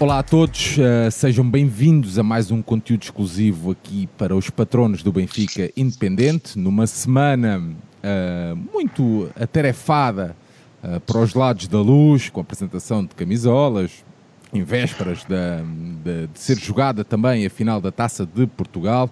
[0.00, 5.02] Olá a todos, uh, sejam bem-vindos a mais um conteúdo exclusivo aqui para os patronos
[5.02, 10.34] do Benfica Independente, numa semana uh, muito atarefada
[10.82, 14.02] uh, para os lados da luz, com a apresentação de camisolas,
[14.54, 19.10] em vésperas de, de ser jogada também a final da Taça de Portugal.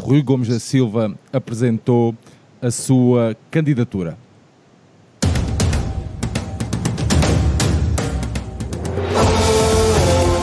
[0.00, 2.16] Rui Gomes da Silva apresentou
[2.62, 4.16] a sua candidatura.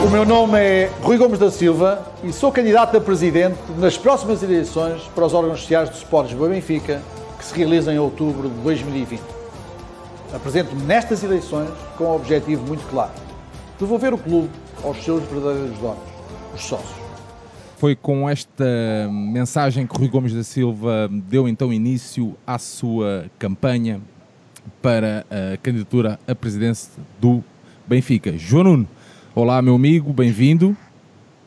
[0.08, 4.42] O meu nome é Rui Gomes da Silva e sou candidato a presidente nas próximas
[4.42, 7.02] eleições para os órgãos sociais do Sport Lisboa Benfica,
[7.38, 9.20] que se realizam em outubro de 2020.
[10.34, 11.68] Apresento-me nestas eleições
[11.98, 13.12] com um objetivo muito claro:
[13.78, 14.50] devolver o clube
[14.82, 16.00] aos seus verdadeiros donos,
[16.56, 16.96] os sócios.
[17.76, 24.00] Foi com esta mensagem que Rui Gomes da Silva deu então início à sua campanha
[24.82, 27.44] para a candidatura à presidência do
[27.86, 28.38] Benfica.
[28.38, 28.88] João Nuno,
[29.40, 30.76] Olá, meu amigo, bem-vindo.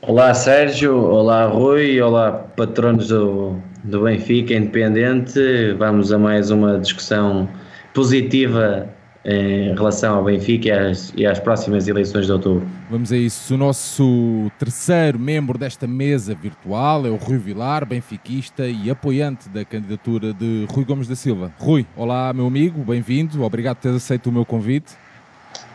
[0.01, 0.97] Olá, Sérgio.
[0.97, 2.01] Olá, Rui.
[2.01, 5.73] Olá, patronos do, do Benfica Independente.
[5.77, 7.49] Vamos a mais uma discussão
[7.93, 8.89] positiva
[9.25, 12.65] em relação ao Benfica e às, e às, próximas eleições de outubro.
[12.89, 13.55] Vamos a isso.
[13.55, 19.65] O nosso terceiro membro desta mesa virtual é o Rui Vilar, benfiquista e apoiante da
[19.65, 21.53] candidatura de Rui Gomes da Silva.
[21.59, 23.43] Rui, olá, meu amigo, bem-vindo.
[23.43, 24.93] Obrigado por teres aceito o meu convite.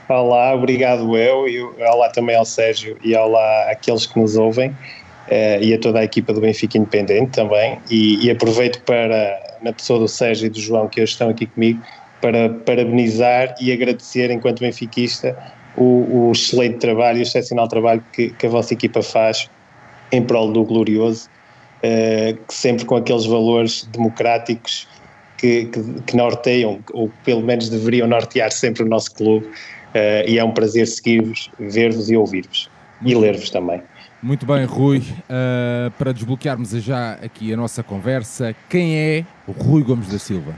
[0.08, 5.60] Olá, obrigado eu, e olá também ao Sérgio e olá àqueles que nos ouvem uh,
[5.60, 7.80] e a toda a equipa do Benfica Independente também.
[7.90, 11.48] E, e, aproveito para, na pessoa do Sérgio e do João, que hoje estão aqui
[11.48, 11.82] comigo,
[12.22, 15.36] para parabenizar e agradecer, enquanto benfiquista,
[15.76, 19.50] o, o excelente trabalho e o excepcional trabalho que, que, a vossa equipa faz
[20.12, 21.28] em prol do glorioso,
[21.84, 24.88] uh, sempre com aqueles valores democráticos
[25.36, 29.50] que, que, que norteiam, ou pelo menos deveriam nortear sempre o nosso clube
[29.96, 32.70] Uh, e é um prazer seguir-vos, ver-vos e ouvir-vos.
[33.02, 33.82] E ler-vos também.
[34.22, 34.98] Muito bem, Rui.
[35.00, 40.54] Uh, para desbloquearmos já aqui a nossa conversa, quem é o Rui Gomes da Silva?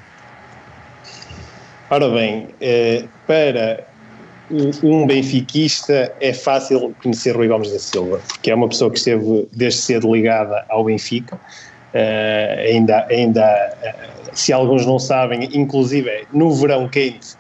[1.88, 3.86] Ora bem, uh, para
[4.82, 9.48] um benfiquista é fácil conhecer Rui Gomes da Silva, porque é uma pessoa que esteve
[9.54, 11.40] desde cedo ligada ao Benfica.
[12.66, 13.78] ainda, ainda
[14.34, 17.36] se alguns não sabem, inclusive no verão quente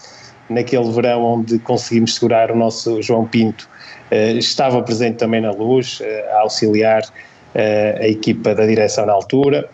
[0.49, 3.69] naquele verão onde conseguimos segurar o nosso João Pinto,
[4.11, 9.13] uh, estava presente também na luz, uh, a auxiliar uh, a equipa da direção na
[9.13, 9.69] altura.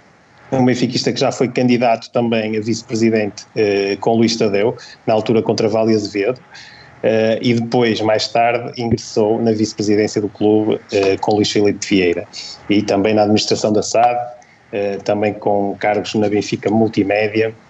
[0.52, 3.44] Um benfiquista que já foi candidato também a vice-presidente
[4.00, 6.40] com Luís Tadeu, na altura contra Vale Azevedo.
[7.04, 12.26] Uh, e depois, mais tarde, ingressou na vice-presidência do clube uh, com Luís Filipe Vieira
[12.70, 17.63] e também na administração da SAD, uh, também com cargos na Benfica Multimédia eh,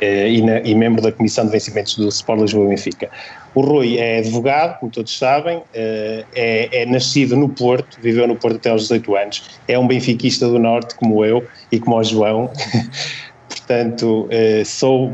[0.00, 3.10] e, na, e, membro da Comissão de Vencimentos do Sport Lisboa Benfica.
[3.54, 8.36] O Rui é advogado, como todos sabem, eh, é, é, nascido no Porto, viveu no
[8.36, 12.04] Porto até aos 18 anos, é um benfiquista do Norte, como eu e como o
[12.04, 12.50] João.
[13.48, 15.12] Portanto, eh, sou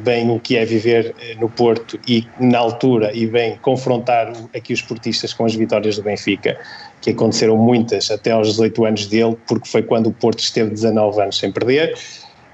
[0.00, 4.82] bem o que é viver no Porto e, na altura, e bem confrontar aqui os
[4.82, 6.58] portistas com as vitórias do Benfica,
[7.00, 11.20] que aconteceram muitas até aos 18 anos dele, porque foi quando o Porto esteve 19
[11.20, 11.94] anos sem perder.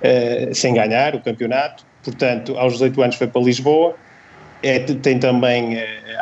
[0.02, 1.84] Uh, sem ganhar o campeonato.
[2.02, 3.94] Portanto, aos 18 anos foi para Lisboa.
[4.62, 5.78] É, tem também, uh,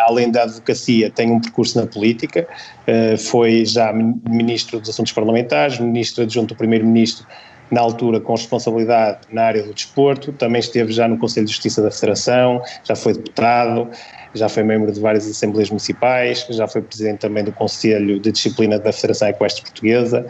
[0.07, 2.47] além da advocacia, tem um percurso na política.
[2.87, 7.27] Uh, foi já ministro dos Assuntos Parlamentares, ministro adjunto do Primeiro-Ministro,
[7.71, 10.33] na altura com responsabilidade na área do desporto.
[10.33, 13.89] Também esteve já no Conselho de Justiça da Federação, já foi deputado,
[14.35, 18.79] já foi membro de várias assembleias municipais, já foi presidente também do Conselho de Disciplina
[18.79, 20.27] da Federação Equestre Portuguesa.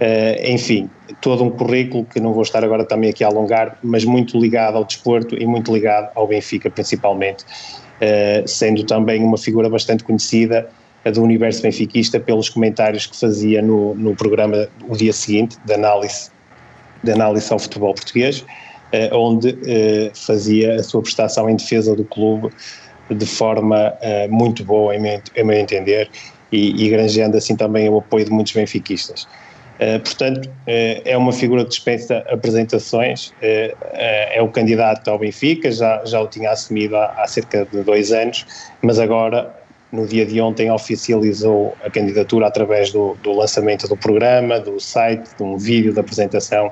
[0.00, 0.88] Uh, enfim,
[1.20, 4.78] todo um currículo que não vou estar agora também aqui a alongar, mas muito ligado
[4.78, 10.70] ao desporto e muito ligado ao Benfica principalmente, uh, sendo também uma figura bastante conhecida
[11.04, 16.30] do universo benfiquista pelos comentários que fazia no, no programa o dia seguinte, de análise,
[17.04, 19.54] de análise ao futebol português, uh, onde
[20.14, 22.48] fazia a sua prestação em defesa do clube
[23.10, 23.92] de forma
[24.30, 26.08] muito boa, em meu, em meu entender,
[26.52, 29.26] e, e granjeando assim também o apoio de muitos benfiquistas.
[29.80, 35.72] Uh, portanto, uh, é uma figura que dispensa apresentações, uh, é o candidato ao Benfica,
[35.72, 38.44] já, já o tinha assumido há, há, cerca de dois anos,
[38.82, 39.50] mas agora,
[39.90, 45.30] no dia de ontem, oficializou a candidatura através do, do lançamento do programa, do site,
[45.34, 46.70] de um vídeo de apresentação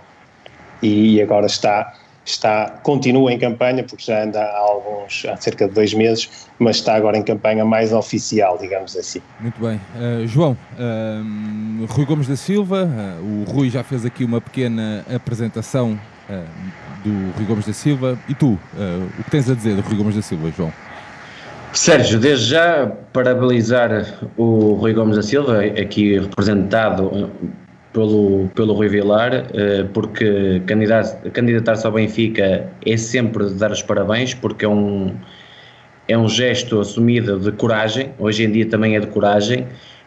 [0.82, 1.94] e agora está
[2.30, 6.76] está, continua em campanha, porque já anda há alguns, há cerca de dois meses, mas
[6.76, 9.20] está agora em campanha mais oficial, digamos assim.
[9.40, 9.80] Muito bem.
[9.96, 15.04] Uh, João, uh, Rui Gomes da Silva, uh, o Rui já fez aqui uma pequena
[15.14, 15.98] apresentação
[17.02, 18.18] do Rui Gomes da Silva.
[18.28, 18.58] E tu,
[19.18, 20.70] o que tens a dizer do Rui Gomes da Silva, João?
[21.72, 23.90] Sérgio, desde já parabenizar
[24.36, 27.30] o Rui Gomes da Silva, aqui representado
[27.98, 30.62] pelo, pelo Rui Vilar, eh, porque
[31.32, 35.12] candidatar-se ao Benfica é sempre dar os parabéns, porque é um,
[36.06, 39.66] é um gesto assumido de coragem, hoje em dia também é de coragem,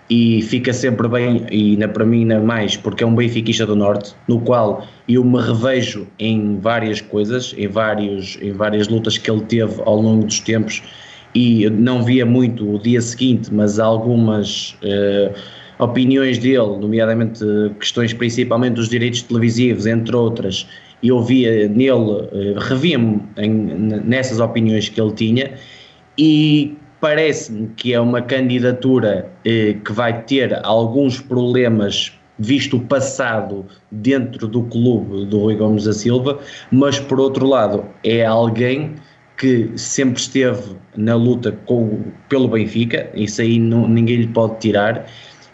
[0.09, 3.75] e fica sempre bem, e na, para mim ainda mais, porque é um benfiquista do
[3.75, 9.29] Norte, no qual eu me revejo em várias coisas, em, vários, em várias lutas que
[9.29, 10.81] ele teve ao longo dos tempos,
[11.35, 15.33] e não via muito o dia seguinte, mas algumas uh,
[15.81, 17.43] opiniões dele, nomeadamente
[17.79, 20.67] questões principalmente dos direitos televisivos, entre outras,
[21.03, 23.21] e eu via nele, uh, revia-me
[24.05, 25.53] nessas opiniões que ele tinha,
[26.17, 33.65] e parece-me que é uma candidatura uh, que vai ter alguns problemas visto o passado
[33.91, 36.39] dentro do clube do Rui Gomes da Silva,
[36.71, 38.95] mas por outro lado é alguém
[39.37, 45.07] que sempre esteve na luta com, pelo Benfica, isso aí não, ninguém lhe pode tirar.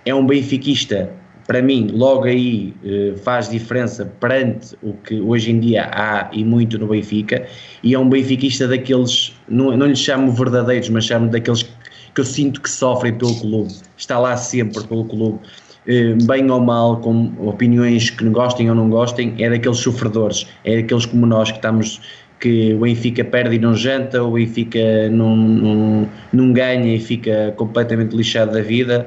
[0.08, 1.10] É um benfiquista,
[1.48, 6.46] para mim, logo aí eh, faz diferença perante o que hoje em dia há e
[6.46, 7.46] muito no Benfica,
[7.84, 12.62] e é um benfiquista daqueles, não, lhe chamo verdadeiros, mas chamo daqueles que eu sinto
[12.62, 15.40] que sofrem pelo clube, está lá sempre pelo clube.
[15.86, 20.78] Eh, bem ou mal, com opiniões que gostem ou não gostem, é daqueles sofredores, é
[20.78, 22.00] daqueles como nós que estamos
[22.40, 27.54] que o Benfica perde e não janta, o Benfica não, não, não ganha e fica
[27.58, 29.06] completamente lixado da vida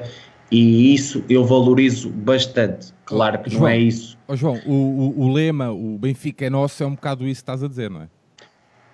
[0.51, 2.93] e isso eu valorizo bastante.
[3.05, 4.17] Claro que João, não é isso.
[4.27, 7.43] Oh João, o, o, o, lema, o Benfica é nosso, é um bocado isso que
[7.43, 8.07] estás a dizer, não é?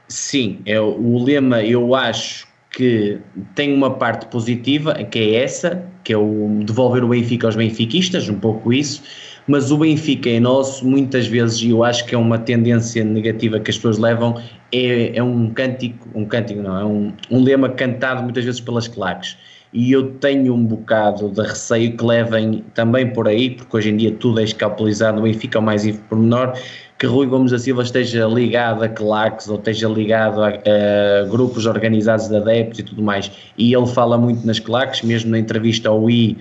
[0.07, 3.19] Sim, é, o lema eu acho que
[3.55, 8.29] tem uma parte positiva, que é essa, que é o devolver o Benfica aos benfiquistas,
[8.29, 9.01] um pouco isso,
[9.47, 13.59] mas o Benfica é nosso, muitas vezes, e eu acho que é uma tendência negativa
[13.59, 14.39] que as pessoas levam,
[14.71, 18.87] é, é um cântico, um cântico não, é um, um lema cantado muitas vezes pelas
[18.87, 19.37] claques.
[19.77, 23.97] E eu tenho um bocado de receio que levem também por aí, porque hoje em
[23.97, 26.57] dia tudo é escapulizado no Benfica, o mais menor,
[26.97, 31.67] que Rui Gomes da Silva esteja ligado a claques ou esteja ligado a, a, grupos
[31.67, 33.31] organizados de adeptos e tudo mais.
[33.55, 36.35] E ele fala muito nas claques, mesmo na entrevista ao I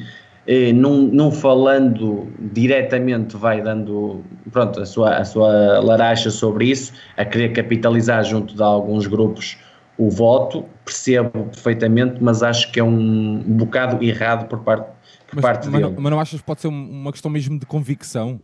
[0.47, 6.91] eh, não, não falando diretamente vai dando pronto, a, sua, a sua laracha sobre isso,
[7.19, 9.59] a querer capitalizar junto de alguns grupos
[9.98, 14.87] o voto, percebo perfeitamente, mas acho que é um bocado errado por parte,
[15.26, 15.94] por mas, parte mas dele.
[15.94, 18.40] Não, mas não achas que pode ser uma questão mesmo de convicção?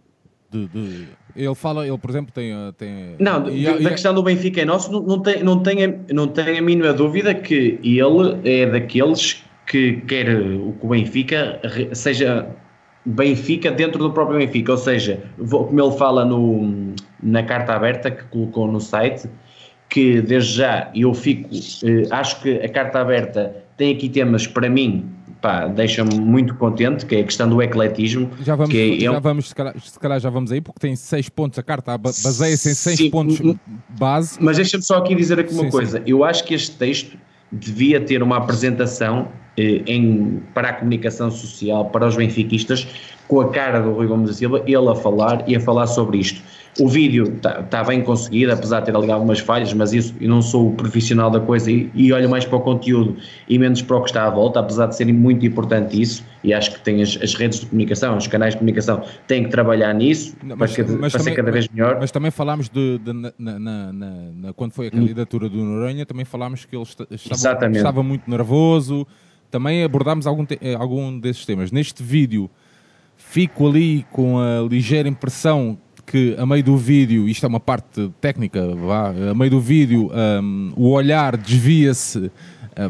[0.51, 2.53] De, de, ele fala, ele por exemplo tem...
[2.77, 6.01] tem não, e, da e, questão do Benfica é nosso, não, não, tem, não, tem,
[6.13, 11.61] não tem a mínima dúvida que ele é daqueles que quer o que o Benfica
[11.95, 12.55] seja
[13.05, 18.23] Benfica dentro do próprio Benfica, ou seja, como ele fala no, na carta aberta que
[18.25, 19.29] colocou no site,
[19.93, 24.71] que desde já eu fico, eh, acho que a carta aberta tem aqui temas para
[24.71, 25.05] mim,
[25.43, 28.31] pá, deixa-me muito contente, que é a questão do ecletismo.
[28.43, 30.97] Já vamos, que é, já vamos se, calhar, se calhar já vamos aí, porque tem
[30.97, 33.39] seis pontos, a carta baseia-se em seis sim, pontos
[33.91, 34.39] base.
[34.41, 36.05] Mas deixa-me só aqui dizer aqui uma sim, coisa, sim.
[36.07, 37.19] eu acho que este texto
[37.51, 39.29] devia ter uma apresentação
[39.59, 42.89] eh, em, para a comunicação social, para os benfiquistas,
[43.29, 46.17] com a cara do Rui Gomes da Silva, ele a falar e a falar sobre
[46.17, 46.41] isto.
[46.81, 50.29] O vídeo está tá bem conseguido, apesar de ter ali algumas falhas, mas isso eu
[50.29, 53.83] não sou o profissional da coisa e, e, olho mais para o conteúdo e menos
[53.83, 56.81] para o que está à volta, apesar de ser muito importante isso, e acho que
[56.81, 60.57] tem as, as redes de comunicação, os canais de comunicação têm que trabalhar nisso não,
[60.57, 61.99] mas, para, mas para também, ser cada vez melhor.
[62.01, 66.25] Mas também falámos de, de na, na, na, quando foi a candidatura do Noronha, também
[66.25, 69.07] falámos que ele estava, estava muito nervoso,
[69.51, 71.71] também abordámos algum, eh, algum desses temas.
[71.71, 72.51] Neste vídeo
[73.15, 75.79] fico ali com a ligeira impressão
[76.13, 80.11] que a meio do vídeo, isto é uma parte técnica, vá, a meio do vídeo
[80.13, 82.31] um, o olhar desvia-se, uh,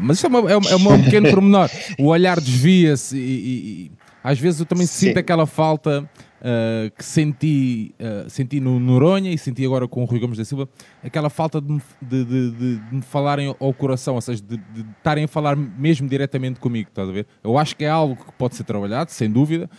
[0.01, 4.37] mas isto é, uma, é, é um pequeno pormenor, o olhar desvia-se e, e, às
[4.37, 5.07] vezes eu também Sim.
[5.07, 10.05] sinto aquela falta uh, que senti, uh, senti no Noronha e senti agora com o
[10.05, 10.67] Rui Gomes da Silva,
[11.01, 14.85] aquela falta de me, de, de, de, me falarem ao coração, ou seja, de, de
[14.97, 17.25] estarem a falar mesmo diretamente comigo, estás a ver?
[17.41, 19.69] Eu acho que é algo que pode ser trabalhado, sem dúvida.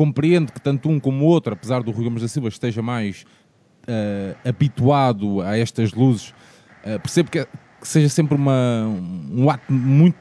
[0.00, 3.26] Compreendo que tanto um como o outro, apesar do Rui Gomes da Silva esteja mais
[3.82, 6.32] uh, habituado a estas luzes,
[7.02, 7.48] percebo que, que,
[7.86, 8.86] seja sempre uma,
[9.30, 10.16] um ato muito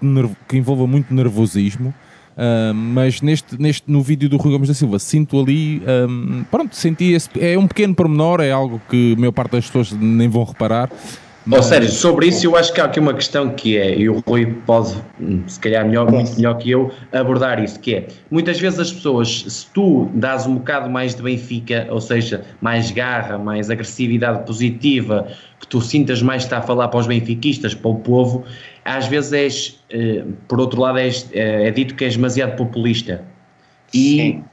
[0.50, 1.94] que envolva muito nervosismo.
[2.40, 6.76] Uh, mas neste, neste, no vídeo do Rui Gomes da Silva sinto ali, um, pronto,
[6.76, 10.28] senti esse, é um pequeno pormenor, é algo que a maior parte das pessoas nem
[10.28, 10.90] vão reparar.
[11.50, 11.62] Mas...
[11.62, 14.20] Ou seja, sobre isso eu acho que há aqui uma questão que é, e o
[14.28, 14.96] Rui pode,
[15.48, 19.46] se calhar melhor, muito melhor que eu, abordar isso, que é, muitas vezes as pessoas,
[19.48, 25.28] se tu dás um bocado mais de Benfica, ou seja, mais garra, mais agressividade positiva,
[25.60, 28.46] que tu sintas mais está a falar para os benfiquistas, para o povo,
[28.86, 33.24] às vezes és, eh, por outro lado, és, é, é dito que és demasiado populista.
[33.92, 34.44] E, Sim.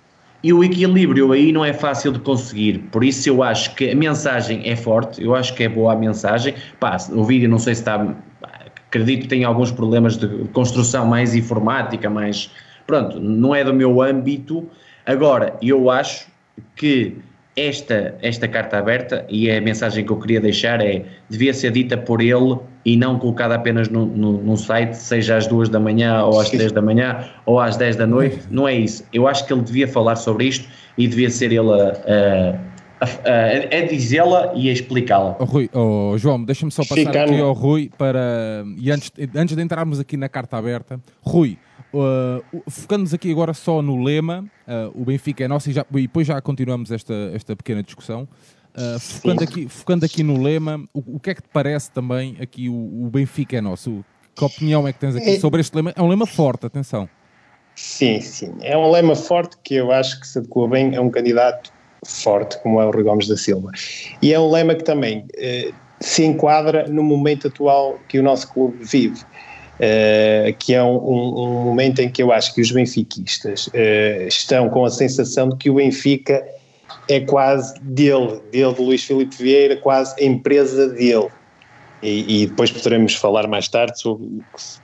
[0.42, 2.78] E o equilíbrio aí não é fácil de conseguir.
[2.90, 5.96] Por isso eu acho que a mensagem é forte, eu acho que é boa a
[5.96, 6.54] mensagem.
[6.78, 8.14] Pá, o vídeo não sei se está.
[8.88, 12.50] Acredito que tem alguns problemas de construção mais informática, mais.
[12.86, 14.68] Pronto, não é do meu âmbito.
[15.04, 16.28] Agora, eu acho
[16.76, 17.16] que
[17.56, 21.96] esta, esta carta aberta, e a mensagem que eu queria deixar é, devia ser dita
[21.96, 26.22] por ele e não colocada apenas no, no, num site, seja às duas da manhã,
[26.22, 29.04] ou às três da manhã, ou às dez da noite, não é isso.
[29.12, 32.54] Eu acho que ele devia falar sobre isto e devia ser ele a,
[33.00, 35.34] a, a, a dizê-la e a explicá-la.
[35.40, 39.56] Oh, Rui, oh, João, deixa-me só passar Fica aqui ao Rui para, e antes, antes
[39.56, 41.58] de entrarmos aqui na carta aberta, Rui,
[41.94, 46.02] Uh, Focando-nos aqui agora só no lema, uh, o Benfica é nosso e, já, e,
[46.02, 48.28] depois já continuamos esta, esta pequena discussão.
[48.76, 52.36] Uh, focando, aqui, focando aqui no lema, o, o, que é que te parece também
[52.40, 54.04] aqui o, o Benfica é nosso?
[54.34, 55.94] Que opinião é que tens aqui é, sobre este lema?
[55.96, 57.08] É um lema forte, atenção.
[57.74, 58.54] Sim, sim.
[58.60, 61.72] É um lema forte que eu acho que se adequa bem a um candidato
[62.04, 63.70] forte como é o Rui Gomes da Silva.
[64.20, 68.52] E é um lema que também eh, se enquadra no momento atual que o nosso
[68.52, 69.22] clube vive.
[69.76, 74.70] Uh, que é um, um, momento em que eu acho que os benfiquistas uh, estão
[74.70, 76.42] com a sensação de que o Benfica
[77.08, 81.28] é quase dele, dele de Luís Filipe Vieira, quase a empresa dele.
[82.02, 84.80] E, e, depois poderemos falar mais tarde sobre o que, se,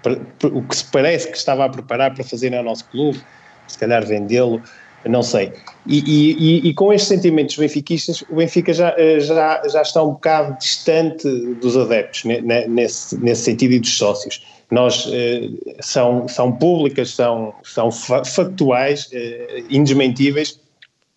[0.46, 3.20] o que, se, parece que estava a preparar para fazer no nosso clube,
[3.68, 4.62] se calhar vendê-lo,
[5.04, 5.52] não sei.
[5.86, 10.12] E, e, e, com estes sentimentos benfiquistas, o Benfica já, eh, já, já está um
[10.12, 11.28] bocado distante
[11.60, 14.40] dos adeptos, nesse, nesse sentido, e dos sócios
[14.72, 15.50] nós eh,
[15.80, 20.58] são, são públicas, são, são factuais, eh, indesmentíveis,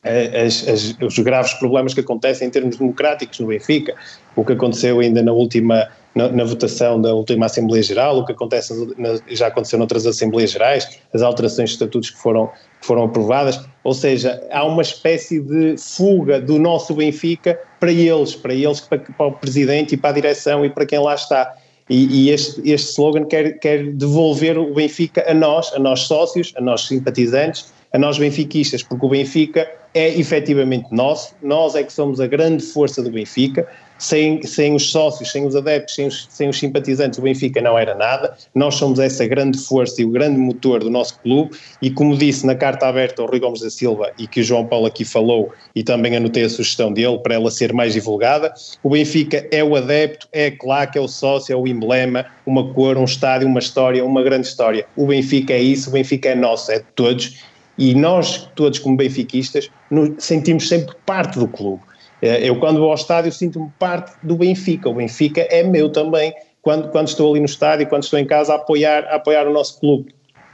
[0.06, 3.96] as, as, os graves problemas que acontecem em termos democráticos no Benfica,
[4.36, 8.32] o que aconteceu ainda na última na, na votação da última Assembleia Geral, o que
[8.32, 12.48] acontece na, já aconteceu noutras Assembleias Gerais, as alterações de estatutos que foram,
[12.80, 18.34] que foram aprovadas, ou seja, há uma espécie de fuga do nosso Benfica para eles,
[18.34, 21.54] para eles, para, para o Presidente e para a direção e para quem lá está.
[21.90, 26.54] E, e, este, este slogan quer, quer devolver o Benfica a nós, a nós sócios,
[26.56, 31.94] a nós simpatizantes, a nós benfiquistas, porque o Benfica é efetivamente nosso, nós é que
[31.94, 33.66] somos a grande força do Benfica,
[33.98, 37.80] sem, sem os sócios, sem os adeptos, sem os, sem os simpatizantes, o Benfica não
[37.80, 41.56] era nada, nós somos essa grande força e o grande motor do nosso clube.
[41.82, 44.66] E como disse na carta aberta ao Rui Gomes da Silva e que o João
[44.66, 48.90] Paulo aqui falou e também anotei a sugestão dele para ela ser mais divulgada, o
[48.90, 52.98] Benfica é o adepto, é a claque, é o sócio, é o emblema, uma cor,
[52.98, 54.86] um estádio, uma história, uma grande história.
[54.98, 58.96] O Benfica é isso, o Benfica é nosso, é de todos e nós, todos como
[58.96, 61.82] benfiquistas, nos sentimos sempre parte do clube.
[62.22, 64.90] Eh, eu, quando vou ao estádio, sinto-me parte do Benfica.
[64.90, 68.54] O Benfica é meu também, quando, quando estou ali no estádio, quando estou em casa,
[68.54, 70.14] a apoiar, a apoiar o nosso clube.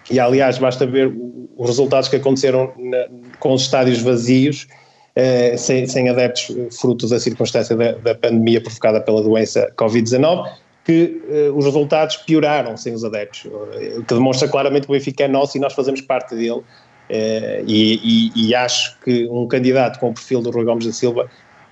[0.09, 1.13] E, aliás, basta ver
[1.55, 3.07] os resultados que aconteceram na,
[3.39, 4.67] com os estádios vazios,
[5.15, 10.49] eh, sem, sem, adeptos, frutos da circunstância da, da pandemia provocada pela doença Covid-19,
[10.83, 15.25] que eh, os resultados pioraram sem os adeptos, o que demonstra claramente que o Benfica
[15.25, 16.63] é nosso e nós fazemos parte dele
[17.11, 20.93] Uh, e, e, e, acho que um candidato com o perfil do Rui Gomes da
[20.93, 21.29] Silva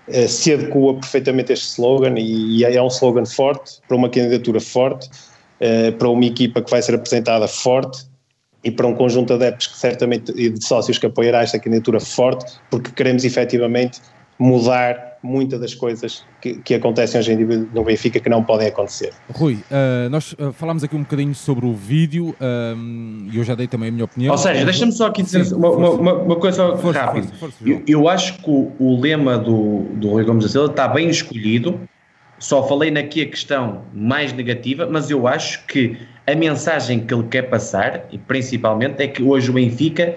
[0.09, 4.09] uh, se adequa perfeitamente a este slogan e, e, é um slogan forte, para uma
[4.09, 5.07] candidatura forte,
[5.61, 8.05] uh, para uma equipa que vai ser apresentada forte
[8.65, 12.01] e para um conjunto de adeptos que certamente e de sócios que apoiará esta candidatura
[12.01, 14.01] forte, porque queremos efetivamente
[14.37, 18.67] mudar muitas das coisas que, que, acontecem hoje em dia no Benfica que não podem
[18.67, 19.13] acontecer.
[19.31, 22.35] Rui, uh, nós uh, falámos aqui um bocadinho sobre o vídeo
[23.31, 24.31] e eu já dei também a minha opinião.
[24.31, 27.27] Ou seja, deixa-me só aqui dizer Sim, uma, uma, uma, coisa força, rápida.
[27.27, 30.71] Força, força, eu, eu, acho que o, o, lema do, do Rui Gomes da Silva
[30.71, 31.79] está bem escolhido.
[32.37, 37.23] Só falei aqui a questão mais negativa, mas eu acho que a mensagem que ele
[37.23, 40.15] quer passar, e principalmente, é que hoje o Benfica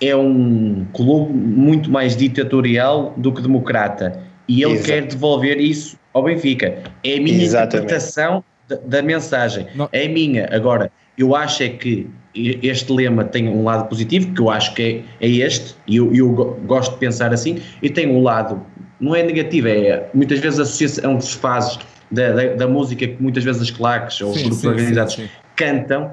[0.00, 4.88] é um clube muito mais ditatorial do que democrata e ele Exato.
[4.88, 6.78] quer devolver isso ao Benfica.
[7.04, 7.76] É a minha Exatamente.
[7.76, 9.66] interpretação da, da mensagem.
[9.74, 9.88] Não.
[9.92, 10.48] É a minha.
[10.52, 15.04] Agora, eu acho é que este lema tem um lado positivo, que eu acho que
[15.20, 16.28] é, é este, e eu, eu,
[16.66, 18.62] gosto de pensar assim, e tem um lado,
[19.00, 21.78] não é negativo, é muitas vezes a associação que se faz
[22.10, 25.14] da, da, da música que muitas vezes as claques ou sim, os grupos sim, organizados
[25.14, 26.12] sim, cantam,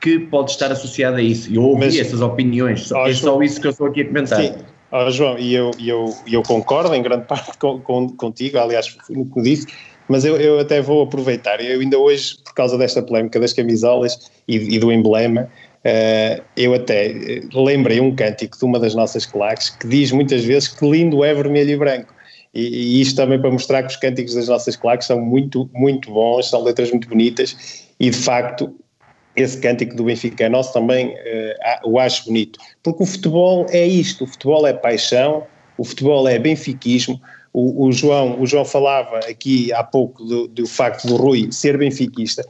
[0.00, 1.52] que pode estar associada a isso.
[1.54, 4.42] Eu ouvi Mas, essas opiniões, é só isso que eu estou aqui a comentar.
[4.42, 4.54] Sim.
[4.92, 9.26] Oh, João, e eu, eu, eu concordo em grande parte com, com, contigo, aliás, no
[9.26, 9.66] que disse,
[10.08, 11.60] mas eu, eu até vou aproveitar.
[11.60, 16.74] Eu ainda hoje, por causa desta polémica das camisolas e, e do emblema, uh, eu
[16.74, 21.22] até lembrei um cântico de uma das nossas claques que diz muitas vezes que lindo
[21.22, 22.12] é vermelho e branco.
[22.52, 26.10] E, e isto também para mostrar que os cânticos das nossas claques são muito, muito
[26.10, 28.74] bons, são letras muito bonitas E de facto,
[29.40, 33.86] esse cântico do Benfica é nosso também uh, o acho bonito, porque o futebol é
[33.86, 35.44] isto, o futebol é paixão,
[35.76, 37.20] o futebol é benfiquismo,
[37.52, 41.76] o, o João, o João falava aqui há pouco do, do facto do Rui ser
[41.78, 42.46] benfiquista,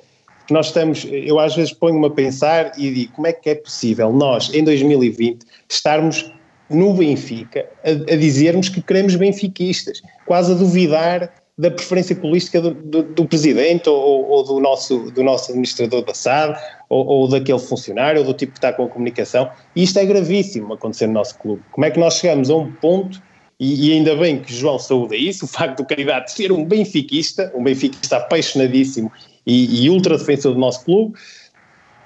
[0.51, 4.13] nós estamos, eu às vezes ponho-me a pensar e digo, como é que é possível
[4.13, 6.33] nós, em 2020, estarmos
[6.69, 12.73] no Benfica a, a dizermos que queremos benfiquistas, quase a duvidar da preferência política do,
[12.73, 17.59] do, do presidente ou, ou, do, nosso, do nosso administrador da SAD ou, ou, daquele
[17.59, 19.51] funcionário ou do tipo que está com a comunicação.
[19.77, 21.63] E isto é gravíssimo acontecer no nosso clube.
[21.71, 23.21] Como é que nós chegamos a um ponto,
[23.59, 27.53] e, e ainda bem que João saúda isso, o facto do candidato ser um benfiquista,
[27.55, 29.13] um benfiquista apaixonadíssimo
[29.47, 31.15] e, e ultra defensor do nosso clube,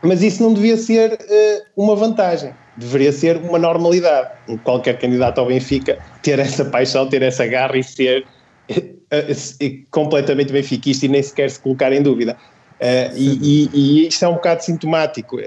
[0.02, 4.30] mas isso não devia ser uh, uma vantagem, deveria ser uma normalidade.
[4.64, 8.26] Qualquer candidato ao Benfica ter essa paixão, ter essa garra e ser
[9.90, 12.36] completamente benfiquista e nem sequer se colocar em dúvida.
[12.74, 15.38] Uh, e, e, e, isto é um bocado sintomático.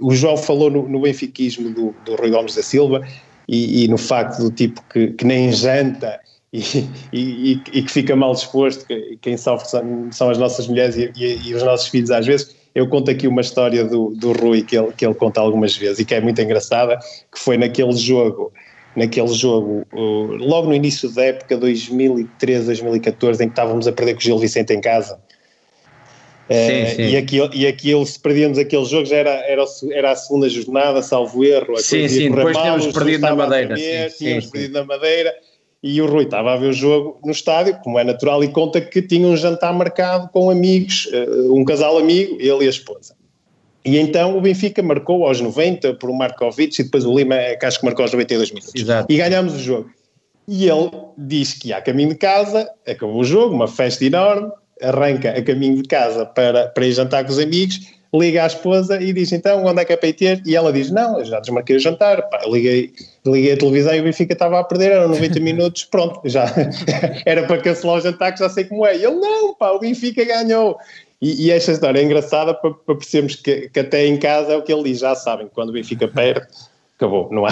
[0.00, 3.06] o João falou no, no benfiquismo do, do Rui Gomes da Silva
[3.46, 6.18] e, e no facto do tipo que, que nem janta
[6.52, 11.54] e, que fica mal disposto, que quem sofre são, são as nossas mulheres e, e,
[11.54, 12.56] os nossos filhos às vezes.
[12.72, 15.98] Eu conto aqui uma história do, do Rui que ele, que ele conta algumas vezes
[15.98, 16.98] e que é muito engraçada,
[17.32, 18.52] que foi naquele jogo,
[18.96, 24.20] naquele jogo, logo no início da época 2013, 2014, em que estávamos a perder com
[24.20, 25.18] o Gil Vicente em casa.
[26.50, 27.02] Sim, sim.
[27.02, 31.00] E, aqui, e aquilo, se perdíamos aquele jogo, já era, era, era a segunda jornada,
[31.00, 31.76] salvo erro.
[31.78, 33.76] Sim, sim, depois tínhamos perdido na Madeira.
[33.76, 35.32] Sim, tínhamos sim, perdido na Madeira
[35.82, 38.80] e o Rui estava a ver o jogo no estádio, como é natural, e conta
[38.80, 43.14] que tinha um jantar marcado com amigos, eh, um casal amigo, ele e a esposa.
[43.84, 47.64] E então o Benfica marcou aos 90 por um Markovic e depois o Lima, que
[47.64, 48.72] acho que marcou aos 92 minutos.
[48.74, 49.12] Exato.
[49.12, 49.90] E ganhámos o jogo.
[50.46, 54.50] E ele diz que a caminho de casa, acabou o jogo, uma festa enorme,
[54.82, 57.80] arranca a caminho de casa para, para ir jantar com os amigos
[58.12, 60.42] liga à esposa e diz então onde é que é para ir ter?
[60.44, 62.92] E ela diz não, já desmarquei o jantar, pá, liguei,
[63.24, 66.44] liguei a televisão e o Benfica estava a perder, eram 90 minutos, pronto, já
[67.24, 68.96] era para cancelar o jantar que já sei como é.
[68.96, 70.76] E ele não, pá, o Benfica ganhou.
[71.20, 74.56] E, e esta história é engraçada para, para percebermos que, que, até em casa é
[74.56, 76.46] o que ele diz, já sabem, quando o Benfica perde,
[76.96, 77.50] acabou, não há,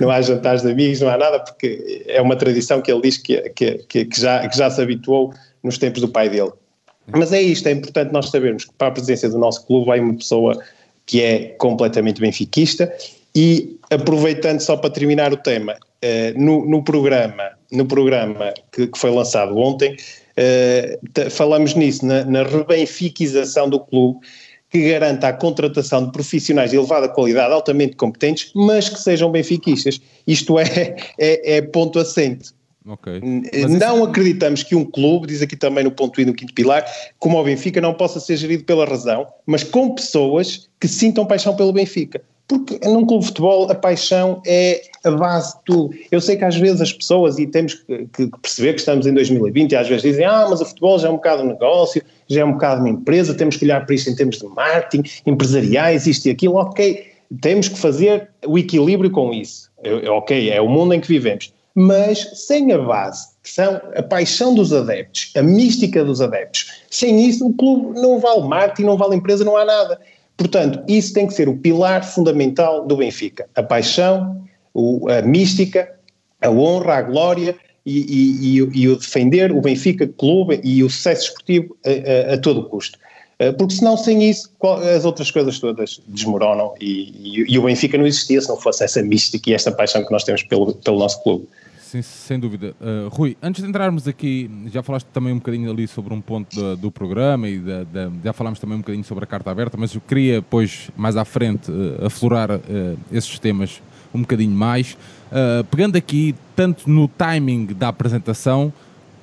[0.00, 3.18] não há jantares de amigos, não há nada, porque é uma tradição que ele diz
[3.18, 6.52] que, que, que, já, que já se habituou nos tempos do pai dele.
[7.06, 10.00] Mas é isto, é importante nós sabermos que para a presidência do nosso clube vai
[10.00, 10.62] uma pessoa
[11.04, 12.92] que é completamente benfiquista
[13.34, 18.98] e aproveitando só para terminar o tema, uh, no, no, programa, no programa que, que
[18.98, 19.96] foi lançado ontem,
[20.36, 24.20] uh, falamos nisso, na, na rebenfiquização do clube,
[24.70, 30.00] que garanta a contratação de profissionais de elevada qualidade, altamente competentes, mas que sejam benfiquistas.
[30.26, 32.50] Isto é, é, é ponto assente.
[32.86, 33.20] Okay.
[33.20, 34.04] Não isso...
[34.04, 36.84] acreditamos que um clube, diz aqui também no ponto I no quinto pilar,
[37.18, 41.54] como o Benfica, não possa ser gerido pela razão, mas com pessoas que sintam paixão
[41.54, 42.22] pelo Benfica.
[42.50, 45.94] Porque num clube de futebol a paixão é a base de tudo.
[46.10, 49.14] Eu sei que às vezes as pessoas, e temos que, que perceber que estamos em
[49.14, 52.02] 2020, e às vezes dizem, ah, mas o futebol já é um bocado um negócio,
[52.26, 55.08] já é um bocado uma empresa, temos que olhar para isto em termos de marketing,
[55.24, 57.06] empresariais, isto e aquilo, ok,
[57.40, 59.70] temos que fazer o equilíbrio com isso.
[60.08, 64.54] Ok, é o mundo em que vivemos mas sem a base, que são a paixão
[64.54, 66.82] dos adeptos, a mística dos adeptos.
[66.90, 70.00] Sem isso, o clube não vale marketing, não vale empresa, não há nada.
[70.40, 75.92] Portanto, isso tem que ser o pilar fundamental do Benfica: a paixão, o, a mística,
[76.40, 80.88] a honra, a glória e, e, e, e, o defender o Benfica Clube e o
[80.88, 82.98] sucesso esportivo a, a, a todo custo.
[83.38, 84.50] Eh, porque senão, sem isso,
[84.96, 89.50] as outras coisas todas desmoronam e, o Benfica não existia se não fosse essa mística
[89.50, 91.46] e esta paixão que nós temos pelo, pelo nosso clube.
[91.90, 92.72] Sim, sem dúvida.
[92.80, 96.54] Uh, Rui, antes de entrarmos aqui, já falaste também um bocadinho ali sobre um ponto
[96.54, 99.76] do, do programa e da, da, já falámos também um bocadinho sobre a carta aberta,
[99.76, 102.60] mas eu queria, depois, mais à frente, uh, aflorar uh,
[103.10, 103.82] esses temas
[104.14, 104.96] um bocadinho mais.
[105.68, 108.72] pegando aqui, tanto no timing da apresentação,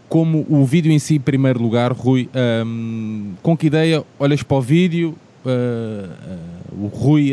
[0.10, 2.30] como o vídeo em si, em primeiro lugar, Rui,
[2.65, 5.15] um, com que ideia olhas para o vídeo?
[6.71, 7.32] o Rui,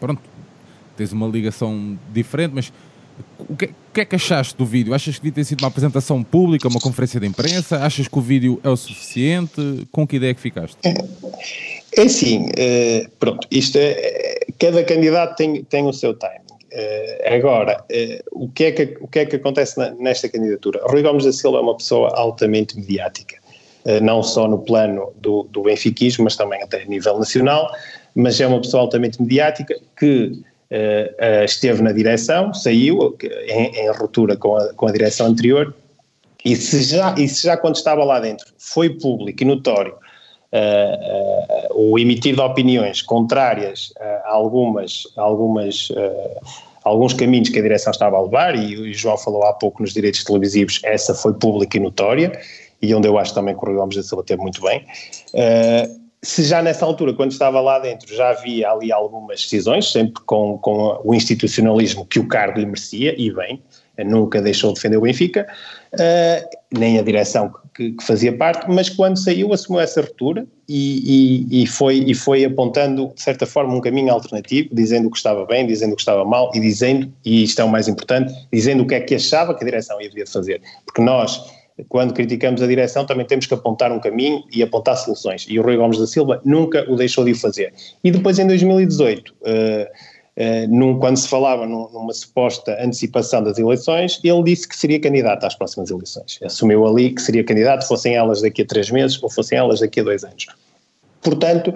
[0.00, 0.20] pronto,
[0.96, 2.72] tens uma ligação diferente, mas
[3.48, 4.92] o que, que, é que achaste do vídeo?
[4.94, 7.78] Achas que devia ter sido uma apresentação pública, uma conferência de imprensa?
[7.78, 9.86] Achas que o vídeo é o suficiente?
[9.90, 10.76] Com que ideia é que ficaste?
[10.84, 10.94] É,
[11.96, 16.38] é assim, é, pronto, isto é, cada candidato tem, tem o seu timing.
[16.70, 20.80] É, agora, é, o, que é que, o que é que acontece na, nesta candidatura?
[20.84, 23.36] Rui Gomes da Silva é uma pessoa altamente mediática,
[24.02, 27.70] não só no plano do, do benfiquismo, mas também até a nível nacional,
[28.14, 34.36] mas é uma pessoa altamente mediática que uh, esteve na direção, saiu em, em ruptura
[34.36, 35.74] com a, com a direção anterior,
[36.44, 39.94] e se, já, e se já quando estava lá dentro foi público e notório
[40.52, 43.92] uh, uh, o emitir de opiniões contrárias
[44.24, 45.04] a algumas,
[46.84, 49.92] alguns caminhos que a direção estava a levar, e o João falou há pouco nos
[49.92, 52.32] direitos televisivos, essa foi pública e notória,
[52.80, 54.84] e onde eu acho também que o Rui Gomes da Silva teve muito bem.
[55.34, 60.22] Uh, se já nessa altura, quando estava lá dentro, já havia ali algumas decisões, sempre
[60.26, 63.62] com, com o institucionalismo que o cargo lhe merecia, e bem,
[64.04, 65.46] nunca deixou de defender o Benfica,
[65.94, 71.46] uh, nem a direção que, que, fazia parte, mas quando saiu assumiu essa ruptura e,
[71.50, 75.16] e, e, foi, e foi apontando, de certa forma, um caminho alternativo, dizendo o que
[75.16, 78.32] estava bem, dizendo o que estava mal e dizendo, e isto é o mais importante,
[78.52, 80.60] dizendo o que é que achava que a direção ia fazer.
[80.84, 81.57] Porque nós
[81.88, 85.46] quando criticamos a direção, também temos que apontar um caminho e apontar soluções.
[85.48, 87.72] E o Rui Gomes da Silva nunca o deixou de o fazer.
[88.02, 93.58] E depois, em 2018, uh, uh, num, quando se falava num, numa suposta antecipação das
[93.58, 96.40] eleições, ele disse que seria candidato às próximas eleições.
[96.42, 100.00] Assumiu ali que seria candidato, fossem elas daqui a três meses ou fossem elas daqui
[100.00, 100.46] a dois anos.
[101.22, 101.72] Portanto,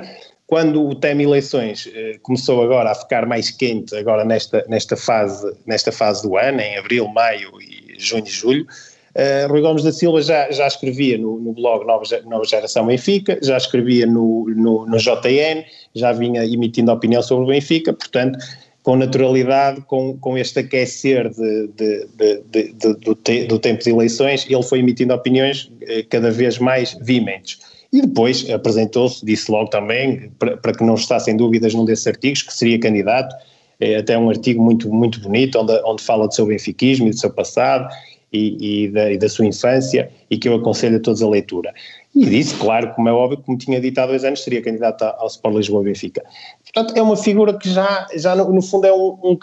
[0.46, 5.56] quando o tema eleições uh, começou agora a ficar mais quente, agora nesta, nesta, fase,
[5.64, 8.66] nesta fase do ano, em abril, maio e junho e julho,
[9.14, 13.38] Uh, Rui Gomes da Silva já, já escrevia no, no blog Nova, Nova Geração Benfica,
[13.42, 18.38] já escrevia no, no, no, JN, já vinha emitindo opinião sobre o Benfica, portanto,
[18.82, 23.90] com naturalidade, com, com este aquecer de, de, de, de do, te, do, tempo de
[23.90, 27.58] eleições, ele foi emitindo opiniões uh, cada vez mais veementes.
[27.92, 32.54] E depois apresentou-se, disse logo também, para, que não estassem dúvidas num desses artigos, que
[32.54, 33.36] seria candidato,
[33.78, 37.18] é até um artigo muito, muito bonito, onde, onde fala do seu benfiquismo e do
[37.18, 37.92] seu passado,
[38.32, 41.72] e, e, da, e, da, sua infância e que eu aconselho a todos a leitura.
[42.14, 45.26] E disse, claro, como é óbvio, como tinha dito há dois anos, seria candidato ao
[45.26, 46.22] Sport Lisboa Benfica.
[46.62, 49.38] Portanto, é uma figura que já, já no, no fundo é um, um,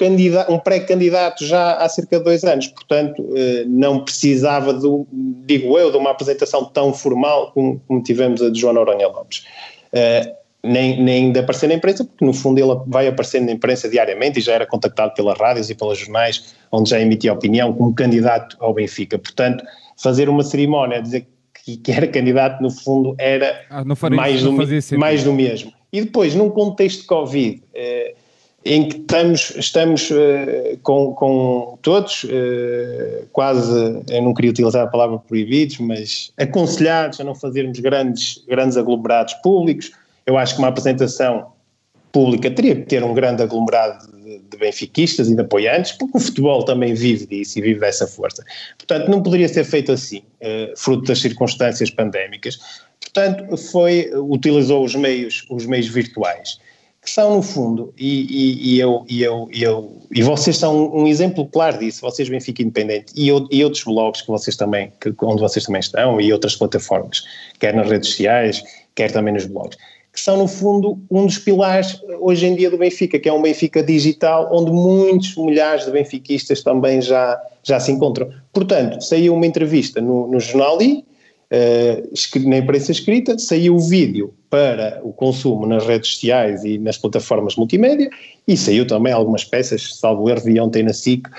[0.49, 5.91] um pré-candidato já há cerca de dois anos, portanto eh, não precisava, do, digo eu,
[5.91, 9.45] de uma apresentação tão formal como, como tivemos a de João Noronha Lopes.
[9.91, 13.87] Eh, nem, nem de aparecer na imprensa, porque no fundo ele vai aparecendo na imprensa
[13.87, 17.93] diariamente e já era contactado pelas rádios e pelos jornais, onde já emitia opinião como
[17.93, 19.17] candidato ao Benfica.
[19.17, 19.63] Portanto,
[19.97, 24.53] fazer uma cerimónia, dizer que, que era candidato, no fundo era ah, faria, mais, do,
[24.97, 25.71] mais do mesmo.
[25.91, 28.13] E depois, num contexto de Covid, eh,
[28.65, 34.87] em que estamos, estamos eh, com, com todos, eh, quase, eu não queria utilizar a
[34.87, 39.91] palavra proibidos, mas aconselhados a não fazermos grandes, grandes aglomerados públicos,
[40.29, 41.47] eu acho que uma apresentação
[42.11, 46.21] pública teria que ter um grande aglomerado de, de benfiquistas e de apoiantes, porque o
[46.21, 48.43] futebol também vive disso e vive dessa força.
[48.77, 52.59] Portanto, não poderia ser feito assim, uh, fruto das circunstâncias pandémicas.
[52.99, 56.59] Portanto, foi, utilizou os meios, os meios virtuais,
[57.01, 60.93] que são no fundo, e, e, e eu, e, eu, e, eu, e vocês são
[60.93, 65.11] um exemplo claro disso, vocês Benfica Independente e, e outros blogs que vocês também, que,
[65.23, 67.23] onde vocês também estão e outras plataformas,
[67.59, 68.61] quer nas redes sociais,
[68.93, 69.77] quer também nos blogs
[70.19, 73.41] que são, no fundo, um dos pilares hoje em dia do Benfica, que é um
[73.41, 78.29] Benfica digital, onde muitos milhares de benfiquistas também já, já se encontram.
[78.51, 81.05] Portanto, saiu uma entrevista no, no jornal I,
[81.53, 86.97] uh, na imprensa escrita, saiu o vídeo para o consumo nas redes sociais e nas
[86.97, 88.09] plataformas multimédia,
[88.45, 91.29] e saiu também algumas peças, salvo erro, vi ontem na SIC,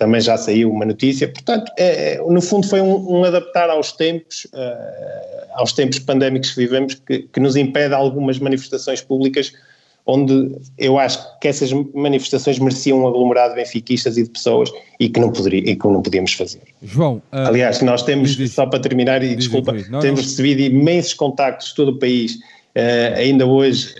[0.00, 1.28] também já saiu uma notícia.
[1.28, 6.56] Portanto, é, no fundo foi um, um adaptar aos tempos, uh, aos tempos pandémicos que
[6.56, 9.52] vivemos, que, que, nos impede algumas manifestações públicas
[10.06, 15.10] onde eu acho que essas manifestações mereciam um aglomerado de benfiquistas e de pessoas e
[15.10, 16.62] que não, poderia, e que não podíamos fazer.
[16.82, 20.28] João, uh, aliás, nós temos, diz, só para terminar, e desculpa, diz, não, temos não.
[20.28, 23.94] recebido imensos contactos de todo o país, uh, ainda hoje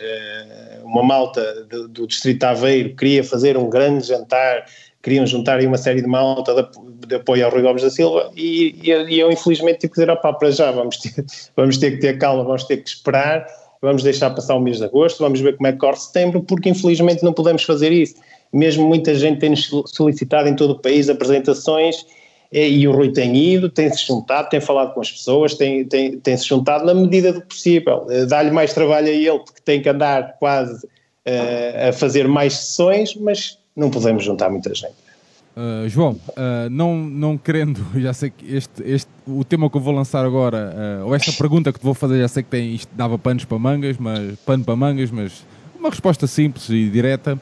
[0.82, 4.64] uma malta do, do Distrito Aveiro queria fazer um grande jantar
[5.02, 8.30] queriam juntar aí uma série de malta de, de apoio ao Rui Gomes da Silva
[8.36, 11.24] e, e, eu infelizmente tive que dizer, opá, para já vamos ter,
[11.56, 13.46] vamos ter que ter calma, vamos ter que esperar,
[13.80, 16.68] vamos deixar passar o mês de agosto, vamos ver como é que corre setembro, porque
[16.68, 18.14] infelizmente não podemos fazer isso.
[18.52, 22.04] Mesmo muita gente tem-nos solicitado em todo o país apresentações
[22.52, 26.18] e, e o Rui tem ido, tem-se juntado, tem falado com as pessoas, tem-se tem,
[26.18, 28.06] tem juntado na medida do possível.
[28.10, 32.54] Eh, dá-lhe mais trabalho a ele, porque tem que andar quase uh, a fazer mais
[32.54, 35.11] sessões, mas não podemos juntar muita gente.
[35.56, 39.80] Uh, João, uh, não, não querendo, já sei que este, este, o tema que eu
[39.80, 42.74] vou lançar agora, uh, ou esta pergunta que te vou fazer, já sei que tem,
[42.74, 45.44] isto dava panos para mangas, mas pano para mangas, mas
[45.78, 47.38] uma resposta simples e direta.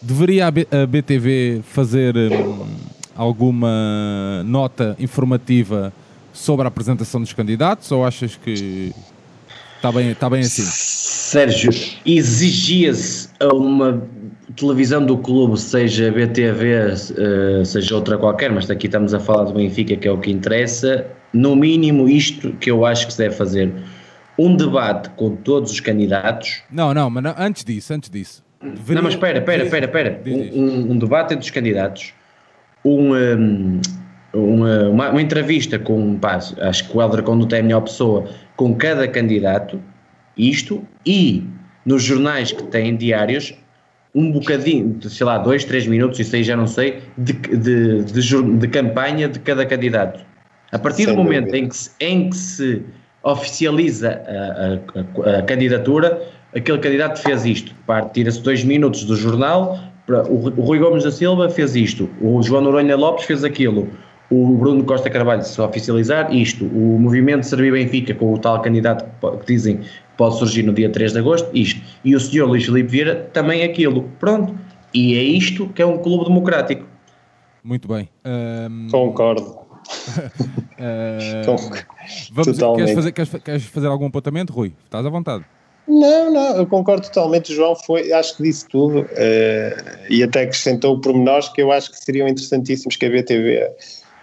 [0.00, 2.66] deveria a, B, a, BTV fazer um,
[3.14, 5.92] alguma nota informativa
[6.32, 8.92] sobre a apresentação dos candidatos ou achas que
[9.76, 10.62] está bem, está bem assim?
[10.62, 11.70] Sérgio,
[12.04, 14.02] exigia-se uma
[14.54, 19.54] televisão do clube, seja BTV, eh, seja outra qualquer, mas aqui estamos a falar do
[19.54, 23.34] Benfica, que é o que interessa, no mínimo isto que eu acho que se deve
[23.34, 23.72] fazer.
[24.38, 26.62] um debate com todos os candidatos.
[26.70, 28.44] Não, não, mas antes disso, antes disso.
[28.60, 28.96] Deveria...
[28.96, 30.22] Não, mas espera, espera, espera, espera.
[30.26, 32.12] Um, um, debate entre os candidatos,
[32.84, 33.80] um, um,
[34.34, 38.74] uma, uma, entrevista com, pá, acho que o Helder Conduto é a melhor pessoa, com
[38.74, 39.80] cada candidato,
[40.36, 41.42] isto, e
[41.86, 43.54] nos jornais que têm diários,
[44.16, 48.02] um bocadinho, de, sei lá, dois, três minutos, isso aí já não sei, de, de,
[48.02, 50.24] de, de campanha de cada candidato.
[50.72, 52.82] A partir Sem do momento em que, se, em que se
[53.22, 56.18] oficializa a, a, a, candidatura,
[56.54, 57.74] aquele candidato fez isto.
[58.14, 62.62] Tira-se dois minutos do jornal, o, o Rui Gomes da Silva fez isto, o João
[62.62, 63.86] Noronha Lopes fez aquilo,
[64.30, 69.04] o Bruno Costa Carvalho se oficializar isto, o movimento Servir Benfica com o tal candidato
[69.40, 69.80] que dizem
[70.16, 71.80] pode surgir no dia 3 de agosto, isto.
[72.04, 74.02] E o senhor Luís Filipe Vieira também aquilo.
[74.18, 74.56] Pronto.
[74.92, 76.86] E é isto que é um clube democrático.
[77.62, 78.08] Muito bem.
[78.24, 78.88] Um...
[78.90, 79.42] Concordo.
[80.78, 81.56] uh...
[82.32, 84.72] Vamos, queres, fazer, queres, queres fazer algum apontamento, Rui?
[84.84, 85.44] Estás à vontade.
[85.88, 87.52] Não, não, eu concordo totalmente.
[87.52, 89.06] O João foi, acho que disse tudo uh,
[90.10, 93.70] e até acrescentou pormenores que eu acho que seriam interessantíssimos que a BTV,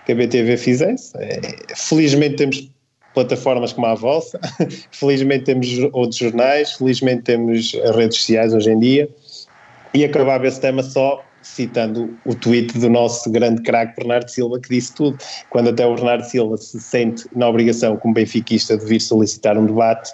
[0.06, 1.16] que a BTV fizesse.
[1.16, 2.70] Uh, felizmente temos
[3.14, 4.40] plataformas como a vossa.
[4.92, 9.10] felizmente temos outros jornais, felizmente temos redes sociais hoje em dia.
[9.94, 14.70] E acabava esse tema só citando o tweet do nosso grande craque Bernardo Silva, que
[14.70, 15.18] disse tudo.
[15.50, 19.66] Quando até o Bernardo Silva se sente na obrigação, como benfiquista, de vir solicitar um
[19.66, 20.12] debate,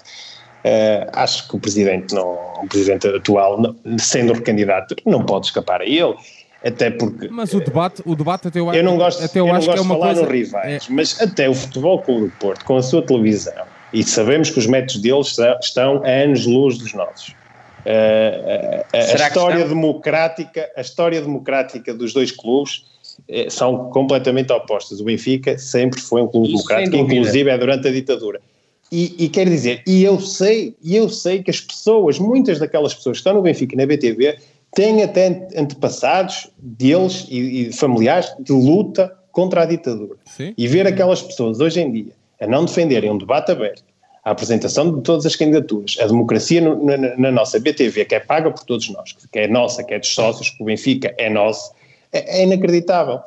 [0.65, 2.33] uh, acho que o presidente, não,
[2.63, 6.15] o presidente atual, não, sendo recandidato, não pode escapar a ele.
[6.63, 7.29] Até porque.
[7.29, 9.71] Mas o debate, o debate até eu, eu não gosto, até eu, eu não gosto
[9.71, 10.21] que é uma de falar coisa.
[10.23, 10.93] No rivais, é...
[10.93, 14.67] Mas até o Futebol Clube do Porto, com a sua televisão, e sabemos que os
[14.67, 17.29] métodos deles estão a anos-luz dos nossos.
[17.85, 22.83] Uh, a, a história democrática, a história democrática dos dois clubes
[23.27, 24.99] eh, são completamente opostas.
[24.99, 28.41] O Benfica sempre foi um clube Isso democrático, inclusive é durante a ditadura.
[28.91, 32.93] E, e quer dizer, e eu sei, e eu sei que as pessoas, muitas daquelas
[32.93, 34.37] pessoas que estão no Benfica e na BTV,
[34.73, 40.15] têm até antepassados deles e, e familiares de luta contra a ditadura.
[40.25, 40.53] Sim.
[40.58, 43.84] E ver aquelas pessoas hoje em dia a não defenderem um debate aberto,
[44.23, 48.19] a apresentação de todas as candidaturas, a democracia no, na, na, nossa BTV, que é
[48.19, 51.29] paga por todos nós, que é nossa, que é dos sócios, que o Benfica é
[51.29, 51.71] nosso,
[52.12, 53.19] é, é inacreditável.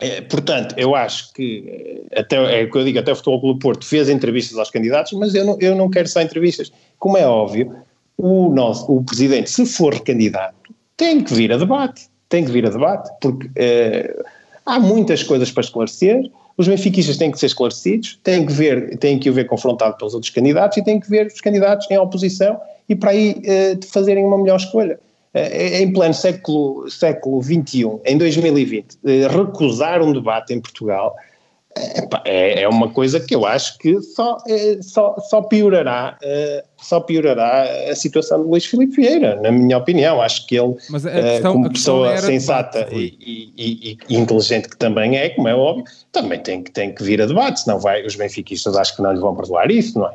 [0.00, 3.60] É, portanto, eu acho que, até, é o que eu digo, até o Futebol Clube
[3.60, 6.72] Porto fez entrevistas aos candidatos, mas eu não, eu não quero só entrevistas.
[6.98, 7.74] Como é óbvio,
[8.16, 10.54] o, nosso, o Presidente, se for recandidato,
[10.98, 14.14] tem que vir a debate, tem que vir a debate, porque eh,
[14.66, 19.16] há muitas coisas para esclarecer, os benfiquistas têm que ser esclarecidos, têm que ver, têm
[19.16, 22.60] que o ver confrontado pelos outros candidatos e têm que ver os candidatos em oposição
[22.88, 24.98] e para aí uh, fazerem uma melhor escolha.
[25.32, 31.14] Uh, em pleno século, século XXI, em 2020, uh, recusar um debate em Portugal
[32.24, 34.38] é, é uma coisa que eu acho que só,
[34.82, 36.18] só, só, piorará,
[36.80, 40.22] só piorará a situação de Luís Filipe Vieira, na minha opinião.
[40.22, 45.30] Acho que ele, questão, como pessoa sensata debate, e, e, e, inteligente que também é,
[45.30, 48.94] como é óbvio, também tem, tem que vir a debate, senão vai, os benfiquistas acho
[48.94, 50.14] que não lhe vão perdoar isso, não é?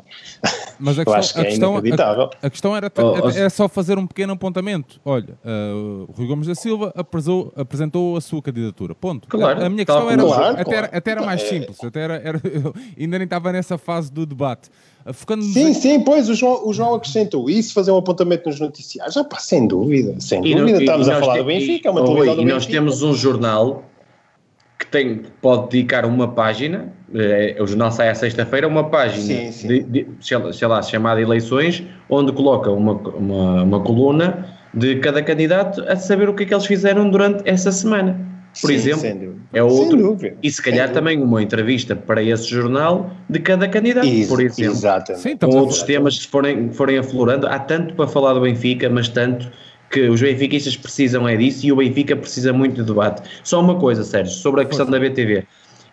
[0.80, 2.30] Mas a eu questão, acho que a é questão, inacreditável.
[2.42, 5.00] A, a questão era, oh, era só fazer um pequeno apontamento.
[5.04, 8.94] Olha, uh, Rui Gomes da Silva apresentou, apresentou a sua candidatura.
[8.94, 9.28] Ponto.
[9.28, 10.78] Claro, a, a minha questão era, claro, até, claro.
[10.78, 11.82] Era, até era mais simples.
[11.84, 12.40] Até era, era
[12.98, 14.70] ainda nem estava nessa fase do debate.
[15.12, 19.16] Focando sim, sim, pois o João, o João acrescentou isso, fazer um apontamento nos noticiários.
[19.16, 20.72] Ah, pá, sem dúvida, sem e dúvida.
[20.72, 22.54] Não, Estamos a falar do Benfica, é uma televisão do E Benfica.
[22.54, 23.84] nós temos um jornal
[24.78, 29.52] que tem, pode dedicar uma página, é, o jornal sai à sexta-feira, uma página, sim,
[29.52, 29.68] sim.
[29.68, 35.84] De, de, sei lá, chamada Eleições, onde coloca uma, uma, uma coluna de cada candidato
[35.86, 38.33] a saber o que é que eles fizeram durante essa semana.
[38.60, 40.16] Por Sim, exemplo, é outro.
[40.42, 44.72] E se calhar também uma entrevista para esse jornal de cada candidato, Isso, por exemplo.
[44.72, 45.22] Exatamente.
[45.22, 47.48] Sim, Com outros temas que forem, forem aflorando.
[47.48, 49.50] Há tanto para falar do Benfica, mas tanto
[49.90, 53.22] que os benfiquistas precisam é disso e o Benfica precisa muito de debate.
[53.42, 55.44] Só uma coisa, Sérgio, sobre a questão da BTV.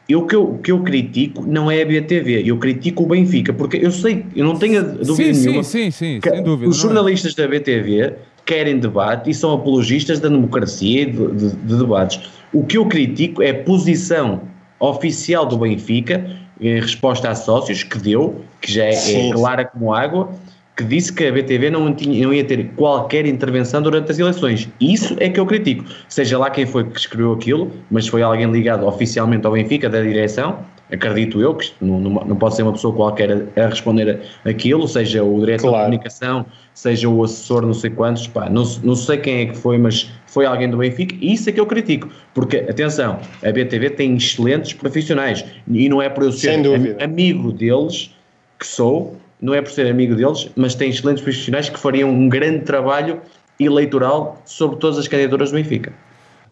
[0.09, 3.77] Eu que, eu, que eu critico não é a BTV, eu critico o Benfica, porque
[3.77, 5.63] eu sei, eu não tenho dúvida sim, nenhuma.
[5.63, 6.69] Sim, sim, sim, que sem dúvida.
[6.69, 8.15] Os jornalistas da BTV
[8.51, 12.29] querem debate e são apologistas da democracia e de, de, de debates.
[12.51, 14.41] O que eu critico é a posição
[14.77, 19.93] oficial do Benfica em resposta a sócios que deu, que já é, é clara como
[19.93, 20.31] água,
[20.75, 24.69] que disse que a BTV não, tinha, não ia ter qualquer intervenção durante as eleições.
[24.79, 25.83] Isso é que eu critico.
[26.07, 30.01] Seja lá quem foi que escreveu aquilo, mas foi alguém ligado oficialmente ao Benfica, da
[30.01, 30.59] direção,
[30.91, 34.87] acredito eu, que não, não, não pode ser uma pessoa qualquer a, a responder aquilo,
[34.87, 35.77] seja o diretor Claro.
[35.77, 39.57] de comunicação, seja o assessor, não sei quantos, pá, não, não sei quem é que
[39.57, 43.51] foi, mas foi alguém do Benfica, e isso é que eu critico, porque, atenção, a
[43.51, 46.59] BTV tem excelentes profissionais, e não é por eu ser
[47.01, 48.13] amigo deles
[48.59, 52.29] que sou, não é por ser amigo deles, mas tem excelentes profissionais que fariam um
[52.29, 53.21] grande trabalho
[53.59, 55.93] eleitoral sobre todas as candidaturas do Benfica.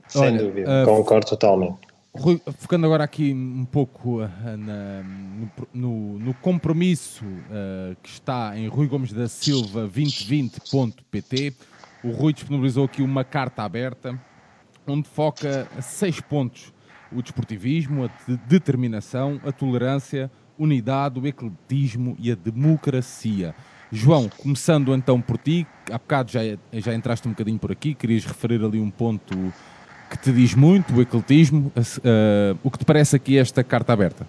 [0.07, 1.77] Sem Olha, dúvida, uh, concordo totalmente.
[2.11, 5.03] Rui, focando agora aqui um pouco uh, na,
[5.71, 11.53] no, no, compromisso uh, que está em Rui Gomes da Silva 2020.pt,
[12.03, 14.19] o Rui disponibilizou aqui uma carta aberta
[14.87, 16.73] onde foca seis pontos
[17.11, 23.55] o desportivismo, a de determinação, a tolerância, unidade, o ecletismo e a democracia.
[23.91, 26.41] João, começando então por ti, há bocado já,
[26.73, 29.35] já entraste um bocadinho por aqui, querias referir ali um ponto
[30.09, 31.71] que te diz muito, o ecletismo.
[31.75, 34.27] Uh, o que te parece aqui esta carta aberta?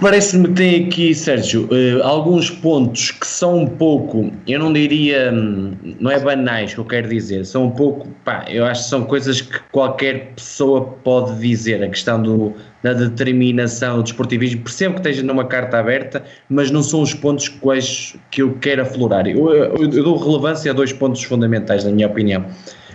[0.00, 5.32] Parece-me que tem aqui, Sérgio, uh, alguns pontos que são um pouco, eu não diria,
[5.32, 8.90] hum, não é banais que eu quero dizer, são um pouco, pá, eu acho que
[8.90, 11.82] são coisas que qualquer pessoa pode dizer.
[11.82, 12.54] A questão do,
[12.86, 18.14] da determinação desportivismo, percebo que esteja numa carta aberta, mas não são os pontos quais
[18.30, 19.26] que eu quero aflorar.
[19.26, 22.44] Eu, eu, eu dou relevância a dois pontos fundamentais, na minha opinião.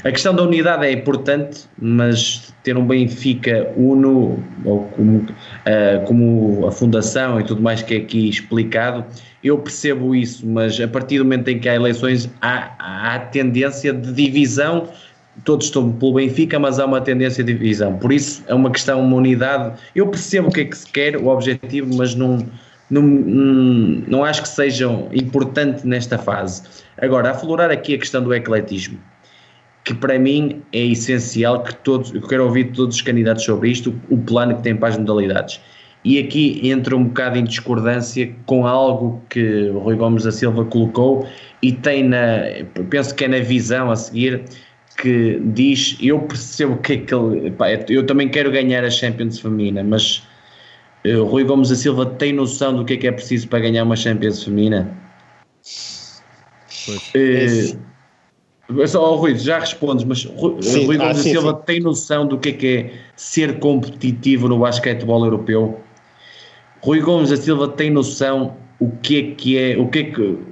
[0.04, 6.66] A questão da unidade é importante, mas ter um Benfica uno, ou como, uh, como
[6.66, 9.06] a fundação e tudo mais que é aqui explicado,
[9.44, 13.94] eu percebo isso, mas a partir do momento em que há eleições, há, há tendência
[13.94, 14.88] de divisão.
[15.44, 17.98] Todos estão pelo Benfica, mas há uma tendência de divisão.
[17.98, 19.80] Por isso é uma questão, uma unidade.
[19.96, 22.46] Eu percebo o que é que se quer, o objetivo, mas não,
[22.90, 26.64] não, não acho que sejam importante nesta fase.
[26.98, 29.00] Agora, aflorar aqui a questão do ecletismo
[29.84, 33.94] que para mim é essencial que todos, eu quero ouvir todos os candidatos sobre isto,
[34.10, 35.60] o plano que tem para as modalidades.
[36.04, 40.66] E aqui entra um bocado em discordância com algo que o Rui Gomes da Silva
[40.66, 41.28] colocou
[41.62, 42.42] e tem na,
[42.90, 44.44] penso que é na visão a seguir,
[45.02, 49.40] que diz, eu percebo que é que ele, pá, eu também quero ganhar a Champions
[49.40, 50.22] feminina, mas
[51.06, 53.84] uh, Rui Gomes da Silva tem noção do que é que é preciso para ganhar
[53.84, 54.96] uma Champions feminina?
[56.86, 57.74] Pois.
[58.70, 61.64] Uh, só, oh, Rui, já respondes, mas sim, Rui Gomes ah, sim, Silva sim.
[61.66, 65.82] tem noção do que é, que é ser competitivo no basquetebol europeu?
[66.82, 70.51] Rui Gomes da Silva tem noção o que é que é, o que é que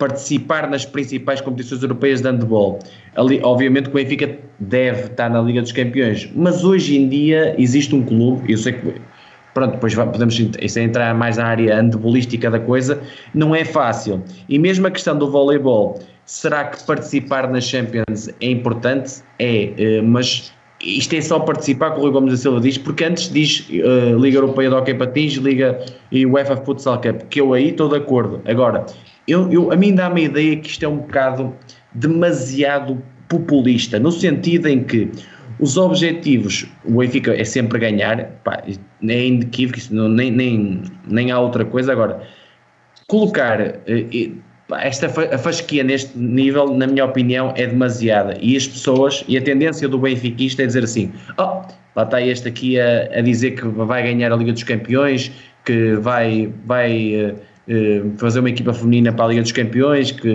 [0.00, 2.80] participar nas principais competições europeias de handball.
[3.14, 7.54] Ali, obviamente que o Benfica deve estar na Liga dos Campeões, mas hoje em dia
[7.56, 8.94] existe um clube, eu sei que
[9.54, 13.00] pronto, depois podemos é entrar mais na área handebolística da coisa,
[13.34, 14.22] não é fácil.
[14.48, 19.14] E mesmo a questão do voleibol, Será que participar na Champions é importante?
[19.40, 23.02] É, eh, mas isto é só participar, como o Rui Gomes da Silva diz, porque
[23.02, 27.52] antes diz uh, Liga Europeia de Hockey Patins, Liga e UEFA Futsal Cup, que eu
[27.52, 28.40] aí estou de acordo.
[28.44, 28.86] Agora,
[29.30, 31.54] eu, eu, a mim dá-me a ideia que isto é um bocado
[31.94, 35.10] demasiado populista, no sentido em que
[35.60, 41.64] os objetivos, o Benfica é sempre ganhar, pá, é inequívoco, nem, nem, nem há outra
[41.64, 41.92] coisa.
[41.92, 42.22] Agora,
[43.06, 43.60] colocar.
[43.60, 48.36] Uh, esta a fasquia neste nível, na minha opinião, é demasiada.
[48.40, 51.62] E as pessoas, e a tendência do benfiquista é dizer assim: oh,
[51.96, 55.32] lá está este aqui a, a dizer que vai ganhar a Liga dos Campeões,
[55.64, 57.36] que vai, vai uh,
[58.16, 60.28] fazer uma equipa feminina para a Liga dos Campeões, que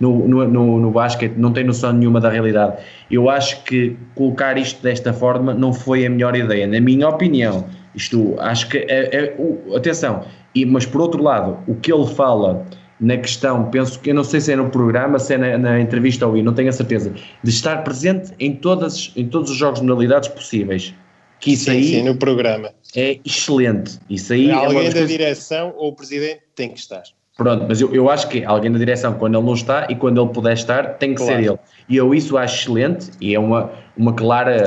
[0.00, 2.76] no, no, no, no basquete não tem noção nenhuma da realidade.
[3.10, 7.66] Eu acho que colocar isto desta forma não foi a melhor ideia, na minha opinião.
[7.94, 9.36] Isto, acho que, é, é,
[9.76, 10.24] atenção,
[10.54, 12.64] e, mas por outro lado, o que ele fala
[13.00, 15.80] na questão, penso que eu não sei se é no programa, se é na, na
[15.80, 19.80] entrevista ou não tenho a certeza, de estar presente em, todas, em todos os jogos
[19.80, 20.94] de modalidades possíveis.
[21.40, 22.72] Que isso sim, aí sim, no programa.
[22.94, 23.98] É excelente.
[24.08, 25.08] Isso aí alguém é da coisas...
[25.08, 27.02] direção ou o presidente tem que estar.
[27.36, 30.20] Pronto, mas eu, eu acho que alguém da direção, quando ele não está e quando
[30.20, 31.40] ele puder estar, tem que claro.
[31.40, 31.58] ser ele.
[31.88, 34.64] E eu isso acho excelente e é uma, uma clara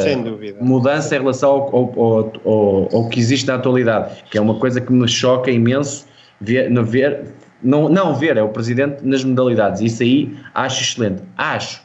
[0.61, 4.79] mudança em relação ao, ao, ao, ao, que existe na atualidade, que é uma coisa
[4.79, 6.05] que me choca imenso
[6.39, 7.25] ver, ver
[7.61, 9.81] não, não ver, é o presidente nas modalidades.
[9.81, 11.21] Isso aí acho excelente.
[11.37, 11.81] Acho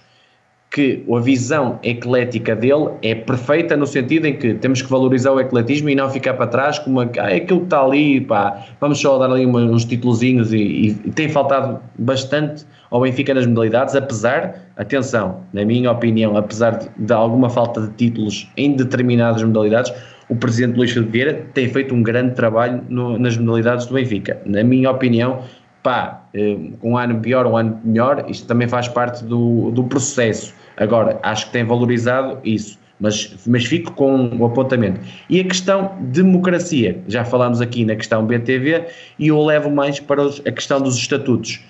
[0.71, 5.41] que a visão eclética dele é perfeita no sentido em que temos que valorizar o
[5.41, 9.01] ecletismo e não ficar para trás como ah, é aquilo que está ali, pá, vamos
[9.01, 14.67] só dar ali uns titulozinhos e, e, tem faltado bastante ao Benfica nas modalidades, apesar,
[14.77, 19.93] atenção, na minha opinião, apesar de, de alguma falta de títulos em determinadas modalidades,
[20.29, 24.41] o presidente Luís Filipe Vieira tem feito um grande trabalho no, nas modalidades do Benfica.
[24.45, 25.43] Na minha opinião,
[25.87, 30.53] pá, eh, um ano pior, um ano melhor, isto também faz parte do, do processo.
[30.77, 35.01] Agora, acho que tem valorizado isso, mas, mas fico com o apontamento.
[35.31, 40.23] E a questão democracia, já falámos aqui na questão BTV, e eu levo mais para
[40.23, 41.61] os, a questão dos estatutos.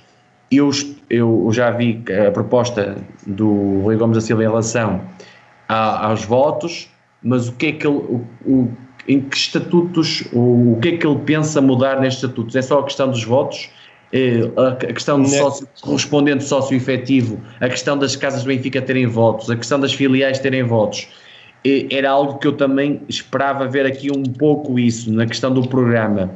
[0.51, 0.71] Eu,
[1.11, 2.97] eu já vi a proposta
[3.27, 5.03] do Rui Gomes da Silva em relação
[5.69, 6.89] a, aos votos,
[7.23, 8.73] mas o que é que ele, o, o,
[9.07, 12.57] em que estatutos, o, o que é que ele pensa mudar nestes estatutos?
[12.57, 13.69] É só a questão dos votos?
[14.13, 19.07] Eh, a questão do sócio, correspondente sócio efetivo, a questão das casas do Benfica terem
[19.07, 21.09] votos, a questão das filiais terem votos,
[21.65, 25.67] eh, era algo que eu também esperava ver aqui um pouco isso na questão do
[25.67, 26.31] programa.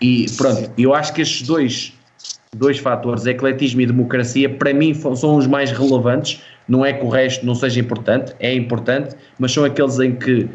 [0.00, 1.92] E pronto, eu acho que estes dois,
[2.54, 6.42] dois fatores, ecletismo e democracia, para mim são os mais relevantes.
[6.68, 10.48] Não é que o resto não seja importante, é importante, mas são aqueles em que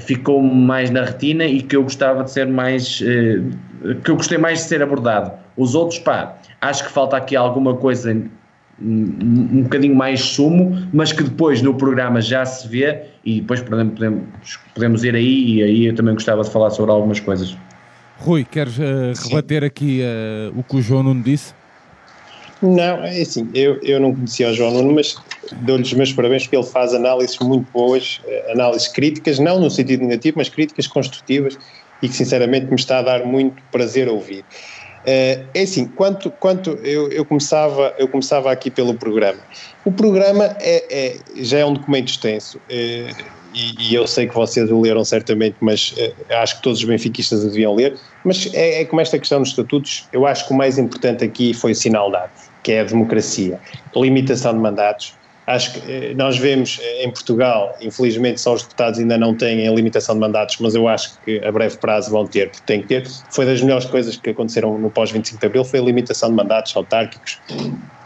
[0.00, 3.02] ficou mais na retina e que eu gostava de ser mais.
[3.02, 3.40] Eh,
[4.04, 5.41] que eu gostei mais de ser abordado.
[5.56, 8.12] Os outros, pá, acho que falta aqui alguma coisa
[8.80, 9.18] um,
[9.58, 13.98] um bocadinho mais sumo, mas que depois no programa já se vê e depois podemos,
[14.74, 17.56] podemos ir aí e aí eu também gostava de falar sobre algumas coisas.
[18.18, 21.54] Rui, queres uh, rebater aqui uh, o que o João Nuno disse?
[22.62, 25.16] Não, é assim, eu, eu não conhecia o João Nuno, mas
[25.62, 29.68] dou-lhe os meus parabéns porque ele faz análises muito boas, eh, análises críticas, não no
[29.68, 31.58] sentido negativo, mas críticas construtivas
[32.00, 34.44] e que sinceramente me está a dar muito prazer ouvir.
[35.02, 39.40] Uh, é assim, quanto, quanto eu, eu, começava, eu começava aqui pelo programa.
[39.84, 42.58] O programa é, é já é um documento extenso.
[42.58, 46.78] Uh, e, e, eu sei que vocês o leram certamente, mas uh, acho que todos
[46.78, 47.98] os benfiquistas o deviam ler.
[48.24, 51.52] Mas é, é, como esta questão dos estatutos, eu acho que o mais importante aqui
[51.52, 52.30] foi o sinal dado,
[52.62, 53.60] que é a democracia,
[53.94, 55.14] limitação de mandatos.
[55.46, 59.66] Acho que uh, nós vemos uh, em Portugal, infelizmente só os deputados ainda não têm
[59.66, 62.82] a limitação de mandatos, mas eu acho que a breve prazo vão ter, porque têm
[62.82, 63.06] que ter.
[63.30, 66.76] Foi das melhores coisas que aconteceram no pós-25 de Abril, foi a limitação de mandatos
[66.76, 67.40] autárquicos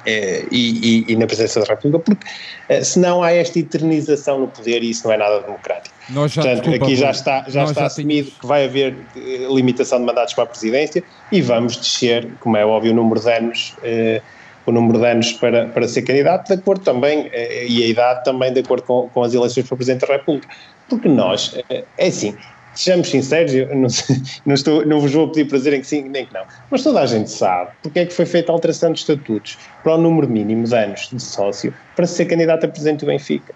[0.07, 2.27] é, e, e, e, na presença da República, porque
[2.69, 5.95] é, senão há esta eternização no poder e isso não é nada democrático.
[6.09, 9.49] Nós já, Portanto, desculpa, aqui já está, já está já assumido que vai haver eh,
[9.51, 13.33] limitação de mandatos para a presidência e vamos descer, como é óbvio, o número de
[13.33, 14.23] anos, eh,
[14.67, 18.25] o número de anos para, para ser candidato, de acordo também, eh, e a idade
[18.25, 20.49] também de acordo com, com as eleições para Presidente da República.
[20.89, 22.37] Porque nós, é assim,
[22.77, 23.89] sejamos sinceros, eu não,
[24.47, 27.01] não, estou, não vos vou pedir para dizerem que sim nem que não, mas toda
[27.01, 30.29] a gente sabe porque é que foi feita a alteração de estatutos para o número
[30.29, 33.55] mínimo de anos de sócio para ser candidato a presidente do Benfica.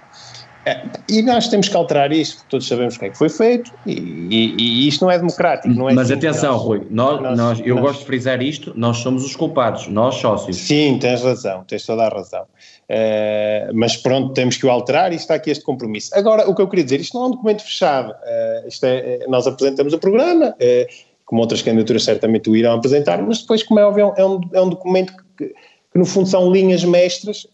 [0.67, 3.31] É, e nós temos que alterar isto, porque todos sabemos o que é que foi
[3.31, 5.73] feito e, e, e isto não é democrático.
[5.73, 8.73] Não é Mas atenção, nós, Rui, nós, nós, nós eu nós, gosto de frisar isto:
[8.77, 10.59] nós somos os culpados, nós sócios.
[10.59, 12.43] Sim, tens razão, tens toda a razão.
[12.43, 16.11] Uh, mas pronto, temos que o alterar e está aqui este compromisso.
[16.13, 18.11] Agora, o que eu queria dizer, isto não é um documento fechado.
[18.11, 20.87] Uh, isto é, nós apresentamos o programa, uh,
[21.25, 24.61] como outras candidaturas certamente o irão apresentar, mas depois, como é óbvio, é um, é
[24.61, 27.47] um documento que, que no fundo são linhas mestras.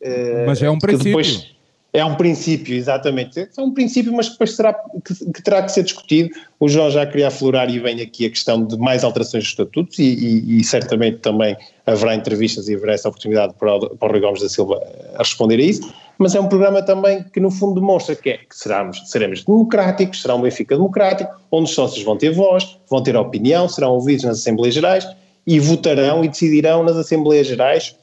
[0.44, 1.10] mas é um princípio.
[1.10, 1.55] Depois,
[1.96, 3.48] é um princípio, exatamente.
[3.56, 6.28] É um princípio, mas depois será, que, que, terá que ser discutido.
[6.60, 9.98] O João já queria aflorar e vem aqui a questão de mais alterações dos estatutos
[9.98, 14.12] e, e, e certamente também haverá entrevistas e haverá essa oportunidade para o, para o
[14.12, 14.78] Rui Gomes da Silva
[15.14, 15.90] a responder a isso.
[16.18, 20.20] Mas é um programa também que no fundo demonstra que, é, que seremos, seremos democráticos,
[20.20, 24.24] será um Benfica democrático, onde os sócios vão ter voz, vão ter opinião, serão ouvidos
[24.24, 25.08] nas Assembleias Gerais
[25.46, 27.96] e votarão e decidirão nas Assembleias Gerais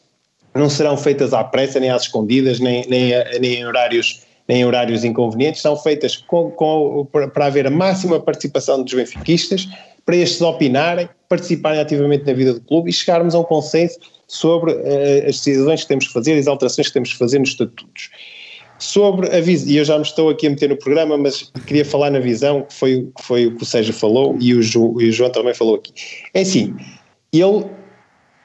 [0.55, 4.65] não serão feitas à pressa, nem às escondidas, nem, nem, nem em horários nem em
[4.65, 9.67] horários inconvenientes, são feitas com, com, para haver a máxima participação dos benfiquistas,
[10.05, 13.97] para estes opinarem, participarem ativamente na vida do clube e chegarmos a um consenso
[14.27, 17.49] sobre uh, as decisões que temos que fazer, as alterações que temos que fazer nos
[17.49, 18.09] estatutos.
[18.77, 21.85] Sobre a visão, e eu já me estou aqui a meter no programa, mas queria
[21.85, 25.07] falar na visão, que foi, foi o que o Sérgio falou e o, Ju, e
[25.07, 25.93] o João também falou aqui.
[26.33, 26.75] É assim,
[27.31, 27.65] ele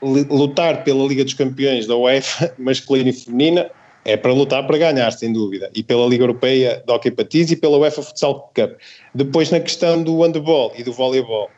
[0.03, 3.71] lutar pela Liga dos Campeões da UEFA masculina e feminina
[4.05, 7.57] é para lutar para ganhar, sem dúvida, e pela Liga Europeia de Hockey Patins e
[7.57, 8.79] pela UEFA Futsal Cup.
[9.15, 11.51] Depois, na questão do handball e do voleibol,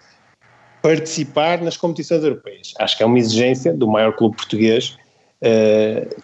[0.83, 2.75] participar nas competições europeias.
[2.79, 4.97] Acho que é uma exigência do maior clube português
[5.43, 6.23] uh,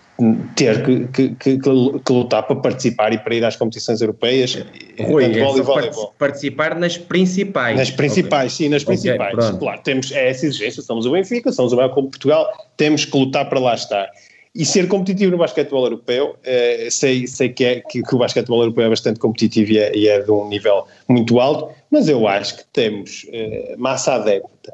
[0.54, 4.54] ter que, que, que, que, lutar para participar e para ir às competições europeias.
[4.98, 6.14] Rui, é voleibol.
[6.18, 7.76] participar nas principais.
[7.76, 8.66] Nas principais, okay.
[8.66, 9.34] sim, nas principais.
[9.34, 12.50] Okay, claro, temos é essa exigência, somos o Benfica, somos o maior clube de Portugal,
[12.76, 14.10] temos que lutar para lá estar.
[14.54, 18.60] E ser competitivo no basquetebol europeu, eh, sei, sei que, é, que, que, o basquetebol
[18.62, 22.26] europeu é bastante competitivo e é, e é, de um nível muito alto, mas eu
[22.26, 24.72] acho que temos eh, massa adepta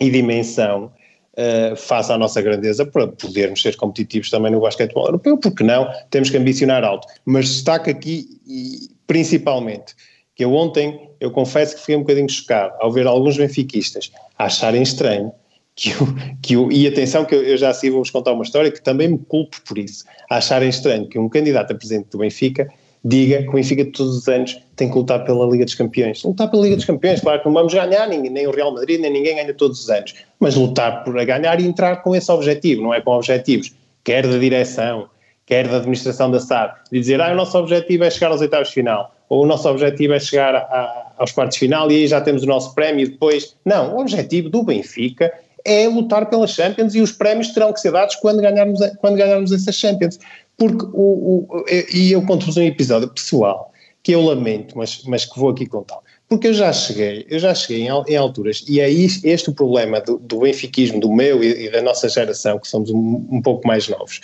[0.00, 0.90] e dimensão
[1.34, 5.88] uh, face à nossa grandeza para podermos ser competitivos também no basquetebol europeu, porque não?
[6.10, 7.06] Temos que ambicionar alto.
[7.24, 9.94] Mas destaca aqui, e, principalmente,
[10.34, 14.82] que eu ontem, eu confesso que fiquei um bocadinho chocado ao ver alguns benfiquistas acharem
[14.82, 15.32] estranho
[15.76, 18.70] que o, que o, e atenção que eu, eu já assim vou-vos contar uma história
[18.70, 22.68] que também me culpo por isso, acharem estranho que um candidato a presidente do Benfica
[23.04, 26.22] diga que o Benfica todos os anos tem que lutar pela Liga dos Campeões.
[26.24, 29.00] Lutar pela Liga dos Campeões, claro que não vamos ganhar, ninguém, nem o Real Madrid,
[29.00, 32.82] nem ninguém ganha todos os anos, mas lutar por ganhar e entrar com esse objetivo,
[32.82, 35.08] não é com objetivos, quer da direção,
[35.44, 38.68] quer da administração da SAD, de dizer, ah, o nosso objetivo é chegar aos oitavos
[38.68, 42.06] de final, ou o nosso objetivo é chegar a, aos quartos de final e aí
[42.06, 43.56] já temos o nosso prémio depois.
[43.64, 45.32] Não, o objetivo do Benfica
[45.64, 49.50] é lutar pela Champions e os prémios terão que ser dados quando ganharmos, quando ganharmos
[49.50, 50.18] essa Champions.
[50.56, 55.38] Porque, o, o, e eu conto-vos um episódio pessoal que eu lamento, mas, mas que
[55.38, 55.98] vou aqui contar.
[56.28, 60.00] Porque eu já cheguei, eu já cheguei em, em alturas, e é este o problema
[60.00, 63.66] do, do benfiquismo, do meu e, e, da nossa geração, que somos um, um pouco
[63.66, 64.20] mais novos,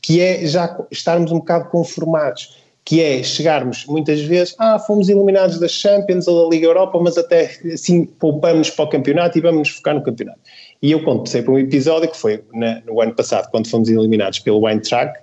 [0.00, 5.58] que é já estarmos um bocado conformados que é chegarmos muitas vezes, ah, fomos eliminados
[5.60, 9.58] da Champions ou da Liga Europa, mas até assim poupamos para o campeonato e vamos
[9.58, 10.40] nos focar no campeonato.
[10.80, 14.40] E eu contei para um episódio que foi na, no ano passado, quando fomos eliminados
[14.40, 15.16] pelo Eintracht,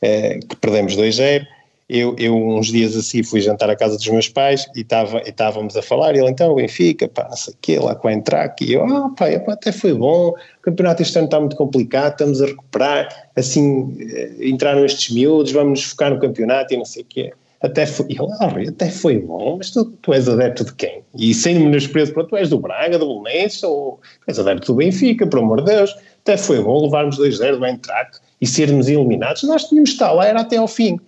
[0.00, 1.46] que perdemos 2-0,
[1.90, 5.30] eu, eu, uns dias assim fui jantar à casa dos meus pais e, tava, e
[5.30, 8.64] estávamos a falar, e ele então, Benfica, pá, não sei o lá com a Entrac,
[8.64, 12.40] e eu, ah pá, até foi bom, o campeonato este ano está muito complicado, estamos
[12.40, 17.02] a recuperar, assim, eh, entraram estes miúdos, vamos nos focar no campeonato e não sei
[17.02, 17.32] o quê.
[17.60, 21.02] Até foi, ele, ah, até foi bom, mas tu, tu és adepto de quem?
[21.18, 24.76] E sem menosprezo, pronto, tu és do Braga, do Bolonense, ou tu és adepto do
[24.76, 29.42] Benfica, por amor de Deus, até foi bom levarmos 2-0 do Eintracht e sermos eliminados,
[29.42, 30.98] nós tínhamos de estar lá, era até ao fim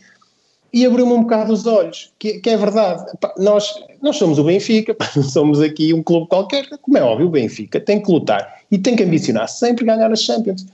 [0.72, 3.04] e abriu-me um bocado os olhos, que, que é verdade.
[3.38, 7.78] nós, nós somos o Benfica, somos aqui um clube qualquer, como é óbvio, o Benfica
[7.78, 10.66] tem que lutar e tem que ambicionar sempre ganhar as Champions.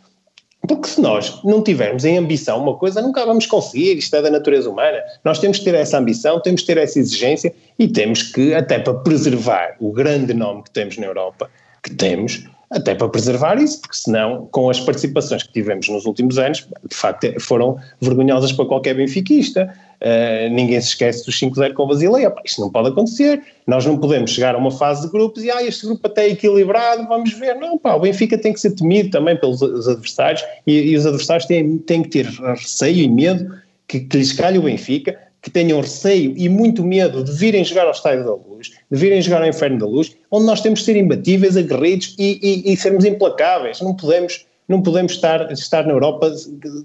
[0.67, 4.31] Porque se nós não tivermos em ambição uma coisa, nunca vamos conseguir, isto é da
[4.31, 4.99] natureza humana.
[5.25, 8.79] Nós temos que ter essa ambição, temos que ter essa exigência e temos que, até
[8.79, 11.49] para preservar o grande nome que temos na Europa,
[11.83, 16.39] que temos, até para preservar isso, porque senão, com as participações que tivemos nos últimos
[16.39, 19.73] anos, de facto foram vergonhosas para qualquer benfiquista.
[20.01, 22.31] Uh, ninguém se esquece dos 5-0 com o Basileia.
[22.31, 23.43] Pá, isto não pode acontecer.
[23.67, 26.31] Nós não podemos chegar a uma fase de grupos e ah, este grupo até é
[26.31, 27.55] equilibrado, vamos ver.
[27.57, 31.47] Não, pá, o Benfica tem que ser temido também pelos adversários e, e os adversários
[31.47, 33.51] têm, têm que ter receio e medo
[33.89, 37.85] que, que lhes calhe o Benfica que tenham receio e muito medo de virem jogar
[37.85, 40.87] ao Estádio da Luz, de virem jogar ao Inferno da Luz, onde nós temos que
[40.87, 43.81] ser imbatíveis, aguerridos e, e, e sermos implacáveis.
[43.81, 46.33] Não podemos, não podemos estar, estar na Europa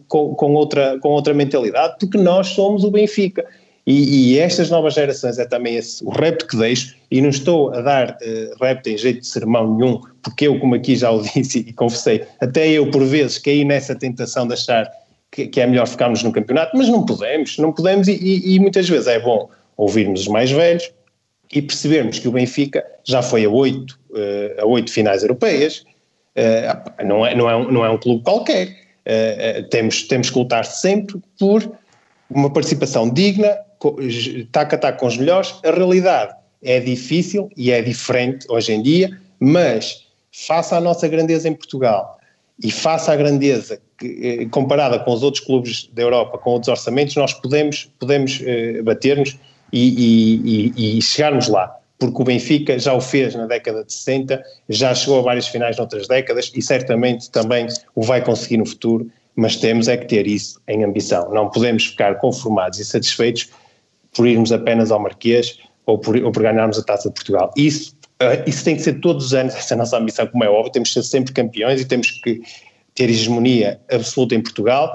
[0.08, 3.46] com, com, outra, com outra mentalidade, porque nós somos o Benfica.
[3.86, 7.74] E, e estas novas gerações é também esse, o repto que deixo, e não estou
[7.74, 11.22] a dar uh, repto em jeito de sermão nenhum, porque eu, como aqui já o
[11.36, 14.90] disse e confessei, até eu por vezes caí nessa tentação de achar
[15.30, 18.60] que, que, é melhor ficarmos no campeonato, mas não podemos, não podemos e, e, e,
[18.60, 20.90] muitas vezes é bom ouvirmos os mais velhos
[21.54, 25.86] e percebermos que o Benfica já foi a oito, uh, a oito finais europeias,
[26.36, 30.40] uh, não, é, não, é um, não é um clube qualquer, uh, temos, temos que
[30.40, 31.72] lutar sempre por
[32.30, 33.56] uma participação digna,
[34.52, 36.34] taco a taco com os melhores, a realidade
[36.64, 42.18] é difícil e é diferente hoje em dia, mas face à nossa grandeza em Portugal
[42.64, 46.70] e face à grandeza que, eh, comparada com os outros clubes da Europa, com outros
[46.70, 48.42] orçamentos, nós podemos, podemos
[48.84, 49.38] bater-nos
[49.74, 51.76] e, e, e, chegarmos lá.
[51.98, 55.78] Porque o Benfica já o fez na década de 60, já chegou a várias finais
[55.78, 60.28] noutras décadas e certamente também o vai conseguir no futuro, mas temos é que ter
[60.28, 61.34] isso em ambição.
[61.34, 63.50] Não podemos ficar conformados e satisfeitos
[64.14, 67.52] por irmos apenas ao Marquês ou por, ou por ganharmos a Taça de Portugal.
[67.58, 70.50] Isso, uh, isso tem que ser todos os anos, essa é nossa ambição, como é
[70.50, 72.42] óbvio, temos que ser sempre campeões e temos que
[72.94, 74.94] ter hegemonia absoluta em Portugal,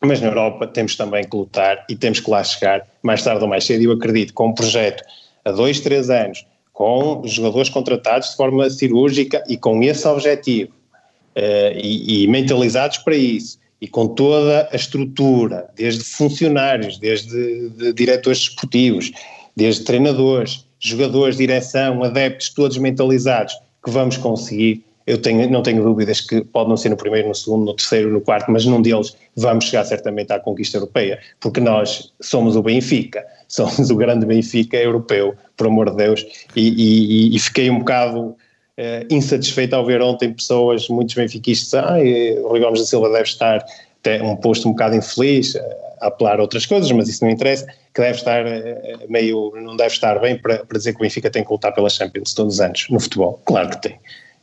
[0.00, 3.48] mas na Europa temos também que lutar e temos que lá chegar mais tarde ou
[3.48, 3.82] mais cedo.
[3.82, 5.02] Eu acredito com um projeto
[5.44, 10.72] a dois, três anos, com jogadores contratados de forma cirúrgica e com esse objetivo
[11.36, 17.92] uh, e, e mentalizados para isso e com toda a estrutura, desde funcionários, desde de
[17.92, 19.12] diretores desportivos,
[19.54, 26.20] desde treinadores, jogadores, direção, adeptos, todos mentalizados, que vamos conseguir eu tenho, não tenho dúvidas
[26.20, 29.16] que pode não ser no primeiro, no segundo, no terceiro, no quarto, mas num deles
[29.36, 34.76] vamos chegar certamente à conquista europeia, porque nós somos o Benfica, somos o grande Benfica
[34.76, 36.26] europeu, por amor de Deus,
[36.56, 38.34] e, e, e fiquei um bocado uh,
[39.08, 41.98] insatisfeito ao ver ontem pessoas, muitos benfiquistas, ah,
[42.42, 43.64] o Rui Gomes da Silva deve estar
[44.00, 45.54] até um posto um bocado infeliz,
[46.00, 49.76] a apelar a outras coisas, mas isso não interessa, que deve estar uh, meio, não
[49.76, 52.54] deve estar bem para, para dizer que o Benfica tem que lutar pela Champions todos
[52.54, 54.00] os anos, no futebol, claro que tem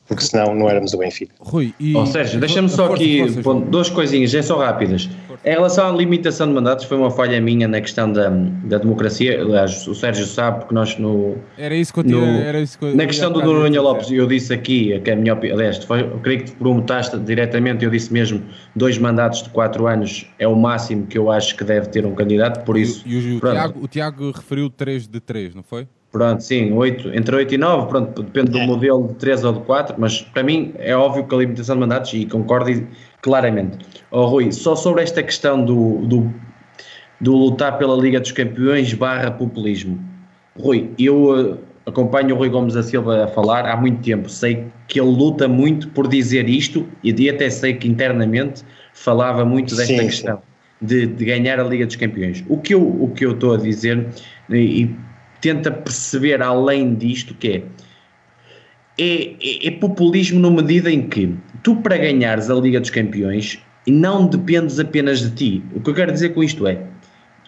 [0.07, 1.33] porque senão não éramos o Benfica.
[1.39, 1.95] Rui, e...
[1.95, 5.09] Oh, Sérgio, deixa-me só força, aqui força, força, duas coisinhas, é só rápidas.
[5.45, 9.41] Em relação à limitação de mandatos, foi uma falha minha na questão da, da democracia.
[9.41, 11.37] Aliás, o Sérgio sabe, porque nós no.
[11.57, 14.09] Era isso que eu, tinha, no, era isso que eu Na questão do Noronha Lopes,
[14.11, 15.57] eu disse aqui, que a minha opinião.
[15.57, 18.41] Aliás, foi, eu creio que te perguntaste diretamente, eu disse mesmo:
[18.75, 22.15] dois mandatos de quatro anos é o máximo que eu acho que deve ter um
[22.15, 23.03] candidato, por isso.
[23.05, 25.87] E, e o, o, Tiago, o Tiago referiu 3 de 3, não foi?
[26.13, 28.67] Pronto, sim, 8, entre 8 e 9, pronto, depende do é.
[28.67, 31.79] modelo de 3 ou de 4, mas para mim é óbvio que a limitação de
[31.81, 32.87] mandatos, e concordo
[33.23, 33.79] claramente.
[34.11, 36.31] Oh, Rui, só sobre esta questão do, do,
[37.19, 39.99] do lutar pela Liga dos Campeões barra populismo.
[40.55, 44.29] Rui, eu, acompanho o Rui Gomes da Silva a falar há muito tempo.
[44.29, 49.75] Sei que ele luta muito por dizer isto e até sei que internamente falava muito
[49.75, 50.41] desta sim, questão
[50.79, 52.43] de, de, ganhar a Liga dos Campeões.
[52.47, 54.07] O que eu, o que eu estou a dizer
[54.49, 54.89] e
[55.43, 57.63] tenta perceber além disto que é,
[58.97, 63.59] é, é, é populismo na medida em que tu para ganhares a Liga dos Campeões
[63.85, 65.63] não dependes apenas de ti.
[65.75, 66.81] O que eu quero dizer com isto é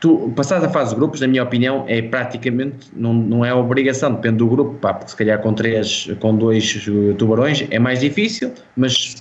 [0.01, 4.13] tu passares a fase de grupos, na minha opinião, é praticamente, não, não é obrigação,
[4.13, 6.85] depende do grupo, pá, porque se calhar com três, com dois
[7.17, 9.15] tubarões é mais difícil, mas,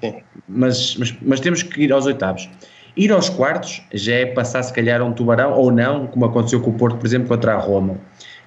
[0.49, 2.51] mas, mas, mas, temos que ir aos oitavos.
[2.97, 6.71] Ir aos quartos já é passar se calhar um tubarão ou não, como aconteceu com
[6.71, 7.97] o Porto, por exemplo, contra a Roma.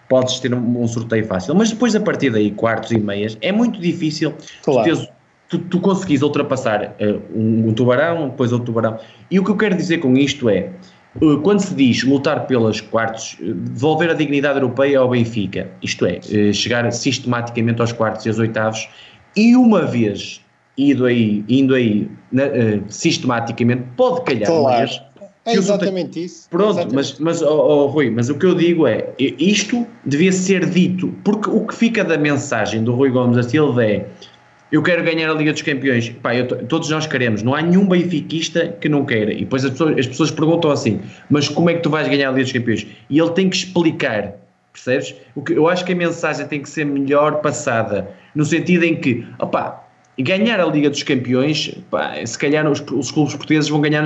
[0.10, 3.51] Podes ter um, um sorteio fácil, mas depois a partir daí, quartos e meias, é
[3.51, 4.34] muito difícil
[4.64, 4.84] claro.
[4.84, 5.10] teres,
[5.49, 8.97] tu, tu conseguis ultrapassar uh, um, um tubarão, depois outro tubarão.
[9.30, 10.70] E o que eu quero dizer com isto é,
[11.22, 16.05] eh, quando se diz lutar pelas quartos, eh, devolver a dignidade europeia ao Benfica, isto
[16.05, 16.22] é,
[16.53, 18.88] chegar sistematicamente aos quartos e aos oitavos,
[19.36, 20.41] e uma vez
[20.78, 22.10] indo aí, indo aí
[22.88, 24.89] sistematicamente, pode calhar claro.
[25.48, 26.50] É exatamente isso.
[26.50, 26.95] Pronto, exatamente.
[26.95, 31.14] mas, mas oh, oh, Rui, mas o que eu digo é, isto devia ser dito,
[31.24, 34.06] porque o que fica da mensagem do Rui Gomes da Silva é
[34.72, 36.10] eu quero ganhar a Liga dos Campeões.
[36.10, 37.41] Pá, eu, todos nós queremos.
[37.41, 39.32] Não há nenhum benfiquista que não queira.
[39.32, 42.30] E depois as pessoas, as pessoas, perguntam assim: mas como é que tu vais ganhar
[42.30, 42.88] a Liga dos Campeões?
[43.10, 44.34] E ele tem que explicar,
[44.74, 45.16] percebes?
[45.36, 48.95] O que, eu acho que a mensagem tem que ser melhor passada, no sentido em
[48.95, 49.87] que, opá,
[50.24, 54.05] ganhar a Liga dos Campeões, pá, se calhar os, os clubes portugueses vão ganhar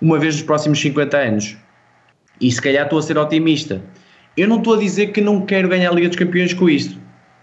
[0.00, 1.56] uma vez nos próximos 50 anos.
[2.40, 3.82] E se calhar estou a ser otimista.
[4.36, 6.98] Eu não estou a dizer que não quero ganhar a Liga dos Campeões com isto.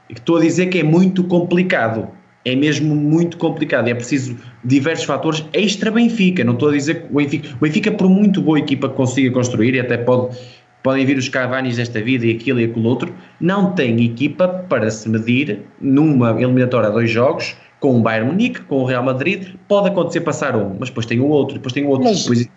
[0.09, 2.09] Estou a dizer que é muito complicado
[2.45, 3.88] é mesmo muito complicado.
[3.88, 6.43] É preciso diversos fatores extra Benfica.
[6.43, 9.32] Não estou a dizer que o Benfica, o Benfica, por muito boa equipa que consiga
[9.32, 10.38] construir, e até pode,
[10.82, 14.89] podem vir os Cavanis desta vida e aquilo e aquilo outro, não tem equipa para
[14.89, 19.56] se medir numa eliminatória a dois jogos com o Bayern Munique, com o Real Madrid.
[19.68, 22.06] Pode acontecer passar um, mas depois tem o outro, depois tem o outro.
[22.06, 22.50] Mas, depois,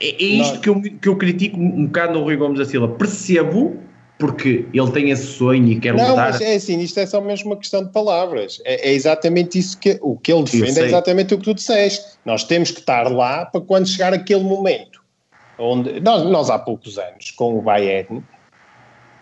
[0.00, 2.88] é, é isto que eu, que eu critico um bocado no Rui Gomes da Silva.
[2.88, 3.78] Percebo
[4.18, 6.24] porque ele tem esse sonho e quer não, mudar.
[6.24, 8.60] Não, mas é assim, isto é só mesmo uma questão de palavras.
[8.64, 12.16] É, é exatamente isso que o que ele defende, é exatamente o que tu disseste.
[12.24, 15.02] Nós temos que estar lá para quando chegar aquele momento.
[15.58, 18.22] Onde nós, nós há poucos anos, com o Bayern,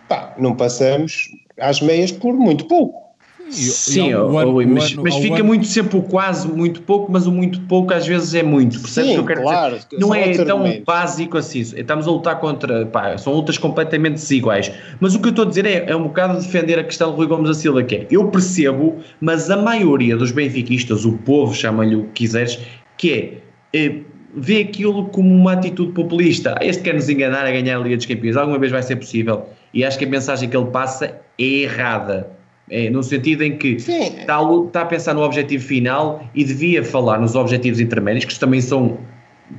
[0.08, 1.28] pá, não passamos
[1.58, 3.11] às meias por muito pouco.
[3.50, 5.44] Sim, e ao, ao, mas, ano, mas fica ano...
[5.44, 8.80] muito sempre o quase muito pouco, mas o muito pouco às vezes é muito.
[8.80, 9.98] Percebes Sim, que eu quero claro, dizer?
[9.98, 11.60] Não é tão básico assim.
[11.60, 12.86] Estamos a lutar contra.
[12.86, 14.72] Pá, são lutas completamente desiguais.
[15.00, 17.16] Mas o que eu estou a dizer é, é um bocado defender a questão do
[17.16, 21.54] Rui Gomes da Silva, que é eu percebo, mas a maioria dos benfiquistas, o povo,
[21.54, 22.58] chama-lhe o que quiseres,
[22.96, 23.96] que é, é
[24.34, 26.54] vê aquilo como uma atitude populista.
[26.58, 28.36] Ah, este quer nos enganar a ganhar a Liga dos Campeões.
[28.36, 29.46] Alguma vez vai ser possível.
[29.74, 32.41] E acho que a mensagem que ele passa é errada
[32.72, 36.82] é, no sentido em que está a, está a, pensar no objetivo final e devia
[36.82, 38.96] falar nos objetivos intermédios, que também são,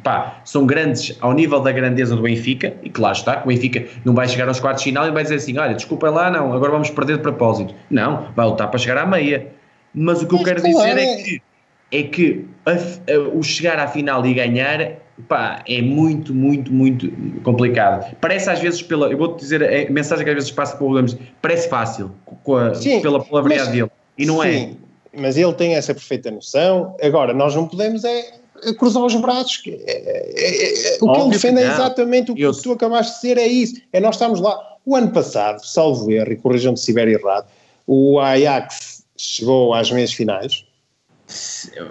[0.04, 3.86] pá, são grandes ao nível da grandeza do Benfica, e lá está, que o Benfica
[4.04, 6.72] não vai chegar aos quartos final e vai dizer assim: olha, desculpa lá, não, agora
[6.72, 7.76] vamos perder de propósito.
[7.88, 9.48] Não, vai lutar para chegar à meia.
[9.94, 11.42] Mas o que Mas eu quero dizer é que,
[11.92, 17.10] é que a, a, o chegar à final e ganhar pá, é muito, muito, muito
[17.42, 18.16] complicado.
[18.20, 21.16] Parece às vezes, pela, eu vou-te dizer, a mensagem que às vezes passa por Gomes,
[21.42, 24.52] parece fácil, a, sim, pela palavreada dele, e não é.
[24.52, 24.78] sim,
[25.14, 25.22] é.
[25.22, 26.96] Mas ele tem essa perfeita noção.
[27.02, 28.42] Agora, nós não podemos é
[28.78, 29.62] cruzar os braços.
[29.68, 32.52] É, é, é, o que ele defende é exatamente o que eu...
[32.52, 33.82] tu acabaste de dizer, é isso.
[33.92, 34.58] É nós estamos lá.
[34.86, 37.46] O ano passado, salvo erro, e corrijam-me se estiver errado,
[37.86, 40.66] o Ajax chegou às meias finais,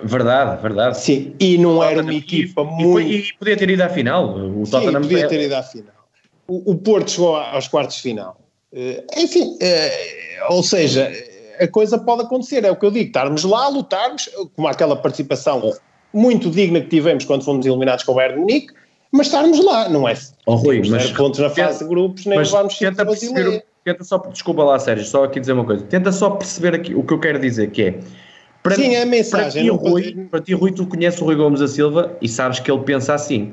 [0.05, 0.99] Verdade, verdade.
[0.99, 3.01] Sim, e não era uma equipa e, muito.
[3.01, 4.37] E, e, podia ter ido à final.
[4.37, 5.95] O Tottenham Sim, podia ter ido à final.
[6.47, 8.37] O, o Porto chegou aos quartos de final.
[8.73, 11.13] Uh, enfim, uh, ou seja,
[11.61, 15.73] a coisa pode acontecer, é o que eu digo, estarmos lá, lutarmos, como aquela participação
[16.13, 18.73] muito digna que tivemos quando fomos eliminados com o Bayern Munique,
[19.11, 20.15] mas estarmos lá, não é?
[20.47, 24.65] Oh, Rui, mas pontos na fase de grupos, nem levarmos tenta perceber, tenta só, desculpa
[24.65, 27.39] lá, Sérgio, só aqui dizer uma coisa, tenta só perceber aqui o que eu quero
[27.39, 28.01] dizer, que é
[28.63, 29.67] para, Sim, é a mensagem.
[29.67, 32.61] Para ti, Rui, para ti, Rui, tu conheces o Rui Gomes da Silva e sabes
[32.61, 33.53] que ele pensa assim.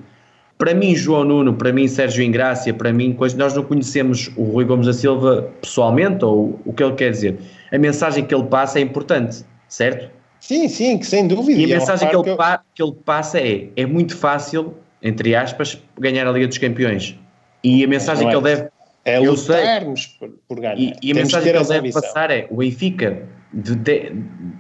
[0.58, 4.66] Para mim, João Nuno, para mim, Sérgio Ingrácia, para mim, nós não conhecemos o Rui
[4.66, 7.40] Gomes da Silva pessoalmente, ou o que ele quer dizer.
[7.72, 10.12] A mensagem que ele passa é importante, certo?
[10.40, 11.60] Sim, sim, que sem dúvida.
[11.60, 12.38] E a é mensagem que ele, que, eu...
[12.76, 17.18] que ele passa é: é muito fácil, entre aspas, ganhar a Liga dos Campeões.
[17.64, 18.70] E a mensagem que ele deve.
[19.10, 20.78] É lutarmos por, por ganhar.
[20.78, 23.76] E, e a mensagem que ele deve passar é: o Benfica de,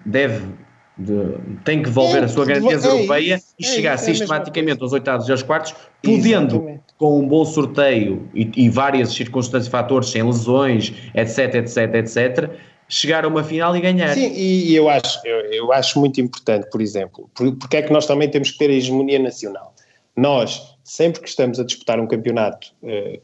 [0.05, 0.45] deve
[0.97, 1.15] de,
[1.63, 4.13] tem que devolver É, a sua grandeza é europeia isso, e é chegar isso, é
[4.13, 5.73] sistematicamente aos oitavos e aos quartos,
[6.03, 6.83] podendo, Exatamente.
[6.97, 12.49] com um bom sorteio e, e várias circunstâncias e fatores, sem lesões, etc, etc, etc,
[12.89, 14.13] chegar a uma final e ganhar.
[14.13, 17.93] Sim, e, eu, acho, eu, eu acho muito importante, por exemplo, por- porque é que
[17.93, 19.73] nós também temos que ter a hegemonia nacional.
[20.17, 23.21] Nós, sempre que estamos a disputar um campeonato, eh,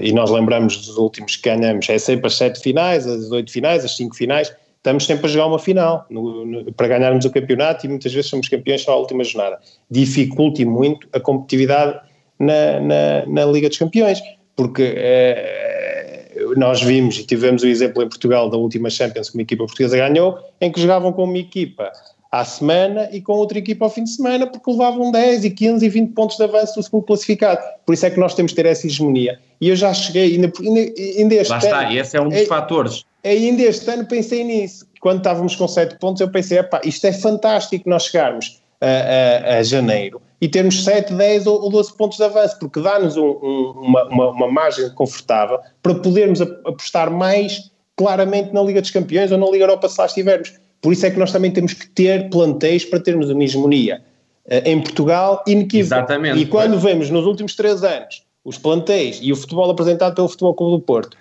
[0.00, 3.84] e nós lembramos dos últimos que ganhamos, é sempre as sete finais, as oito finais,
[3.84, 7.86] as cinco finais, estamos sempre a jogar uma final no- no- para ganharmos o campeonato
[7.86, 9.58] e muitas vezes somos campeões só à última jornada.
[9.90, 12.00] Dificulta muito a competitividade
[12.38, 14.20] na, na, na Liga dos Campeões,
[14.56, 19.42] porque eh, nós vimos e tivemos o exemplo em Portugal da última Champions que uma
[19.42, 21.90] equipa portuguesa ganhou, em que jogavam com uma equipa
[22.32, 25.84] à semana e com outra equipa ao fim de semana, porque levavam 10 e 15
[25.84, 27.60] e 20 pontos de avanço do segundo classificado.
[27.84, 29.38] Por isso é que nós temos de ter essa hegemonia.
[29.60, 30.80] E eu já cheguei, ainda, ainda,
[31.18, 33.04] ainda este Lá está, ano- e esse é um dos Ei, fatores.
[33.22, 34.86] ainda este ano pensei nisso.
[34.98, 39.58] Quando estávamos com 7 pontos, eu pensei, epá, isto é fantástico nós chegarmos a, a-
[39.58, 43.26] a janeiro e termos 7, 10 ou ou 12 pontos de avanço, porque dá-nos um-
[43.26, 48.90] um- uma, uma- uma margem confortável para podermos ap- apostar mais claramente na Liga dos
[48.90, 50.54] Campeões ou na Liga Europa se lá estivermos.
[50.82, 54.02] Por isso é que nós também temos que ter plantéis para termos uma hegemonia
[54.46, 55.96] eh, em Portugal inequívoca.
[55.96, 56.40] Exatamente.
[56.40, 60.54] E quando vemos nos últimos três anos os plantéis e o futebol apresentado pelo Futebol
[60.54, 61.16] Clube do Porto,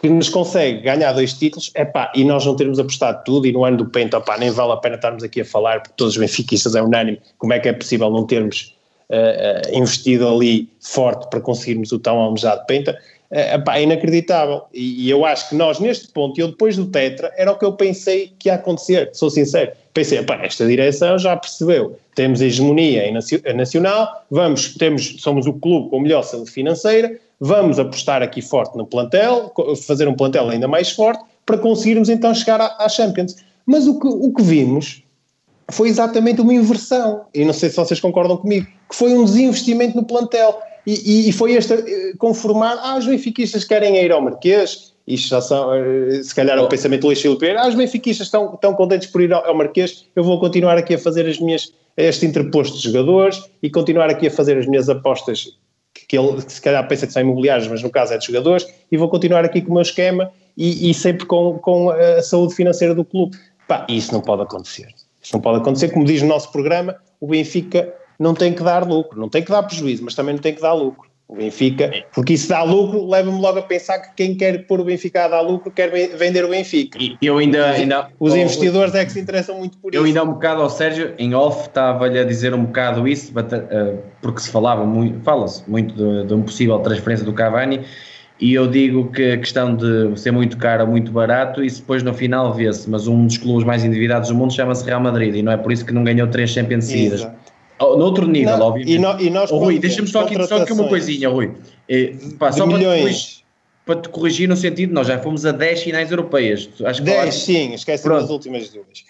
[0.00, 3.52] que nos consegue ganhar dois títulos, é pá, e nós não termos apostado tudo, e
[3.52, 6.14] no ano do Penta, opá, nem vale a pena estarmos aqui a falar, porque todos
[6.14, 8.74] os benfiquistas é unânime, como é que é possível não termos
[9.08, 12.98] eh, eh, investido ali forte para conseguirmos o tão almejado Penta,
[13.30, 14.62] epá, é inacreditável.
[14.72, 17.64] E, e eu acho que nós, neste ponto, eu depois do Tetra, era o que
[17.64, 19.72] eu pensei que ia acontecer, sou sincero.
[19.92, 25.88] Pensei, esta direção já percebeu, temos hegemonia em nacio- nacional, vamos, temos, somos o clube
[25.90, 29.52] com a melhor saúde financeira, vamos apostar aqui forte no plantel,
[29.86, 33.36] fazer um plantel ainda mais forte, para conseguirmos então chegar à, à Champions.
[33.64, 35.02] Mas o que, o que vimos
[35.70, 39.96] foi exatamente uma inversão, e não sei se vocês concordam comigo, que foi um desinvestimento
[39.96, 40.58] no plantel.
[40.86, 45.28] E, e- e foi este eh, conformar, ah, os benfiquistas querem ir ao Marquês, isto
[45.28, 48.54] já são, eh, se calhar é o pensamento do Luís Filipe, ah, os benfiquistas estão,
[48.54, 52.26] estão contentes por ir ao, Marquês, eu vou continuar aqui a fazer as minhas, este
[52.26, 55.46] interposto de jogadores e continuar aqui a fazer as minhas apostas,
[56.08, 58.66] que, ele que se calhar pensa que são imobiliárias, mas no caso é de jogadores,
[58.90, 62.54] e vou continuar aqui com o meu esquema e, e sempre com, com a saúde
[62.54, 63.36] financeira do clube.
[63.66, 64.88] Pá, isso não pode acontecer.
[65.22, 68.86] Isso não pode acontecer, como diz no nosso programa, o Benfica não tem que dar
[68.86, 71.08] lucro, não tem que dar prejuízo, mas também não tem que dar lucro.
[71.26, 74.84] O Benfica, porque isso dá lucro, leva-me logo a pensar que quem quer pôr o
[74.84, 76.98] Benfica a dar lucro quer ve- vender o Benfica.
[77.00, 77.70] E eu ainda.
[77.70, 80.08] ainda Os oh, investidores é que se interessam muito por Eu isso.
[80.08, 84.40] ainda um bocado ao Sérgio, em off, estava-lhe a dizer um bocado isso, uh, porque
[84.42, 87.80] se falava muito, fala-se muito de, de uma possível transferência do Cavani,
[88.38, 92.02] e eu digo que a questão de ser muito caro ou muito barato, isso depois
[92.02, 95.42] no final vê-se, mas um dos clubes mais endividados do mundo chama-se Real Madrid, e
[95.42, 97.20] não é por isso que não ganhou três Champions seguidas.
[97.20, 97.43] Exato.
[97.80, 98.94] Noutro nível, Não, obviamente.
[98.94, 101.52] e no- e nós Oh, Rui, deixa-me só aqui, só aqui uma coisinha, Rui.
[101.88, 103.44] Eh, pá, de só para te, corrigir, milhões,
[103.84, 106.68] para te corrigir no sentido, nós já fomos a 10 finais europeias.
[106.84, 109.04] Acho que 10 falaste- sim, esquece das últimas duas.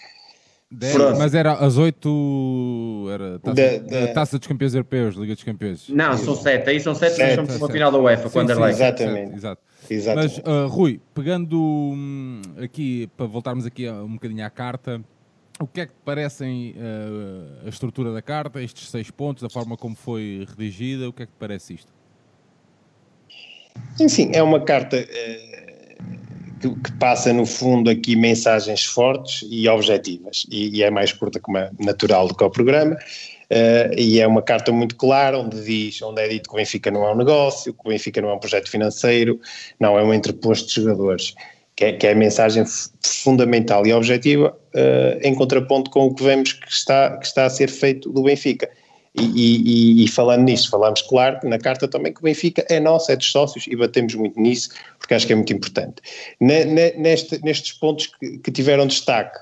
[0.71, 1.17] Dez, Pronto.
[1.19, 3.07] mas era as oito.
[3.13, 5.87] Era taça, Da- da- a taça dos campeões europeus, Liga dos Campeões.
[5.87, 7.71] Não, são 7, aí são 7, mas Sete, somos uma sete.
[7.73, 9.35] final da UEFA, com certo, Exatamente.
[9.35, 9.61] Exato.
[9.89, 10.41] Exatamente.
[10.43, 14.99] Mas, uh, Rui, pegando hum, aqui, para voltarmos aqui a- um bocadinho à carta,
[15.59, 19.49] o que é que te parecem uh, a estrutura da carta, estes seis pontos, a
[19.49, 21.93] forma como foi redigida, o que é que te parece isto?
[23.95, 25.95] Sim, sim, é uma carta eh,
[26.61, 30.45] que, que passa no fundo aqui mensagens fortes e objetivas.
[30.49, 32.97] E, e é mais curta como é natural do que o programa.
[33.49, 36.89] Eh, e é uma carta muito clara onde diz, onde é dito que o Benfica
[36.89, 39.39] não é um negócio, que o Benfica não é um projeto financeiro,
[39.79, 41.35] não é um entreposto de jogadores,
[41.75, 42.63] que é, que é a mensagem
[43.03, 47.49] fundamental e objetiva eh, em contraponto com o que vemos que está, que está a
[47.49, 48.69] ser feito do Benfica.
[49.17, 53.09] E, e- e- falando nisso, falamos claro na carta também que o Benfica é nosso,
[53.11, 54.69] é dos sócios e batemos muito nisso
[54.99, 56.01] porque acho que é muito importante.
[56.39, 59.39] Ne- ne- neste- nestes pontos que, que tiveram destaque,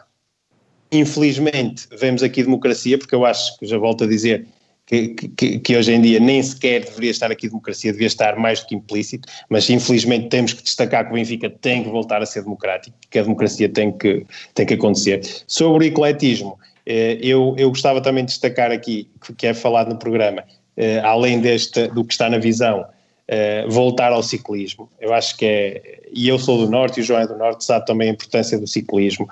[0.91, 4.45] infelizmente vemos aqui democracia, porque eu acho que já volto a dizer
[4.85, 8.59] que, que- que hoje em dia nem sequer deveria estar aqui democracia, devia estar mais
[8.61, 12.25] do que implícito, mas infelizmente temos que destacar que o Benfica tem que voltar a
[12.25, 15.21] ser democrático, que a democracia tem que, tem que acontecer.
[15.47, 19.07] Sobre o ecletismo, eh, eu, eu gostava também de destacar aqui,
[19.37, 20.43] que- é falado no programa,
[20.75, 22.85] eh, além deste, do que está na visão,
[23.27, 24.89] eh, voltar ao ciclismo.
[24.99, 27.63] Eu acho que é, e eu sou do Norte e o João é do Norte,
[27.63, 29.29] sabe também a importância do ciclismo.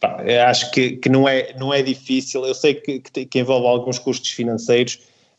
[0.00, 3.66] Pá, acho que, que não, é, não é difícil, eu sei que, que, que envolve
[3.66, 4.98] alguns custos financeiros,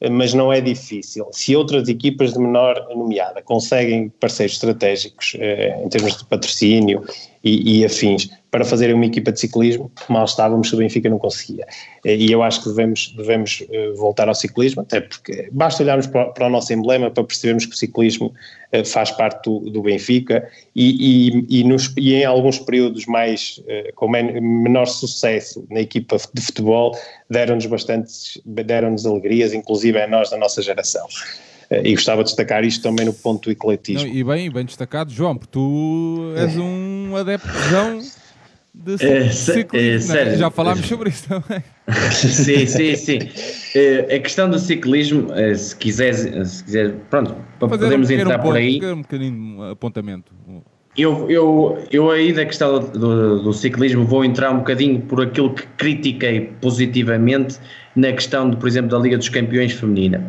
[0.10, 1.28] mas não é difícil.
[1.32, 7.04] Se outras equipas de menor nomeada conseguem parceiros estratégicos eh, em termos de patrocínio
[7.44, 11.18] e, e, afins para fazerem uma equipa de ciclismo, mal estávamos se o Benfica não
[11.18, 11.66] conseguia.
[12.06, 16.26] E eu acho que devemos, devemos eh, voltar ao ciclismo, até porque basta olharmos para,
[16.26, 18.34] para o nosso emblema para percebermos que o ciclismo
[18.72, 23.64] eh, faz parte do, do Benfica e, e, e, nos, e, em alguns períodos mais
[23.68, 26.96] eh, com menor sucesso na equipa de futebol
[27.30, 31.08] deram-nos bastantes, deram-nos alegrias, inclusive a nós da nossa geração.
[31.72, 34.08] Eh, e gostava de destacar isto também no ponto do ecletismo.
[34.08, 37.48] Não, e bem, bem destacado, João, porque tu és um adepto
[38.74, 40.16] de é, ciclismo.
[40.16, 41.64] É, Já falámos sobre isso também.
[42.12, 43.20] sim, sim, sim.
[43.76, 48.44] É, a questão do ciclismo, se quiser, se quiser pronto, para podermos um entrar um
[48.44, 48.80] por aí.
[48.84, 50.34] Um bocadinho apontamento.
[50.98, 55.54] Eu, eu, eu aí da questão do, do, ciclismo vou entrar um bocadinho por aquilo
[55.54, 57.58] que critiquei positivamente
[57.96, 60.28] na questão, de, por exemplo, da Liga dos Campeões Feminina.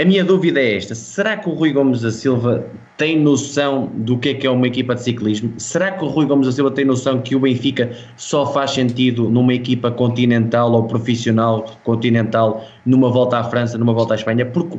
[0.00, 2.64] A minha dúvida é esta: será que o Rui Gomes da Silva
[2.96, 5.52] tem noção do que é que é uma equipa de ciclismo?
[5.58, 9.28] Será que o Rui Gomes da Silva tem noção que o Benfica só faz sentido
[9.28, 14.46] numa equipa continental ou profissional continental, numa volta à França, numa volta à Espanha?
[14.46, 14.78] Porque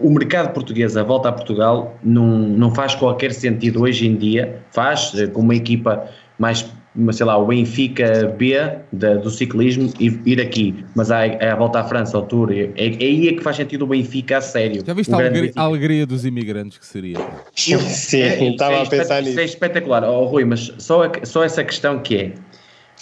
[0.00, 4.62] o mercado português, a volta a Portugal, não, não faz qualquer sentido hoje em dia,
[4.70, 6.62] faz com uma equipa mais
[7.12, 8.56] sei lá, o Benfica B
[8.92, 12.70] da, do ciclismo e ir aqui, mas a, a volta à França, ao Tour, é,
[12.76, 14.82] é, aí é que faz sentido o Benfica a sério.
[14.84, 17.18] Já viste a alegria, a alegria, dos imigrantes que seria?
[17.68, 19.30] Eu, Sim, é, estava é, a pensar nisso.
[19.30, 22.32] Isso é espetacular, oh, Rui, mas só, só essa questão que é,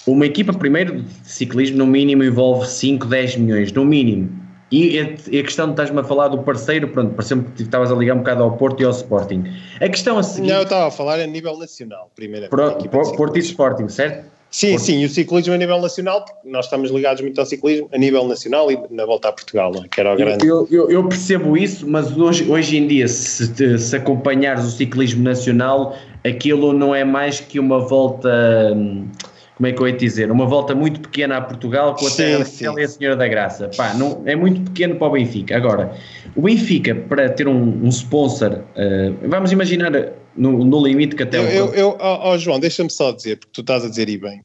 [0.07, 5.43] uma equipa primeiro de ciclismo no mínimo envolve 5, 10 milhões, no mínimo e a
[5.43, 8.43] questão de estás-me a falar do parceiro, pronto, pareceu-me que estavas a ligar um bocado
[8.43, 9.45] ao Porto e ao Sporting.
[9.81, 10.49] A questão a seguir.
[10.49, 12.49] Não, eu estava a falar a nível nacional, primeiro.
[12.49, 14.37] Porto e Sporting, certo?
[14.51, 14.83] Sim, Porto.
[14.85, 18.27] sim, e o ciclismo a nível nacional, nós estamos ligados muito ao ciclismo a nível
[18.27, 19.89] nacional e na volta a Portugal, é?
[19.89, 20.47] que era o grande.
[20.47, 25.23] Eu, eu, eu, percebo isso, mas hoje, hoje em dia, se, se acompanhares o ciclismo
[25.23, 28.73] nacional, aquilo não é mais que uma volta.
[28.75, 29.09] Hum,
[29.57, 32.45] como é que eu ia dizer, uma volta muito pequena a Portugal com a sim,
[32.45, 32.67] sim.
[32.77, 33.71] e a Senhora da Graça.
[33.75, 35.57] Pá, não, é muito pequeno para o Benfica.
[35.57, 35.97] Agora,
[36.35, 39.91] o Benfica, para ter um, um sponsor, uh, vamos imaginar
[40.37, 41.75] no, no, limite que até eu, o.
[41.75, 44.43] Eu, oh, oh João, deixa-me só dizer, porque tu estás a dizer e bem,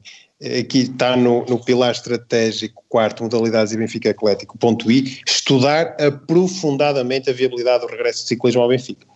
[0.58, 7.28] aqui está no, no pilar estratégico quarto, modalidades e Benfica Atlético, ponto I, estudar aprofundadamente
[7.28, 9.11] a viabilidade do regresso do ciclismo ao Benfica.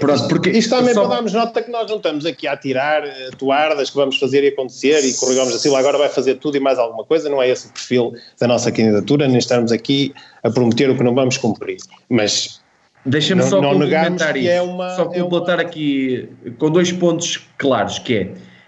[0.00, 1.02] Pronto, porque isto também só...
[1.02, 4.44] para darmos nota que nós não estamos aqui a tirar eh, toardas que vamos fazer
[4.44, 7.48] e acontecer e corrigamos assim, agora vai fazer tudo e mais alguma coisa, não é
[7.48, 11.36] esse o perfil da nossa candidatura, nem estamos aqui a prometer o que não vamos
[11.38, 11.78] cumprir.
[12.08, 12.60] Mas
[13.06, 15.68] Deixa-me só não complementar isso, é uma, só completar é uma...
[15.68, 16.28] aqui
[16.58, 18.16] com dois pontos claros, que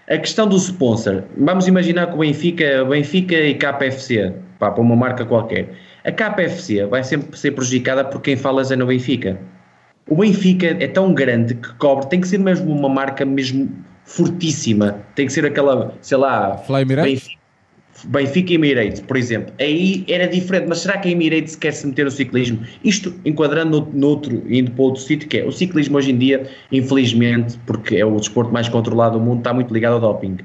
[0.07, 1.23] é a questão do sponsor.
[1.37, 5.69] Vamos imaginar que o Benfica, Benfica e KFC, pá, para uma marca qualquer.
[6.05, 9.37] A KFC vai sempre ser prejudicada por quem fala é no Benfica
[10.07, 13.69] o Benfica é tão grande que cobre, tem que ser mesmo uma marca mesmo
[14.05, 16.55] fortíssima, tem que ser aquela, sei lá,
[17.03, 17.37] Benfica,
[18.05, 19.53] Benfica Emirates, por exemplo.
[19.59, 22.59] Aí era diferente, mas será que a Emirates quer se meter no ciclismo?
[22.83, 27.59] Isto enquadrando noutro, indo para outro sítio, que é o ciclismo hoje em dia, infelizmente,
[27.65, 30.37] porque é o desporto mais controlado do mundo, está muito ligado ao doping.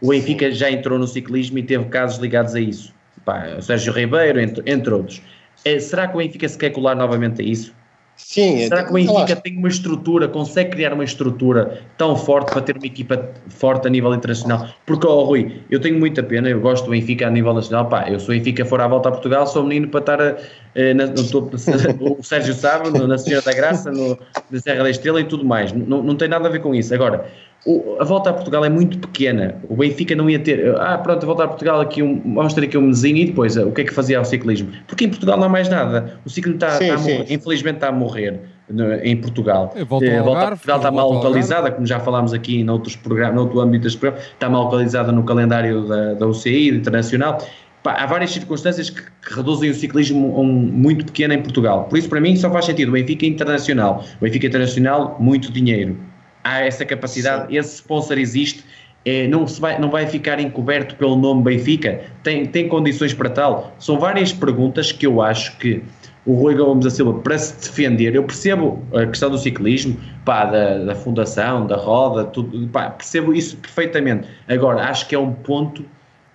[0.00, 2.94] O Benfica já entrou no ciclismo e teve casos ligados a isso.
[3.24, 5.22] Pá, Sérgio Ribeiro, entre, entre outros.
[5.64, 7.74] É, será que o Benfica se quer colar novamente a isso?
[8.16, 12.60] Sim, Será que o Benfica tem uma estrutura, consegue criar uma estrutura tão forte para
[12.62, 14.68] ter uma equipa forte a nível internacional?
[14.86, 18.08] Porque, oh, Rui, eu tenho muita pena, eu gosto do Benfica a nível nacional, pá,
[18.08, 20.36] eu sou Benfica fora à volta a Portugal, sou menino para estar
[20.74, 21.56] eh, na, no topo,
[22.18, 24.18] o Sérgio sabe, na Senhora da Graça, no,
[24.50, 26.94] na Serra da Estrela e tudo mais, não, não tem nada a ver com isso.
[26.94, 27.26] Agora,
[27.64, 29.54] o, a volta a Portugal é muito pequena.
[29.68, 30.74] O Benfica não ia ter.
[30.80, 33.56] Ah, pronto, a volta a Portugal aqui um, vamos ter aqui um mesinho e depois
[33.56, 34.70] o que é que fazia o ciclismo?
[34.86, 36.18] Porque em Portugal não há mais nada.
[36.24, 37.12] O ciclismo está, sim, está sim.
[37.12, 39.72] Morrer, infelizmente está a morrer no, em Portugal.
[39.88, 43.36] Volta a volta a Portugal está mal localizada, como já falámos aqui em outros programas,
[43.36, 47.38] noutro âmbito deste programa, está mal localizada no calendário da, da UCI, internacional.
[47.84, 51.84] Pá, há várias circunstâncias que, que, reduzem o ciclismo um, muito pequeno em Portugal.
[51.84, 54.04] Por isso, para mim, só faz sentido o Benfica internacional.
[54.20, 55.96] O Benfica internacional, muito dinheiro
[56.42, 57.58] há essa capacidade, Sim.
[57.58, 58.64] esse sponsor existe,
[59.04, 63.74] é, não, vai, não vai ficar encoberto pelo nome Benfica, tem, tem condições para tal.
[63.78, 65.82] São várias perguntas que eu acho que
[66.24, 70.44] o Rui Gomes da Silva, para se defender, eu percebo a questão do ciclismo, pá,
[70.44, 74.28] da, da fundação, da roda, tudo, pá, percebo isso perfeitamente.
[74.48, 75.84] Agora, acho que é um ponto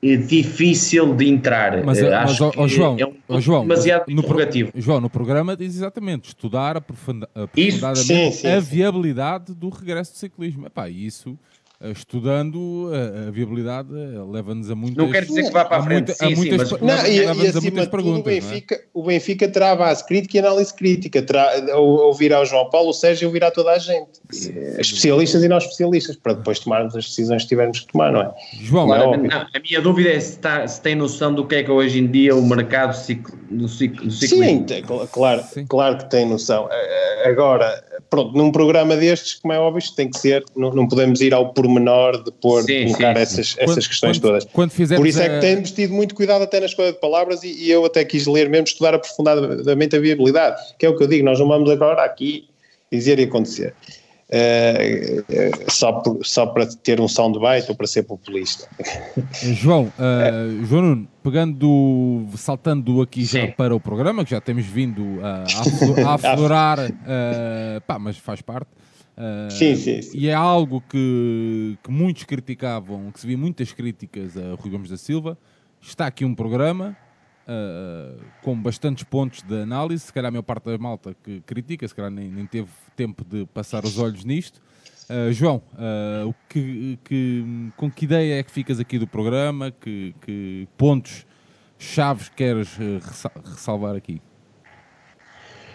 [0.02, 1.84] difícil de entrar.
[1.84, 4.72] Mas, eh, mas ó, ó, João, é um ó, João, demasiado no interrogativo.
[4.72, 9.70] Pro, João, no programa diz exatamente estudar aprofunda, aprofundadamente isso, sim, sim, a viabilidade do
[9.70, 10.68] regresso do ciclismo.
[10.68, 15.52] Epá, isso eh, estudando a, a viabilidade eh, leva-nos a muitas Não quer dizer que
[15.52, 17.52] vá para a frente, muita, sim, sim, muitas, mas- Não, e, e a acima de
[17.54, 18.54] tudo, o perguntas, não é?
[18.54, 22.70] Benfica, o Benfica terá a base crítica e análise crítica, terá, ou- ouvirá o João
[22.70, 24.08] Paulo, o Sérgio ouvirá toda a gente,
[24.50, 28.22] Eh, especialistas e não especialistas, para depois tomarmos as decisões que tivermos que tomar, não
[28.22, 28.34] é?
[28.60, 31.56] João, Não é não, a minha dúvida é se, está- se tem noção do que
[31.56, 34.44] é que hoje em dia o mercado ciclo, do ciclo, do ciclismo.
[34.46, 35.66] Sim, tem- claro, Sim.
[35.68, 36.68] claro que tem noção.
[37.28, 41.20] Agora, pronto, num programa destes, como é óbvio, isto tem que ser, não, não podemos
[41.22, 43.22] ir ao pormenor de pôr, Sim, de colocar sim.
[43.22, 44.46] essas, Quando- essas questões quando- todas.
[44.46, 47.44] quando fizermos Por isso é que temos tido muito cuidado até na escolha de palavras
[47.44, 51.04] e, e eu até quis ler mesmo, estudar aprofundadamente a viabilidade, que é o que
[51.04, 52.48] eu digo, nós não vamos agora aqui
[52.92, 53.74] dizer e acontecer.
[54.30, 58.68] Eh, eh, só, por- só para ter um soundbite ou para ser populista.
[59.42, 63.52] João, uh, João Nuno, pegando, saltando aqui já Sim.
[63.52, 68.18] para o programa, que já temos vindo a, a aflo- a aflorar, uh, pá, mas
[68.18, 68.68] faz parte.
[69.18, 70.18] Uh, Sim, sim, sim.
[70.18, 74.90] E é algo que, que muitos criticavam, que se via muitas críticas a Rui Gomes
[74.90, 75.38] da Silva.
[75.82, 76.96] Está aqui um programa
[77.48, 80.06] uh, com bastantes pontos de análise.
[80.06, 83.24] Se calhar a maior parte da malta que critica, se calhar nem, nem teve tempo
[83.24, 84.62] de passar os olhos nisto.
[85.10, 89.72] Uh, João, uh, o que, que- com que ideia é que ficas aqui do programa?
[89.72, 91.26] Que, que pontos
[91.80, 94.22] chaves queres uh, ressa- ressalvar aqui?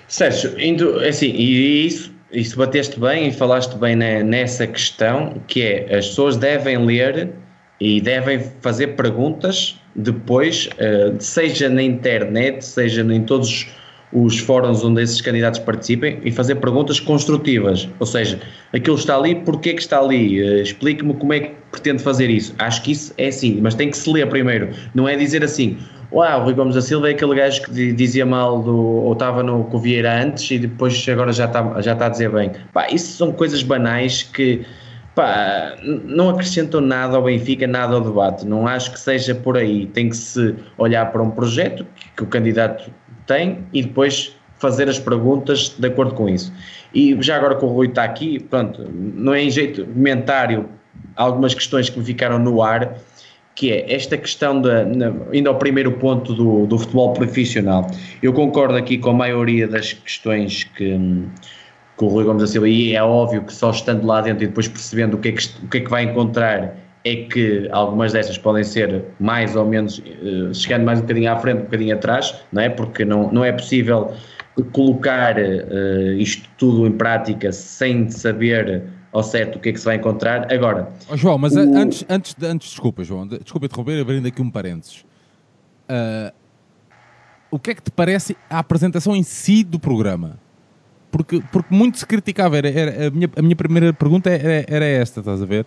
[0.07, 5.63] Sérgio, indo, assim, e isso, isso bateste bem e falaste bem ne- nessa questão, que
[5.63, 7.33] é as pessoas devem ler
[7.81, 13.67] e devem fazer perguntas depois, eh, seja na internet, seja em todos
[14.13, 17.89] os fóruns onde esses candidatos participem, e fazer perguntas construtivas.
[17.99, 18.39] Ou seja,
[18.73, 20.39] aquilo está ali, porquê que está ali?
[20.41, 22.55] Eh, Explique-me como é que pretende fazer isso.
[22.59, 24.69] Acho que isso é assim, mas tem que se ler primeiro.
[24.95, 25.79] Não é dizer assim,
[26.13, 29.15] Uau, o Rui Gomes da Silva é aquele gajo que di- dizia mal do, ou
[29.15, 32.31] estava no com o Vieira antes e depois agora já está, já está a dizer
[32.31, 32.51] bem.
[32.71, 34.61] Pá, isso são coisas banais que
[35.15, 38.47] pá, não acrescentam nada ao Benfica, nada ao debate.
[38.47, 39.87] Não acho que seja por aí.
[39.87, 41.87] Tem que se olhar para um projeto
[42.17, 42.91] que, o candidato
[43.27, 46.53] tem e depois fazer as perguntas de acordo com isso.
[46.95, 50.69] E já agora que o Rui está aqui, pronto, não é em jeito comentário
[51.17, 52.97] algumas questões que me ficaram no ar
[53.55, 57.87] que é esta questão, da, na, indo ao primeiro ponto do, do futebol profissional.
[58.23, 60.99] Eu concordo aqui com a maioria das questões que,
[62.03, 64.49] que o Rui Gomes da Silva, e é óbvio que só estando lá dentro e
[64.49, 66.75] depois percebendo o que é que, o que, é que vai encontrar,
[67.05, 71.37] é que algumas destas podem ser mais ou menos, eh, chegando mais um bocadinho à
[71.39, 72.69] frente, um bocadinho atrás, não é?
[72.69, 74.13] Porque não, não é possível
[74.73, 78.83] colocar eh, isto tudo em prática sem saber
[79.13, 80.53] ao certo o que é que se vai encontrar.
[80.53, 84.27] Agora, Ó, João, mas O- a- antes, antes, antes, desculpa, João, de- desculpa interromper, abrindo
[84.27, 85.05] aqui um parênteses.
[85.89, 86.33] Ah,
[87.51, 90.39] o que é que te parece a apresentação em si do programa?
[91.13, 94.85] Porque, porque muito se criticava, era, era- a, minha, a minha primeira pergunta era, era
[94.87, 95.67] esta, estás a ver?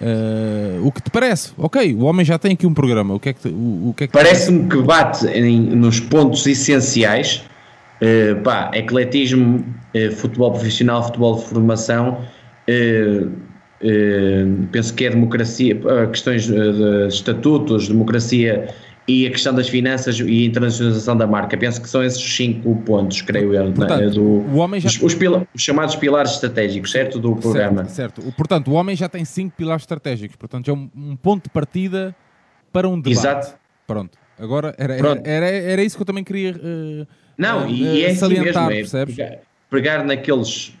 [0.00, 1.52] Ah, o que te parece?
[1.56, 4.04] Ok, o homem já tem aqui um programa, o que é que, o, o que,
[4.04, 7.42] é que Parece-me que bate em- nos pontos essenciais,
[8.00, 9.64] eh, pá, ecletismo,
[9.94, 12.18] eh, futebol profissional, futebol de formação,
[14.70, 15.80] penso que é democracia,
[16.10, 18.68] questões de estatutos, democracia
[19.08, 21.56] e a questão das finanças e a internacionalização da marca.
[21.56, 25.02] Penso que são esses cinco pontos, creio eu, Portanto, né, do, o homem já- os,
[25.02, 27.84] os pila- os chamados pilares estratégicos, certo, do programa.
[27.86, 28.36] Certo, certo.
[28.36, 32.14] Portanto, o homem já tem cinco pilares estratégicos, portanto, é um, um ponto de partida
[32.72, 33.18] para um debate.
[33.18, 33.54] Exato.
[33.86, 34.16] Pronto.
[34.38, 38.06] Agora, era, era, era, era isso que eu também queria eh, Não, eh, e é
[38.10, 39.14] assim salientar, mesmo, é percebes?
[39.16, 39.38] pegar,
[39.70, 40.74] pegar naqueles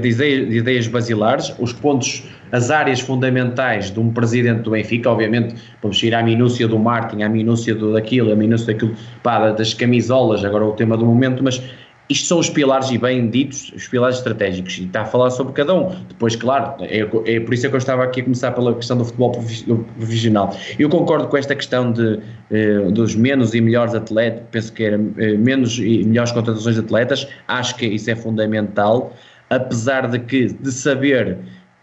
[0.00, 5.10] de ideias, de ideias basilares, os pontos, as áreas fundamentais de um presidente do Benfica,
[5.10, 9.50] obviamente vamos ir à minúcia do marketing, à minúcia do, daquilo, à minúcia daquilo, pá,
[9.50, 11.62] das camisolas, agora o tema do momento, mas
[12.08, 15.52] isto são os pilares e bem ditos, os pilares estratégicos, e está a falar sobre
[15.52, 15.88] cada um.
[16.08, 18.96] Depois, claro, é, é por isso é que eu estava aqui a começar pela questão
[18.96, 19.64] do futebol profi-
[19.98, 20.56] profissional.
[20.78, 25.00] Eu concordo com esta questão de, eh, dos menos e melhores atletas, penso que era
[25.18, 29.12] eh, menos e melhores contratações de atletas, acho que isso é fundamental,
[29.50, 31.38] apesar de que, de saber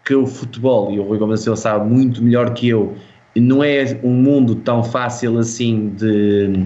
[0.06, 2.94] que o futebol, e o Rui Gomes Silva sabe muito melhor que eu,
[3.36, 6.64] não é um mundo tão fácil assim de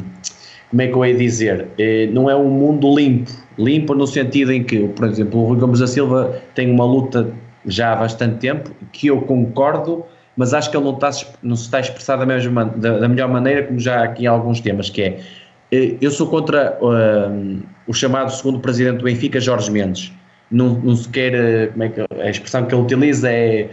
[0.70, 1.68] como é que eu ia dizer?
[1.78, 3.30] Eh, Não é um mundo limpo.
[3.58, 7.32] Limpo no sentido em que, por exemplo, o Rui Gomes da Silva tem uma luta
[7.66, 10.04] já há bastante tempo, que eu concordo,
[10.36, 11.10] mas acho que ele não, está,
[11.42, 14.30] não se está a expressar da, mesma, da, da melhor maneira, como já aqui há
[14.30, 15.20] alguns temas, que é,
[15.72, 20.12] eh, eu sou contra uh, o chamado segundo presidente do Benfica, Jorge Mendes.
[20.50, 23.68] Não, não se quer, como é que a expressão que ele utiliza é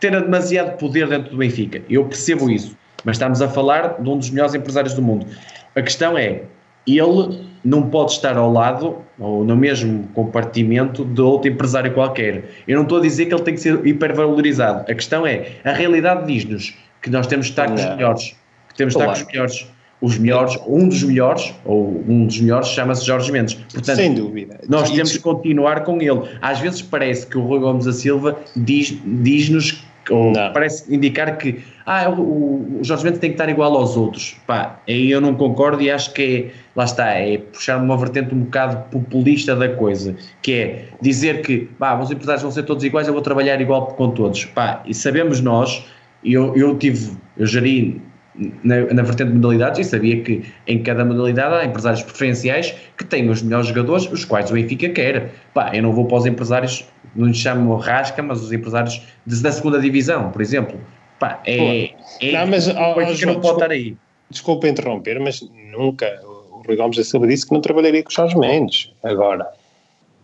[0.00, 1.82] ter demasiado poder dentro do Benfica.
[1.90, 5.26] Eu percebo isso, mas estamos a falar de um dos melhores empresários do mundo.
[5.74, 6.42] A questão é,
[6.86, 12.44] ele não pode estar ao lado ou no mesmo compartimento de outro empresário qualquer.
[12.66, 14.90] Eu não estou a dizer que ele tem que ser hipervalorizado.
[14.90, 18.36] A questão é, a realidade diz-nos que nós temos de estar com os melhores,
[18.68, 19.66] que temos de estar com os melhores.
[20.00, 23.54] Os melhores, um dos melhores, ou um dos melhores, chama-se Jorge Mendes.
[23.54, 24.58] Portanto, Sem dúvida.
[24.68, 26.22] Nós temos que continuar com ele.
[26.40, 30.52] Às vezes parece que o Rui Gomes da Silva diz, diz-nos ou não.
[30.52, 34.36] parece indicar que ah, o, o Jorge Mendes tem que estar igual aos outros.
[34.46, 38.34] Pá, aí eu não concordo e acho que é, lá está, é puxar uma vertente
[38.34, 42.84] um bocado populista da coisa, que é dizer que pá, os empresários vão ser todos
[42.84, 44.44] iguais, eu vou trabalhar igual com todos.
[44.44, 45.84] Pá, e sabemos nós,
[46.24, 48.00] eu, eu tive, eu geri
[48.34, 53.04] na, na vertente de modalidades e sabia que em cada modalidade há empresários preferenciais que
[53.04, 55.32] têm os melhores jogadores, os quais o Benfica quer.
[55.52, 59.42] Pá, eu não vou para os empresários, não lhes chamo rasca, mas os empresários de,
[59.42, 60.80] da segunda divisão, por exemplo.
[61.18, 63.96] Pá, é, é não, mas, o Benfica não pode estar aí.
[64.30, 68.14] Desculpa interromper, mas nunca o Rui Gomes da Silva disse que não trabalharia com os
[68.14, 68.90] Jorge Mendes.
[69.02, 69.46] Agora,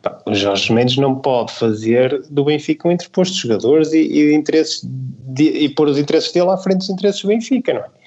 [0.01, 4.35] pá, o Jorge Mendes não pode fazer do Benfica um interposto de jogadores e, e,
[4.35, 7.98] interesses de, e pôr os interesses dele à frente dos interesses do Benfica, não é?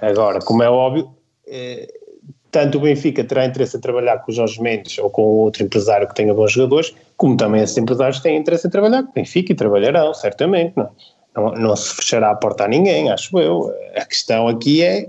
[0.00, 1.10] Agora, como é óbvio,
[1.46, 1.88] eh,
[2.50, 6.08] tanto o Benfica terá interesse em trabalhar com o Jorge Mendes ou com outro empresário
[6.08, 9.52] que tenha bons jogadores, como também esses empresários têm interesse em trabalhar com o Benfica
[9.52, 10.74] e trabalharão, certamente.
[10.76, 10.90] Não,
[11.36, 13.72] não, não se fechará a porta a ninguém, acho eu.
[13.96, 15.08] A questão aqui é.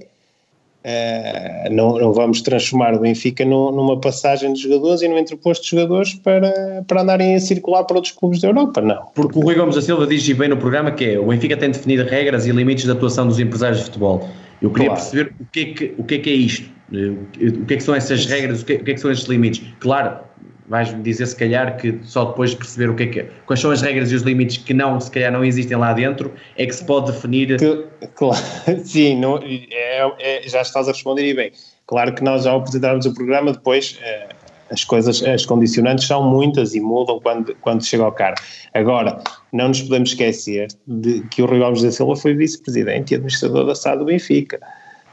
[0.81, 5.65] Eh, não, não, vamos transformar o Benfica no, numa passagem de jogadores e no entreposto
[5.65, 9.07] de jogadores para, para andarem a circular para outros clubes da Europa, não.
[9.13, 11.71] Porque o Rui Gomes da Silva diz bem no programa que é o Benfica tem
[11.71, 14.25] definido regras e limites de atuação dos empresários de futebol
[14.61, 15.01] eu queria claro.
[15.01, 17.83] perceber o que, é que, o que é que é isto, o que é que
[17.83, 19.63] são essas regras, o que é, o que, é que são estes limites.
[19.79, 20.19] Claro,
[20.67, 23.71] vais-me dizer se calhar que só depois de perceber o que é que quais são
[23.71, 26.73] as regras e os limites que não, se calhar não existem lá dentro, é que
[26.73, 27.57] se pode definir.
[27.57, 27.85] Que,
[28.15, 28.43] claro,
[28.83, 31.51] sim, não, é, é, já estás a responder e bem.
[31.87, 34.29] Claro que nós ao apresentarmos o programa depois é,
[34.71, 38.39] as coisas, as condicionantes são muitas e mudam quando, quando chega ao cargo.
[38.73, 43.15] Agora, não nos podemos esquecer de que o Rui Alves da Silva foi vice-presidente e
[43.15, 44.59] administrador da SAD do Benfica.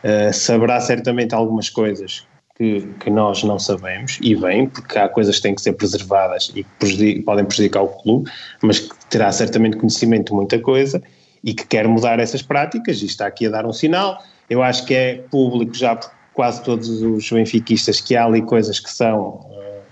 [0.04, 2.26] Uh, saberá certamente algumas coisas
[2.57, 6.50] que, que, nós não sabemos, e bem, porque há coisas que têm que ser preservadas
[6.54, 8.30] e que prejudic, podem prejudicar o clube,
[8.62, 11.02] mas que terá certamente conhecimento de muita coisa
[11.44, 14.22] e que quer mudar essas práticas e está aqui a dar um sinal.
[14.48, 15.98] Eu acho que é público já
[16.37, 19.82] quase todos os benfiquistas que há ali coisas que são, uh,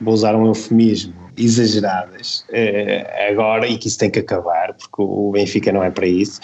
[0.00, 5.30] vou usar um eufemismo, exageradas uh, agora e que isso tem que acabar, porque o
[5.30, 6.40] Benfica não é para isso.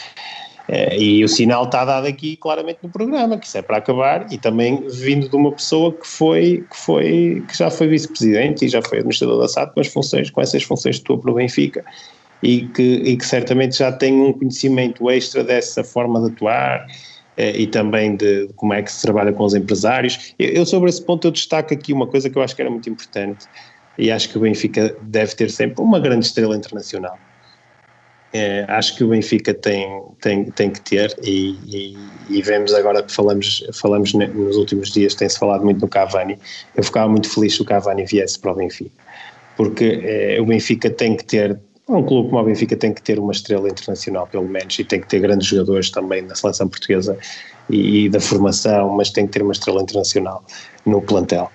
[0.68, 4.33] Uh, e o sinal está dado aqui claramente no programa, que isso é para acabar,
[4.33, 8.68] e também vindo de uma pessoa que foi, que foi, que já foi vice-presidente e
[8.68, 11.85] já foi administrador da SAD com as funções, com essas funções de topo no Benfica,
[12.43, 17.16] e que, e que certamente já tem um conhecimento extra dessa forma de atuar, eh,
[17.37, 20.34] e também de, de, como é que se trabalha com os empresários.
[20.39, 22.70] Eu, eu, sobre esse ponto eu destaco aqui uma coisa que eu acho que era
[22.70, 23.47] muito importante
[23.99, 27.18] e acho que o Benfica deve ter sempre uma grande estrela internacional.
[28.32, 31.97] É, acho que o Benfica tem, tem, tem que ter e, e,
[32.28, 36.39] e, vemos agora que falamos, falamos nos últimos dias, tem-se falado muito no Cavani,
[36.76, 38.91] eu ficava muito feliz se o Cavani viesse para o Benfica,
[39.57, 41.59] porque é, o Benfica tem que ter
[41.89, 45.01] um clube como o Benfica tem que ter uma estrela internacional, pelo menos, e tem
[45.01, 47.16] que ter grandes jogadores também na seleção portuguesa
[47.70, 50.45] e, e da formação, mas tem que ter uma estrela internacional
[50.84, 51.51] no plantel.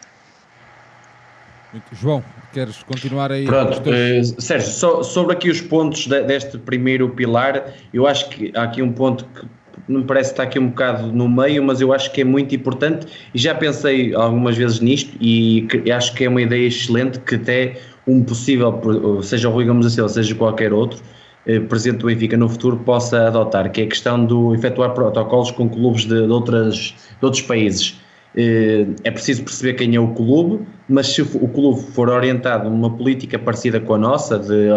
[1.93, 2.23] João,
[2.53, 3.45] queres continuar aí?
[3.45, 8.51] Pronto, uh, Sérgio, so, sobre aqui os pontos de, deste primeiro pilar, eu acho que
[8.55, 9.47] há aqui um ponto que
[9.87, 13.07] me parece estar aqui um bocado no meio, mas eu acho que é muito importante
[13.33, 17.35] e já pensei algumas vezes nisto e que, acho que é uma ideia excelente que
[17.35, 17.77] até
[18.07, 21.01] um possível, seja o Rui Gomes da Silva, seja qualquer outro,
[21.45, 25.51] eh, presidente do Benfica no futuro possa adotar, que é a questão do efetuar protocolos
[25.51, 26.75] com clubes de, de, outras,
[27.19, 27.99] de outros países.
[28.35, 32.89] Eh, é preciso perceber quem é o clube, mas se o clube for orientado numa
[32.89, 34.67] política parecida com a nossa, de,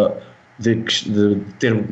[0.59, 1.83] de, de ter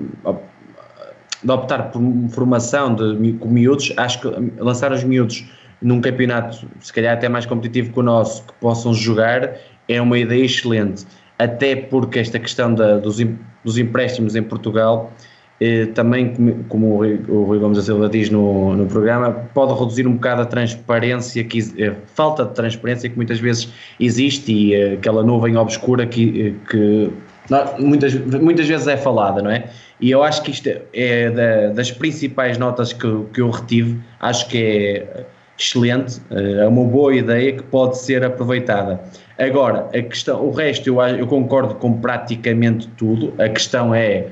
[1.44, 4.28] de optar por formação de com miúdos, acho que
[4.60, 5.46] lançar os miúdos
[5.82, 9.58] num campeonato, se calhar até mais competitivo que o nosso, que possam jogar,
[9.90, 11.06] é uma ideia excelente
[11.44, 13.18] até porque esta questão da, dos,
[13.64, 15.12] dos, empréstimos em Portugal,
[15.60, 20.14] eh, também, como o Rui Gomes da Silva diz no, no programa, pode reduzir um
[20.14, 24.94] bocado a transparência, que, a eh, falta de transparência que muitas vezes existe e eh,
[24.94, 27.12] aquela nuvem obscura que, eh, que
[27.50, 29.70] não, muitas, muitas vezes é falada, não é?
[30.00, 34.48] E eu acho que isto é da, das principais notas que, que eu retive, acho
[34.48, 35.26] que é
[35.58, 39.00] excelente, eh, é uma boa ideia que pode ser aproveitada.
[39.38, 43.34] Agora, a questão, o resto eu, eu concordo com praticamente tudo.
[43.42, 44.28] A questão é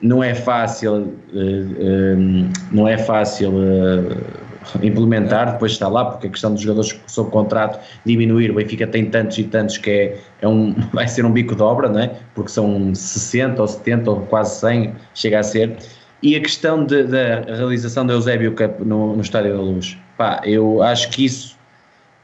[0.00, 4.16] não é fácil, uh, uh, não é fácil uh,
[4.82, 9.06] implementar, depois está lá, porque a questão dos jogadores sob contrato diminuir, o Benfica tem
[9.06, 12.10] tantos e tantos que é, é um, vai ser um bico de obra, não é?
[12.34, 15.76] porque são 60 ou 70 ou quase 100, chega a ser.
[16.22, 20.82] E a questão da realização do Eusébio Cup no, no Estádio da Luz, pá, eu
[20.82, 21.59] acho que isso, eh,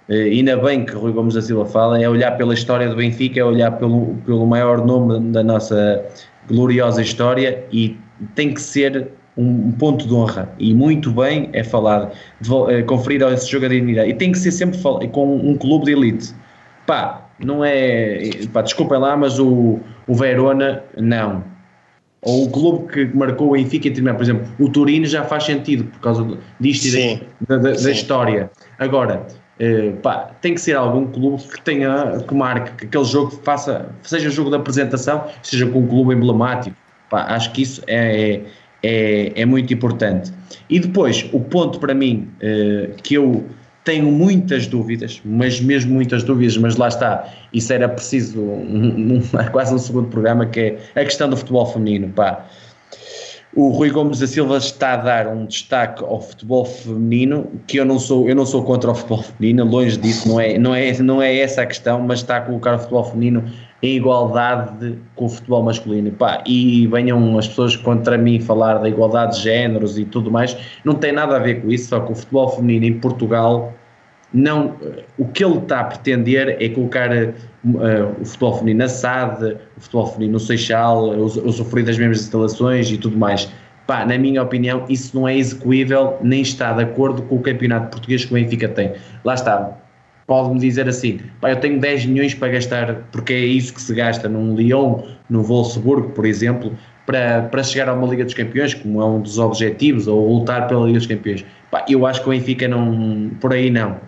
[0.08, 3.44] ainda bem que Rui Gomes da Silva fala, é olhar pela história do Benfica, é
[3.44, 6.04] olhar pelo, pelo maior nome da nossa
[6.48, 7.96] gloriosa história e
[8.34, 12.10] tem que ser um ponto de honra e muito bem é falado,
[12.68, 14.78] é, conferir a esse jogo a dignidade e tem que ser sempre
[15.12, 16.34] com um clube de elite.
[16.86, 18.30] Pá, não é.
[18.52, 21.44] Pá, desculpem lá, mas o, o Verona, não
[22.26, 26.00] ou o clube que marcou o Benfica por exemplo, o Turino já faz sentido por
[26.00, 28.50] causa disto e da, da, da, história.
[28.78, 29.24] Agora,
[29.58, 33.88] eh, pá, tem que ser algum clube que tenha, que marque, que aquele jogo faça,
[34.02, 36.76] seja jogo de apresentação, seja com um clube emblemático.
[37.08, 38.42] Pá, acho que isso é,
[38.82, 40.32] é, é, muito importante.
[40.68, 43.44] E depois, o ponto para mim eh, que eu
[43.84, 49.22] tenho muitas dúvidas, mas mesmo muitas dúvidas, mas lá está, isso era preciso um, um,
[49.52, 52.44] quase um segundo programa, que é a questão do futebol feminino, pá.
[53.56, 57.86] O Rui Gomes da Silva está a dar um destaque ao futebol feminino, que eu
[57.86, 60.92] não sou, eu não sou contra o futebol feminino, longe disso, não é, não é,
[60.98, 63.44] não é essa a questão, mas está a colocar o futebol feminino
[63.82, 66.10] em igualdade com o futebol masculino.
[66.12, 70.54] Pá, e venham as pessoas contra mim falar da igualdade de géneros e tudo mais,
[70.84, 73.72] não tem nada a ver com isso, só que o futebol feminino em Portugal
[74.32, 74.76] não,
[75.16, 79.80] o que ele está a pretender é colocar uh, o futebol feminino na SAD, o
[79.80, 83.50] futebol feminino no Seixal, usufruir das mesmas instalações e tudo mais.
[83.86, 87.90] Pá, na minha opinião, isso não é execuível nem está de acordo com o campeonato
[87.90, 88.94] português que o Benfica tem.
[89.24, 89.78] Lá está,
[90.26, 93.94] pode-me dizer assim, pá, eu tenho 10 milhões para gastar, porque é isso que se
[93.94, 96.76] gasta num Lyon, no Wolfsburgo, por exemplo,
[97.06, 100.66] para, para chegar a uma Liga dos Campeões, como é um dos objetivos, ou lutar
[100.66, 101.44] pela Liga dos Campeões.
[101.70, 104.00] Pá, eu acho que o Benfica não, por aí não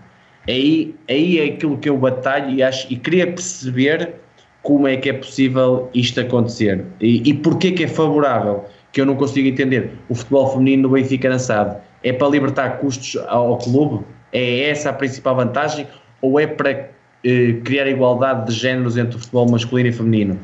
[0.48, 4.14] Aí, aí é aquilo que eu batalho e, acho, e queria perceber
[4.62, 9.06] como é que é possível isto acontecer e, e porquê que é favorável, que eu
[9.06, 9.92] não consigo entender.
[10.08, 14.04] O futebol feminino do Benfica lançado é para libertar custos ao clube?
[14.32, 15.86] É essa a principal vantagem?
[16.22, 16.90] Ou é para
[17.24, 20.40] eh, criar igualdade de géneros entre o futebol masculino e feminino?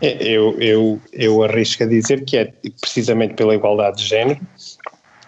[0.00, 4.40] É, eu, eu, eu arrisco a dizer que é precisamente pela igualdade de género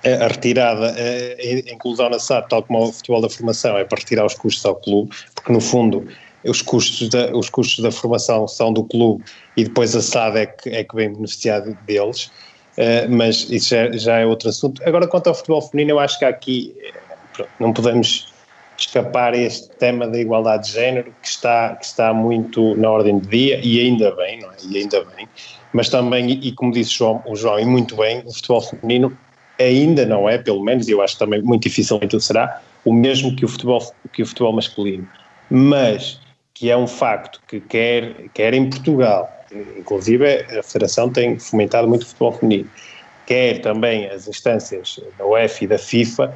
[0.04, 4.26] a retirada, a inclusão na SAD, tal como o futebol da formação, é para retirar
[4.26, 6.06] os custos ao clube, porque no fundo
[6.44, 9.24] os custos da, os custos da formação são do clube
[9.56, 12.26] e depois a SAD é que, é que vem beneficiar deles,
[12.76, 14.82] uh, mas isso já, já, é outro assunto.
[14.86, 16.74] Agora, quanto ao futebol feminino, eu acho que aqui
[17.58, 18.32] não podemos
[18.76, 23.18] escapar a este tema da igualdade de género que está, que está muito na ordem
[23.18, 24.56] do dia e ainda bem, não é?
[24.68, 25.28] E ainda bem.
[25.72, 29.16] Mas também, e como disse o João, o João, e muito bem, o futebol feminino
[29.58, 33.44] ainda não é, pelo menos, e eu acho também muito dificilmente será, o mesmo que
[33.44, 33.80] o futebol,
[34.12, 35.08] que o futebol masculino.
[35.50, 36.20] Mas
[36.52, 39.28] que é um facto que quer, quer em Portugal,
[39.76, 42.70] inclusive a Federação tem fomentado muito o futebol feminino,
[43.26, 46.34] quer também as instâncias da UEFA e da FIFA,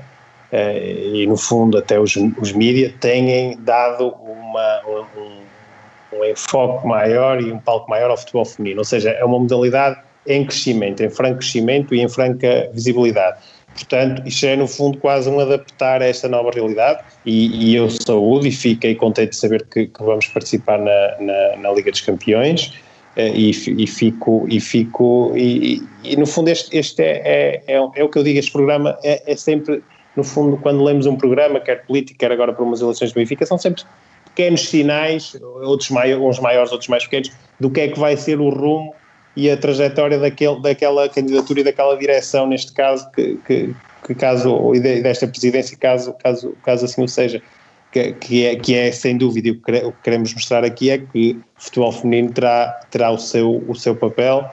[0.51, 7.41] eh, e no fundo até os, os mídias, têm dado uma, um, um enfoque maior
[7.41, 11.11] e um palco maior ao futebol feminino, ou seja, é uma modalidade em crescimento, em
[11.11, 13.39] franco crescimento e em franca visibilidade.
[13.75, 17.89] Portanto, isto é no fundo quase um adaptar a esta nova realidade e, e eu
[17.89, 22.01] saúde e fiquei contente de saber que, que vamos participar na, na, na, Liga dos
[22.01, 22.73] Campeões
[23.17, 27.75] eh, e, e fico, e, fico e, e, no fundo este, este é, é, é,
[27.77, 29.81] é, o que eu digo, este programa é, é, sempre,
[30.17, 33.47] no fundo, quando lemos um programa, quer político, quer agora para umas eleições de Benfica,
[33.47, 33.85] são sempre
[34.25, 37.31] pequenos sinais, outros uns maiores, outros mais pequenos,
[37.61, 38.93] do que é que vai ser o rumo
[39.37, 43.75] e a trajetória daquele, daquela candidatura e daquela direção, neste caso, que, que,
[44.07, 47.43] que caso, e desta presidência, caso, caso, caso assim o seja.
[47.91, 51.63] Que, que, é, que é sem dúvida, o que queremos mostrar aqui é que o
[51.63, 54.47] futebol feminino terá, terá o, seu, o seu papel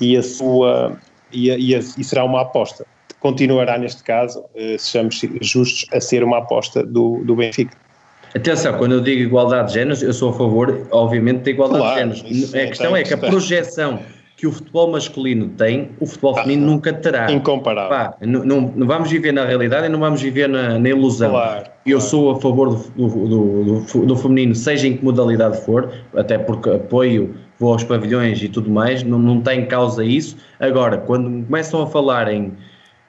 [0.00, 0.98] e a sua
[1.32, 2.84] e, a, e, a, e será uma aposta.
[3.20, 7.76] Continuará, neste caso, eh, sejamos justos, a ser uma aposta do, do Benfica.
[8.34, 12.10] Atenção, quando eu digo igualdade de géneros, eu sou a favor, obviamente, da igualdade claro,
[12.10, 12.54] de géneros.
[12.54, 14.00] A questão é que a projeção
[14.40, 17.30] que o futebol masculino tem, o futebol ah, feminino nunca terá.
[17.30, 17.90] Incomparável.
[17.90, 21.32] Pá, não, não, não, vamos viver na realidade e não vamos viver na, na ilusão.
[21.32, 22.10] Claro, Eu claro.
[22.10, 26.70] sou a favor do, do, do, do, feminino, seja em que modalidade for, até porque
[26.70, 30.38] apoio, vou aos pavilhões e tudo mais, não, não tem causa isso.
[30.58, 32.50] Agora, quando começam a falar em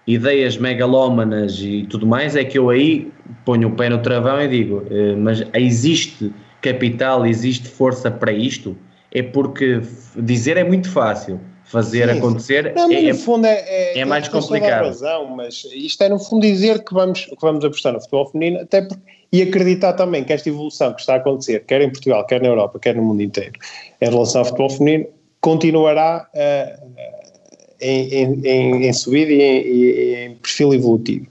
[0.06, 3.10] ideias megalómanas e tudo mais, é que eu aí
[3.46, 6.30] ponho o pé no travão e digo, eh, mas existe
[6.62, 8.76] capital, existe força para isto?
[9.14, 9.82] É porque
[10.16, 12.74] dizer é muito fácil, fazer sim, acontecer.
[12.76, 14.86] Não, é, no fundo é, é, é mais complicado.
[14.86, 18.62] Razão, mas isto é no fundo dizer que vamos, que vamos apostar no futebol feminino,
[18.62, 19.02] até porque,
[19.32, 22.50] e acreditar também que esta evolução que está a acontecer, quer em Portugal, quer na
[22.50, 23.54] Europa, quer no mundo inteiro,
[24.02, 25.08] em relação ao futebol feminino,
[25.40, 26.92] continuará uh,
[27.80, 31.28] em, em, em, subida e em, em perfil evolutivo.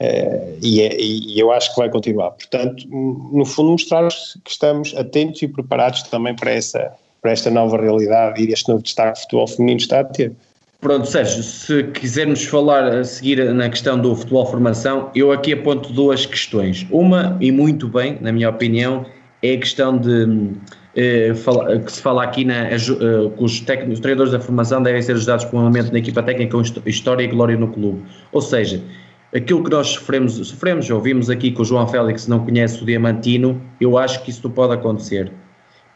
[0.00, 2.30] Uh, e, é, e, eu acho que vai continuar.
[2.32, 4.08] Portanto, no fundo, mostrar
[4.44, 8.82] que estamos atentos e preparados também para, essa, para esta nova realidade e este novo
[8.82, 10.32] destaque que o futebol feminino está a ter.
[10.80, 15.92] Pronto, Sérgio, se quisermos falar a seguir na questão do futebol formação, eu aqui aponto
[15.92, 16.86] duas questões.
[16.90, 19.04] Uma, e muito bem, na minha opinião,
[19.42, 20.54] é a questão de
[20.96, 24.82] eh, fala, que se fala aqui na, eh, que os, técnicos, os treinadores da formação
[24.82, 28.02] devem ser ajudados por um aumento na equipa técnica com história e glória no clube.
[28.32, 28.82] Ou seja,
[29.34, 33.60] aquilo que nós sofremos, sofremos, ouvimos aqui que o João Félix não conhece o Diamantino,
[33.80, 35.30] eu acho que isso pode acontecer.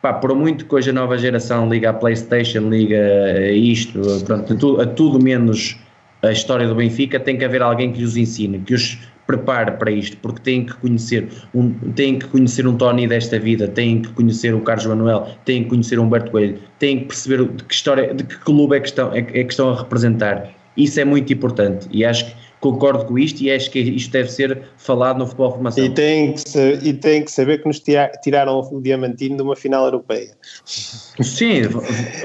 [0.05, 2.99] Pá, por muito que hoje a nova geração liga a Playstation, liga
[3.39, 5.79] a isto, pronto, a, tudo, a tudo menos
[6.23, 9.91] a história do Benfica, tem que haver alguém que os ensine, que os prepare para
[9.91, 14.13] isto, porque têm que conhecer um, têm que conhecer um Tony desta vida, têm que
[14.13, 17.73] conhecer o Carlos Manuel, têm que conhecer o Humberto Coelho, têm que perceber de que
[17.73, 20.51] história, de que clube é que estão, é, é que estão a representar.
[20.77, 24.33] Isso é muito importante e acho que concordo com isto e acho que isto deve
[24.33, 25.85] ser falado no futebol formação.
[25.85, 27.83] E tem que, e tem que saber que nos
[28.23, 30.31] tiraram o Diamantino de uma final europeia.
[30.65, 31.63] Sim,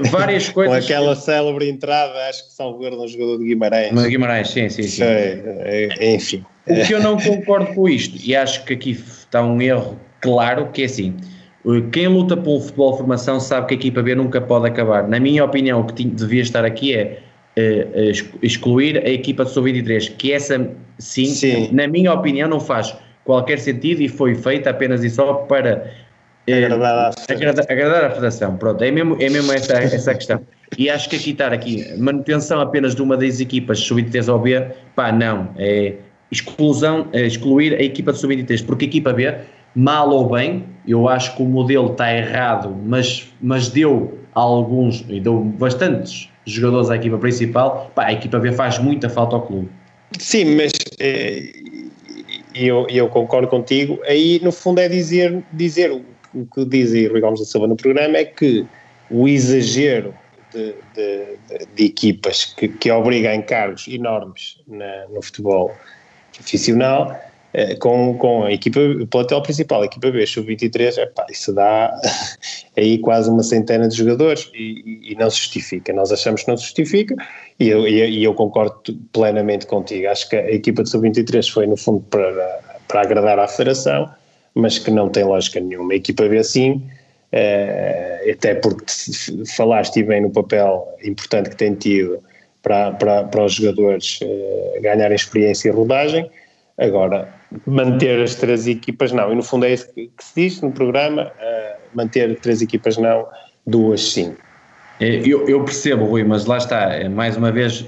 [0.09, 0.85] várias coisas.
[0.85, 3.91] com aquela célebre entrada, acho que salvo um jogador de Guimarães.
[3.91, 5.03] Mas Guimarães, sim, sim, sim.
[5.03, 6.45] É, é, enfim.
[6.65, 10.69] O que eu não concordo com isto, e acho que aqui está um erro claro,
[10.71, 11.17] que é assim,
[11.91, 15.05] quem luta pelo futebol formação sabe que a equipa B nunca pode acabar.
[15.05, 17.23] Na minha opinião, o que devia estar aqui é
[18.41, 23.59] excluir a equipa de sub-23, que essa sim, sim, na minha opinião, não faz qualquer
[23.59, 25.91] sentido e foi feita apenas e só para
[26.49, 28.57] uh, agradar, a agradar, agradar, a federação.
[28.57, 30.41] Pronto, é mesmo, é mesmo essa, essa questão.
[30.77, 34.67] E acho que aqui estar aqui, manutenção apenas de uma das equipas sub-23 ao B,
[34.95, 35.95] pá, não, é
[36.31, 39.33] exclusão, é excluir a equipa de sub-23, porque a equipa B,
[39.75, 45.19] mal ou bem, eu acho que o modelo está errado, mas, mas deu alguns, e
[45.19, 49.69] deu bastantes jogadores à equipa principal, pá, a equipa B faz muita falta ao clube.
[50.17, 51.51] Sim, mas eh,
[52.55, 53.99] eu, eu concordo contigo.
[54.05, 56.03] Aí, no fundo, é dizer, dizer o,
[56.33, 58.65] o que diz Rui Gomes da Silva no programa é que
[59.09, 60.13] o exagero
[60.51, 65.71] de, de, de, de equipas que, que obriga a encargos enormes na, no futebol
[66.33, 67.15] profissional
[67.53, 71.91] eh, com, com a equipa, o plantel principal, a equipa B, sub-23, epá, isso dá
[72.77, 75.91] aí quase uma centena de jogadores e, e, não se justifica.
[75.91, 77.15] Nós achamos que não se justifica
[77.59, 80.07] e eu, e eu concordo plenamente contigo.
[80.07, 84.09] Acho que a equipa de sub-23 foi, no fundo, para, para agradar à federação,
[84.53, 85.93] mas que não tem lógica nenhuma.
[85.93, 86.83] A equipa B, sim,
[87.31, 88.85] é, até porque
[89.55, 92.21] falaste bem no papel importante que tem tido
[92.61, 96.29] para, para, para os jogadores é, ganharem experiência e rodagem.
[96.79, 97.27] Agora,
[97.65, 99.31] manter as três equipas não.
[99.31, 103.27] E no fundo é isso que, se diz no programa: uh, manter três equipas não,
[103.67, 104.35] duas sim.
[104.99, 107.85] É, eu, eu, percebo, Rui, mas lá está, é, mais uma vez,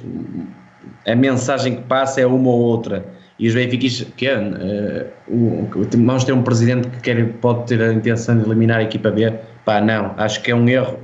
[1.06, 3.06] a mensagem que passa é uma ou outra.
[3.38, 7.92] E os benfiquistas, que é, uh, vamos ter um presidente que quer, pode ter a
[7.92, 9.34] intenção de eliminar a equipa B?
[9.66, 11.00] Pá, não, acho que é um erro,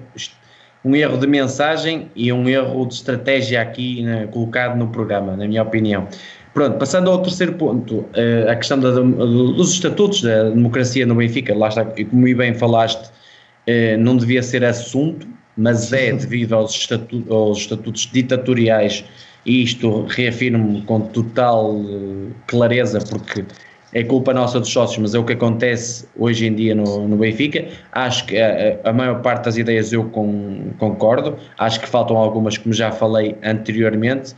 [0.86, 5.48] um erro de mensagem e um erro de estratégia aqui né, colocado no programa, na
[5.48, 6.08] minha opinião.
[6.54, 11.56] Pronto, passando ao terceiro ponto, uh, a questão da, dos estatutos da democracia no Benfica,
[11.56, 16.74] lá está, e como bem falaste, uh, não devia ser assunto, mas é devido aos,
[16.74, 19.04] estatu aos estatutos ditatoriais,
[19.46, 23.46] e isto reafirmo com total uh, clareza, porque
[23.94, 27.18] é culpa nossa dos sócios, mas é o que acontece hoje em dia no, no
[27.18, 27.68] Benfica.
[27.92, 32.58] Acho que a, a, maior parte das ideias eu com, concordo, acho que faltam algumas,
[32.58, 34.36] como já falei anteriormente,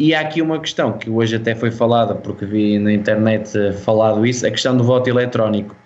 [0.00, 3.70] e há aqui uma questão que hoje até foi falada, porque vi na internet eh,
[3.70, 5.76] falado isso, a questão do voto eletrónico,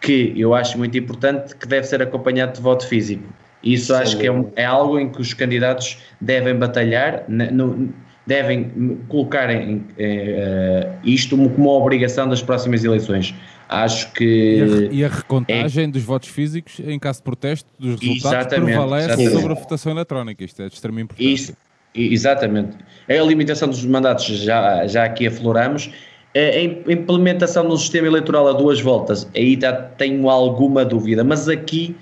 [0.00, 3.22] que eu acho muito importante, que deve ser acompanhado de voto físico.
[3.62, 7.88] Isso Sim, acho que é, um, é, algo em que os candidatos devem batalhar, no,
[8.26, 13.32] devem colocar em, uh, isto como uma obrigação das próximas eleições.
[13.68, 14.56] Acho que.
[14.56, 18.54] E a, e a recontagem é, dos votos físicos em caso de protesto dos resultados
[18.58, 19.32] prevalece exatamente.
[19.32, 20.44] sobre a votação eletrónica.
[20.44, 21.32] Isto é de extrema importância.
[21.32, 21.56] Isso,
[21.94, 22.76] Exatamente.
[23.08, 25.90] A limitação dos mandatos já, já aqui afloramos.
[26.34, 29.58] A implementação do sistema eleitoral a duas voltas, aí
[29.98, 31.94] tenho alguma dúvida, mas aqui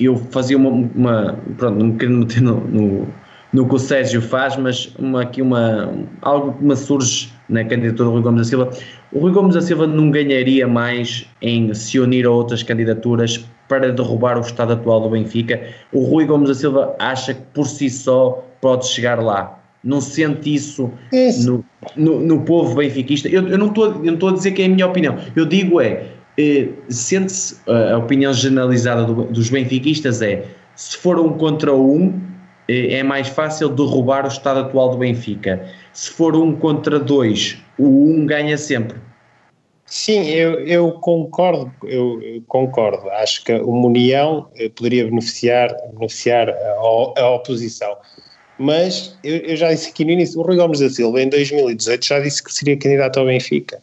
[0.00, 0.70] eu fazia uma.
[0.70, 3.08] uma pronto, não me meter no, no,
[3.52, 5.92] no, que o Sérgio faz, mas uma, aqui uma,
[6.22, 8.70] algo que me surge na candidatura do Rui Gomes da Silva.
[9.12, 13.92] O Rui Gomes da Silva não ganharia mais em se unir a outras candidaturas para
[13.92, 15.62] derrubar o estado atual do Benfica.
[15.92, 19.62] O Rui Gomes da Silva acha que por si só pode chegar lá.
[19.84, 20.90] Não sente isso
[21.44, 21.62] no,
[21.94, 23.28] no, no, povo benfiquista.
[23.28, 25.18] Eu, eu não estou a dizer que é a minha opinião.
[25.36, 26.06] Eu digo é,
[26.38, 32.18] eh, sente-se, a opinião generalizada do, dos benfiquistas é, se for um contra um,
[32.66, 35.68] eh, é mais fácil derrubar o estado atual do Benfica.
[35.92, 38.96] Se for um contra dois, o um ganha sempre.
[39.84, 42.18] Sim, eu, eu concordo, eu,
[42.48, 43.10] concordo.
[43.10, 47.94] Acho que uma união eh, poderia beneficiar, beneficiar a, a oposição.
[48.58, 52.04] Mas eu, eu, já disse aqui no início, o Rui Gomes da Silva em 2018
[52.04, 53.80] já disse que seria candidato ao Benfica.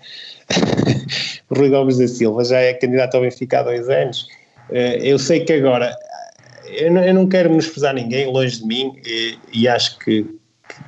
[1.49, 4.27] o Rui Gomes da Silva já é candidato ao Benfica há dois anos.
[4.71, 5.93] Eh, eu sei que agora,
[6.65, 10.25] eu não, eu não quero menosprezar ninguém, longe de mim, e, e acho que,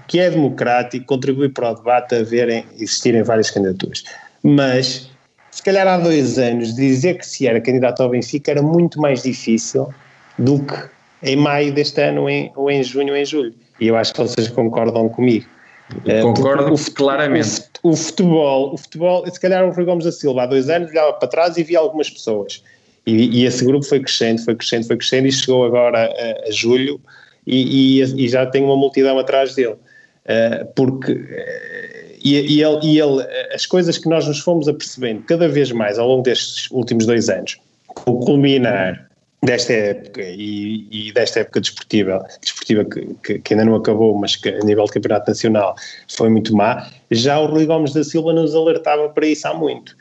[0.07, 4.03] que é democrático, contribui para o debate a haverem, existirem várias candidaturas.
[4.41, 5.09] Mas,
[5.51, 9.23] se calhar há dois anos, dizer que se era candidato ao Benfica era muito mais
[9.23, 9.93] difícil
[10.39, 13.53] do que em maio deste ano, em, ou em junho ou em julho.
[13.79, 15.45] E eu acho que vocês concordam comigo.
[16.05, 17.63] Eh, Concordo o, claramente.
[17.81, 21.13] O, futebol, o futebol, se calhar o Rui Gomes da Silva há dois anos olhava
[21.13, 22.63] para trás e via algumas pessoas.
[23.05, 26.51] E, e esse grupo foi crescendo, foi crescendo, foi crescendo e chegou agora a, a
[26.51, 27.01] julho
[27.45, 29.75] e, e, e, já tem uma multidão atrás dele.
[30.23, 35.49] Uh, porque uh, e, ele, e ele, as coisas que nós nos fomos apercebendo cada
[35.49, 37.57] vez mais ao longo destes últimos dois anos,
[38.05, 39.09] o culminar
[39.43, 44.37] desta época e, e, desta época desportiva, desportiva que, que, que, ainda não acabou, mas
[44.37, 45.75] que a nível de campeonato nacional
[46.07, 49.95] foi muito má, já o Rui Gomes da Silva nos alertava para isso há muito.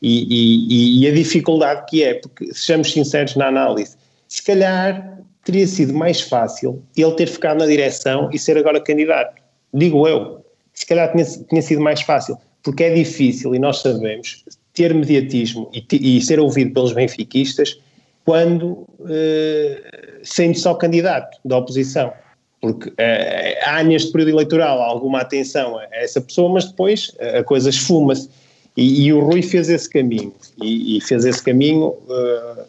[0.00, 3.96] E, e, e a dificuldade que é, porque sejamos sinceros na análise,
[4.28, 9.34] se calhar teria sido mais fácil ele ter ficado na direção e ser agora candidato.
[9.72, 14.44] Digo eu, se calhar tinha, tinha sido mais fácil, porque é difícil e nós sabemos
[14.72, 15.84] ter mediatismo e,
[16.18, 17.78] e ser ouvido pelos benfiquistas
[18.24, 22.12] quando eh, sendo só candidato da oposição.
[22.60, 27.68] Porque eh, há neste período eleitoral alguma atenção a essa pessoa, mas depois a coisa
[27.68, 28.30] esfuma-se.
[28.76, 30.32] E, e, o Rui fez esse caminho.
[30.60, 31.88] E, e fez esse caminho.
[31.88, 32.64] Uh,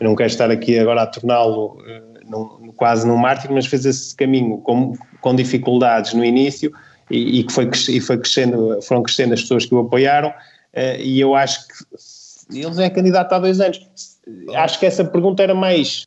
[0.00, 4.58] não quero estar aqui agora a torná-lo uh, quase num mártir, mas fez esse caminho
[4.58, 6.72] com, com dificuldades no início
[7.10, 10.30] e, e que foi, e foi crescendo, foram crescendo as pessoas que o apoiaram.
[10.30, 13.86] Uh, e eu acho que ele é candidato há dois anos
[14.54, 16.04] acho que essa pergunta era mais,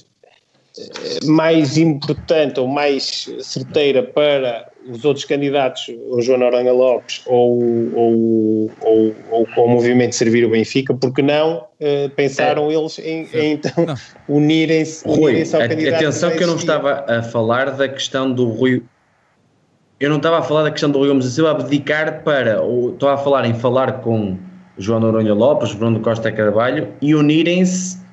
[1.25, 7.59] mais importante ou mais certeira para os outros candidatos, o João Noronha Lopes ou,
[7.93, 12.75] ou, ou, ou, o movimento Servir o Benfica, porque não uh, pensaram é.
[12.75, 13.71] eles em, em então
[14.29, 15.95] unirem-se unirem ao candidato.
[15.95, 18.83] Atenção que eu não estava a falar da questão do Rui.
[19.99, 22.93] Eu não estava a falar da questão do Rui Gomes da Silva abdicar para, ou
[22.93, 24.37] estou a falar em falar com
[24.77, 28.04] João Noronha Lopes, Bruno Costa Carvalho e unirem-se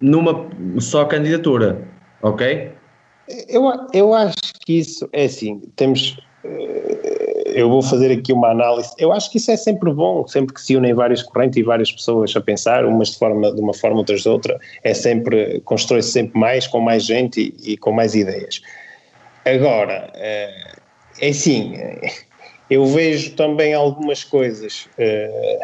[0.00, 0.48] numa
[0.80, 1.82] só candidatura,
[2.22, 2.72] ok?
[3.48, 6.16] Eu, eu acho que isso é assim, temos.
[6.44, 8.90] Eh, eu vou fazer aqui uma análise.
[8.98, 11.92] Eu acho que isso é sempre bom, sempre que se unem várias correntes e várias
[11.92, 16.12] pessoas a pensar, umas de, forma, de uma forma, outras de outra, é sempre, constrói-se
[16.12, 18.62] sempre mais, com mais gente e, e com mais ideias.
[19.44, 20.72] Agora, eh,
[21.20, 21.74] é assim,
[22.70, 25.58] eu vejo também algumas coisas, eh,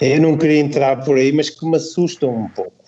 [0.00, 2.81] eu não queria entrar por aí, mas que me assustam um pouco.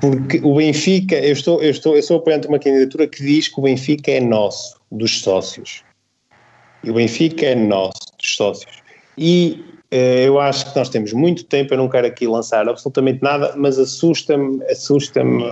[0.00, 3.48] Porque o Benfica, eu estou, eu estou, eu sou apoiante de uma candidatura que diz
[3.48, 5.82] que o Benfica é nosso, dos sócios.
[6.84, 8.82] E o Benfica é nosso, dos sócios.
[9.16, 13.22] E eh, eu acho que nós temos muito tempo, eu não quero aqui lançar absolutamente
[13.22, 15.50] nada, mas assusta-me, assusta-me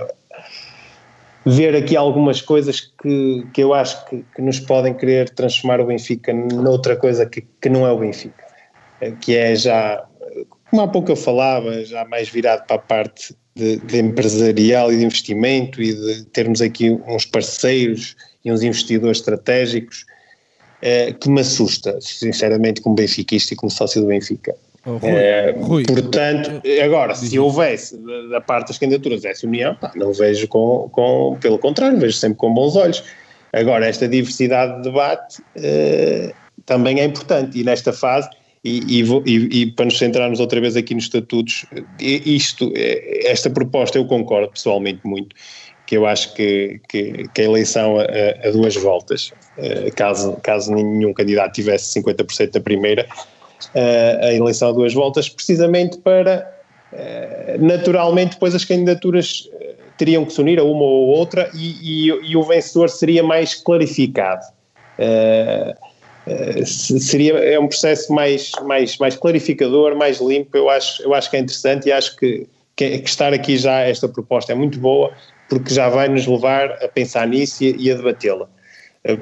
[1.45, 5.85] ver aqui algumas coisas que, que eu acho que, que, nos podem querer transformar o
[5.85, 8.43] Benfica noutra coisa que, que não é o Benfica,
[9.01, 10.05] eh, que é já
[10.75, 14.97] como há pouco eu falava, já mais virado para a parte de, de, empresarial e
[14.97, 20.05] de investimento e de termos aqui uns parceiros e uns investidores estratégicos,
[20.81, 24.53] eh, que me assusta, sinceramente, como benfiquista e como sócio do Benfica.
[24.85, 27.97] Oh, Rui, é, Rui, portanto, agora, se houvesse
[28.29, 32.53] da parte das candidaturas essa união, não vejo com, com, pelo contrário, vejo sempre com
[32.53, 33.01] bons olhos.
[33.53, 36.33] Agora, esta diversidade de debate eh,
[36.65, 38.29] também é importante e nesta fase
[38.65, 41.67] e, e, e, para nos centrarmos outra vez aqui nos estatutos,
[41.99, 45.35] isto, é, esta proposta eu concordo pessoalmente muito,
[45.85, 48.03] que eu acho que, que, que a eleição a,
[48.47, 53.07] a, duas voltas, eh, caso, caso nenhum candidato tivesse 50% da primeira,
[53.75, 56.51] eh, a eleição a duas voltas, precisamente para,
[56.91, 59.47] eh, naturalmente, depois as candidaturas
[59.95, 63.53] teriam que se unir a uma ou outra e, e, e o vencedor seria mais
[63.53, 64.43] clarificado.
[64.97, 65.84] Uh,
[66.65, 70.57] seria é um processo mais, mais, mais clarificador, mais limpo.
[70.57, 73.81] Eu acho, eu acho que é interessante e acho que, que, que estar aqui já
[73.81, 75.11] esta proposta é muito boa
[75.49, 78.47] porque já vai nos levar a pensar nisso e, e a debatê-la.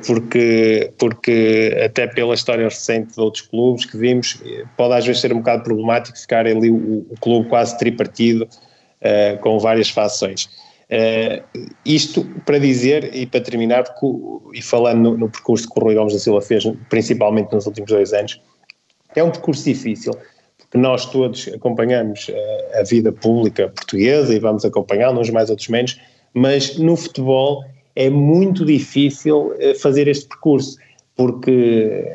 [0.06, 4.42] porque, porque até pela história recente de outros clubes que vimos,
[4.78, 9.38] pode às vezes ser um bocado problemático ficar ali o, o clube quase tripartido uh,
[9.40, 10.50] com várias fações.
[10.94, 11.42] Uh,
[11.84, 13.84] isto para dizer e para terminar,
[14.54, 17.90] e falando no, no, percurso que o Rui Gomes da Silva fez, principalmente nos últimos
[17.90, 18.40] dois anos,
[19.16, 20.14] é um percurso difícil,
[20.56, 25.68] porque nós todos acompanhamos uh, a vida pública portuguesa e vamos acompanhá-la, uns mais, outros
[25.68, 26.00] menos,
[26.32, 27.64] mas no futebol
[27.96, 30.78] é muito difícil uh, fazer este percurso,
[31.16, 32.08] porque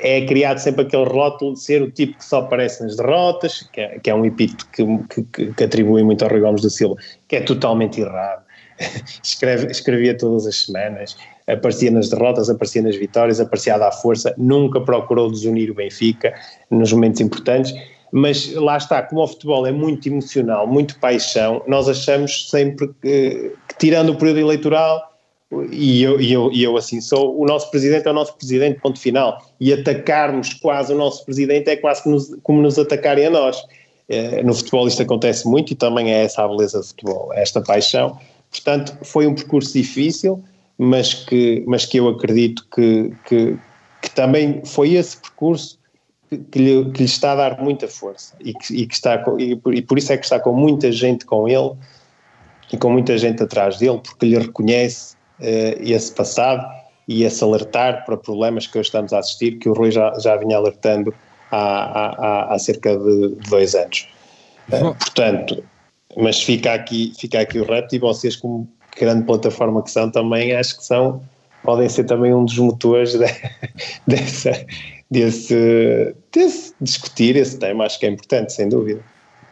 [0.00, 3.80] é criado sempre aquele rótulo de ser o tipo que só aparece nas derrotas, que
[3.80, 4.84] é, que é um epíteto que,
[5.24, 6.96] que, que, atribui muito ao Rui Gomes da Silva,
[7.26, 8.42] que é totalmente errado.
[9.22, 11.16] Escreve, escrevia todas as semanas,
[11.48, 16.32] aparecia nas derrotas, aparecia nas vitórias, aparecia dar força, nunca procurou desunir o Benfica
[16.70, 17.74] nos momentos importantes,
[18.12, 23.52] mas lá está, como o futebol é muito emocional, muito paixão, nós achamos sempre que,
[23.68, 25.17] que tirando o período eleitoral,
[25.70, 28.80] e eu, e, eu, e eu assim sou, o nosso presidente é o nosso presidente,
[28.80, 29.42] ponto final.
[29.58, 33.64] E atacarmos quase o nosso presidente é quase como nos, como nos atacarem a nós.
[34.08, 37.42] É, no futebol isto acontece muito e também é essa a beleza do futebol, é
[37.42, 38.18] esta paixão.
[38.50, 40.42] Portanto, foi um percurso difícil,
[40.76, 43.58] mas que, mas que eu acredito que, que,
[44.00, 45.78] que também foi esse percurso
[46.28, 49.18] que, que, lhe, que lhe está a dar muita força e que, e que está
[49.18, 51.72] com, e, por, e por isso é que está com muita gente com ele
[52.72, 56.66] e com muita gente atrás dele, porque lhe reconhece esse passado
[57.06, 60.36] e esse alertar para problemas que hoje estamos a assistir, que o Rui já, já
[60.36, 61.14] vinha alertando
[61.50, 64.08] há, há, há cerca de dois anos.
[64.68, 65.64] Uh, portanto,
[66.16, 70.52] mas fica aqui, fica aqui o reto e vocês, como grande plataforma que são, também
[70.54, 71.22] acho que são,
[71.62, 73.26] podem ser também um dos motores de,
[74.06, 74.66] dessa,
[75.10, 79.00] desse, desse discutir esse tema, acho que é importante, sem dúvida.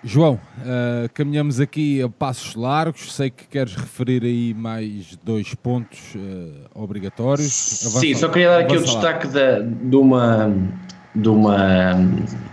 [0.08, 3.12] João, uh, caminhamos aqui a passos largos.
[3.12, 7.84] Sei que queres referir aí mais dois pontos uh, obrigatórios.
[7.84, 10.54] Avança, Sim, só queria dar aqui o destaque de, de uma.
[11.12, 11.94] De, uma,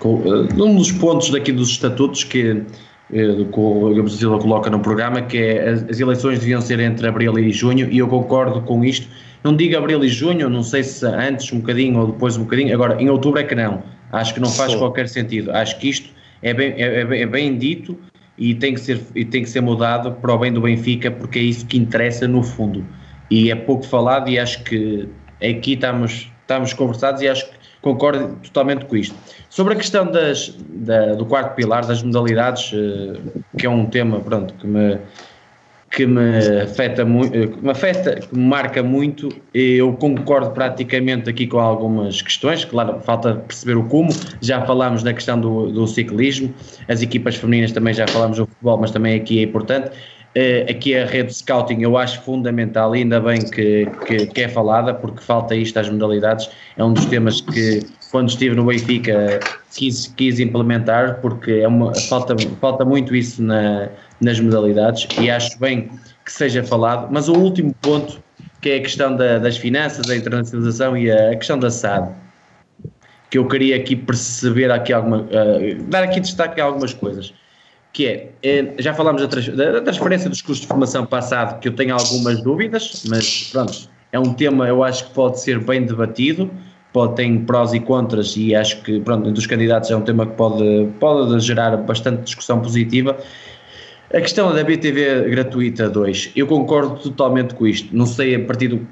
[0.02, 2.64] de um dos pontos daqui dos estatutos que,
[3.12, 6.80] eh, que o Gomes Silva coloca no programa, que é as, as eleições deviam ser
[6.80, 9.06] entre abril e junho, e eu concordo com isto.
[9.44, 12.74] Não digo abril e junho, não sei se antes um bocadinho ou depois um bocadinho,
[12.74, 13.84] agora em outubro é que não.
[14.14, 14.78] Acho que não faz Sim.
[14.80, 15.52] qualquer sentido.
[15.52, 16.10] Acho que isto
[16.44, 17.98] é bem, é, é, é bem dito
[18.38, 21.40] e tem, que ser, e tem que ser mudado para o bem do Benfica, porque
[21.40, 22.86] é isso que interessa no fundo.
[23.32, 25.08] E é pouco falado e acho que
[25.38, 29.16] aqui estamos, estamos conversados e acho que concordo totalmente com isto.
[29.50, 33.20] Sobre a questão das, da, do quarto pilar, das modalidades, eh,
[33.58, 34.98] que é um tema pronto, que me
[35.94, 39.30] que me afeta muito, eh, me afeta, que me marca muito.
[39.54, 44.12] Eu concordo praticamente aqui com algumas questões, claro, falta perceber o como.
[44.42, 46.52] Já falámos da questão do, do ciclismo,
[46.88, 49.92] as equipas femininas também já falámos do futebol, mas também aqui é importante.
[50.36, 54.50] Uh, aqui a rede de scouting eu acho fundamental, ainda bem que, que, que, é
[54.50, 56.50] falada, porque falta isto às modalidades.
[56.76, 57.82] É um dos temas que,
[58.14, 59.40] quando estive no Benfica,
[59.76, 63.90] quis, quis implementar, porque é uma, falta, falta muito isso na,
[64.22, 65.90] nas modalidades e acho bem
[66.24, 67.08] que seja falado.
[67.12, 68.22] Mas o último ponto,
[68.62, 72.14] que é a questão da, das finanças, a internacionalização e a, questão da SAD,
[73.32, 77.34] que eu queria aqui perceber aqui alguma, uh, dar aqui destaque a algumas coisas.
[77.92, 81.68] Que é, é já falámos da, trans, da, transferência dos custos de formação passado, que
[81.68, 85.84] eu tenho algumas dúvidas, mas pronto, é um tema eu acho que pode ser bem
[85.84, 86.52] debatido,
[86.94, 90.34] pode ter prós e contras e acho que pronto, dos candidatos é um tema que
[90.34, 93.18] pode, pode gerar bastante discussão positiva
[94.14, 97.90] a questão da BTV gratuita 2, eu concordo totalmente com isto.
[97.96, 98.88] Não sei a partir do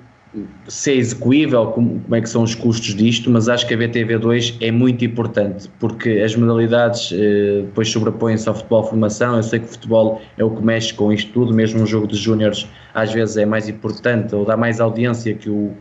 [0.68, 3.78] se é execuível, como, como, é que são os custos disto, mas acho que a
[3.78, 9.60] BTV2 é muito importante, porque as modalidades eh, depois sobrepõem-se ao futebol formação, eu sei
[9.60, 12.66] que o futebol é o que mexe com isto tudo, mesmo um jogo de júniores
[12.94, 15.74] às vezes é mais importante ou dá mais audiência que o,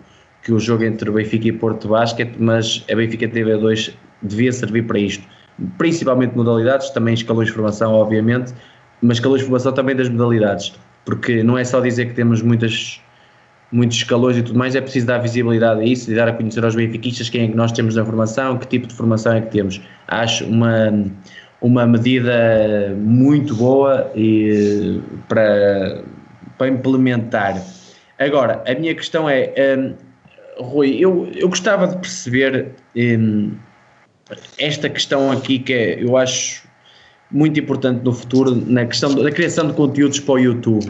[0.42, 3.92] que o jogo entre Benfica e Porto Basket, mas a Benfica TV2
[4.22, 5.26] devia servir para isto,
[5.76, 8.52] principalmente modalidades, também escalões de formação obviamente,
[9.02, 10.72] mas com a formação também das modalidades,
[11.04, 13.00] porque não é só dizer que temos muitas,
[13.72, 16.64] muitos escalões e tudo mais, é preciso dar visibilidade a isso e dar a conhecer
[16.64, 19.50] aos benfiquistas quem é que nós temos na formação, que tipo de formação é que
[19.50, 19.80] temos.
[20.06, 21.10] Acho uma,
[21.60, 26.02] uma medida muito boa e, para,
[26.58, 27.62] para implementar.
[28.18, 29.94] Agora, a minha questão é, um,
[30.62, 33.52] Rui, eu, eu gostava de perceber um,
[34.58, 36.68] esta questão aqui que é, eu acho
[37.30, 40.86] muito importante no futuro na questão da criação de conteúdos para o YouTube.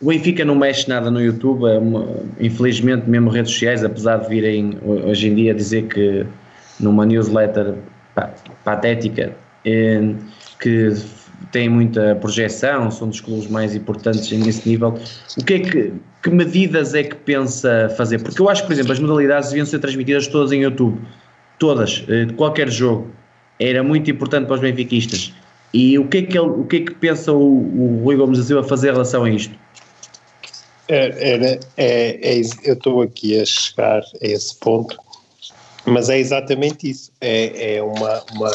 [0.00, 2.06] O Benfica não mexe nada no YouTube, é uma,
[2.40, 6.26] infelizmente, mesmo redes sociais, apesar de virem hoje em dia dizer que
[6.80, 7.74] numa newsletter
[8.64, 9.34] patética,
[9.64, 10.14] é,
[10.60, 10.92] que
[11.52, 14.98] têm muita projeção, são dos clubes mais importantes nesse nível.
[15.38, 15.92] O que é que,
[16.22, 18.18] que medidas é que pensa fazer?
[18.22, 21.00] Porque eu acho que, por exemplo, as modalidades deviam ser transmitidas todas em YouTube,
[21.58, 23.10] todas, eh, de qualquer jogo.
[23.58, 25.32] Era muito importante para os benfiquistas.
[25.72, 28.38] E o que é que, ele, o que, é que pensa o, o Rui Gomes
[28.38, 29.58] da Silva fazer em relação a isto?
[30.86, 34.96] Era, é, é, eu estou aqui a chegar a esse ponto,
[35.86, 37.10] mas é exatamente isso.
[37.20, 38.50] É, é uma, uma,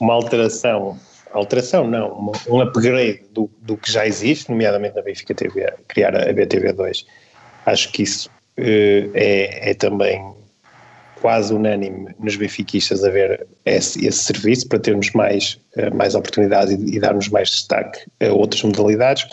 [0.00, 0.98] uma alteração,
[1.38, 6.14] alteração não, uma, um upgrade do, do que já existe, nomeadamente na Benfica TV, criar
[6.16, 7.04] a BTV2.
[7.66, 8.28] Acho que isso
[8.58, 10.34] uh, é, é também
[11.20, 13.10] quase unânime nos benfiquistas a
[13.64, 18.32] esse, esse serviço para termos mais, uh, mais oportunidades e, e darmos mais destaque a
[18.32, 19.26] outras modalidades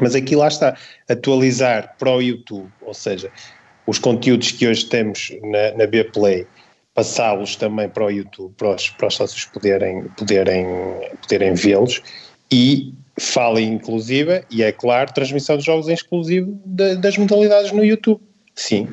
[0.00, 0.76] mas aqui lá está,
[1.08, 3.30] atualizar para o YouTube, ou seja,
[3.86, 6.46] os conteúdos que hoje temos na, na Bplay,
[6.94, 10.66] passá-los também para o YouTube, para os, para os sócios poderem, poderem,
[11.20, 12.00] poderem vê-los.
[12.50, 17.84] E falem inclusive, e é claro, transmissão de jogos em exclusivo de, das modalidades no
[17.84, 18.20] YouTube.
[18.54, 18.88] Sim,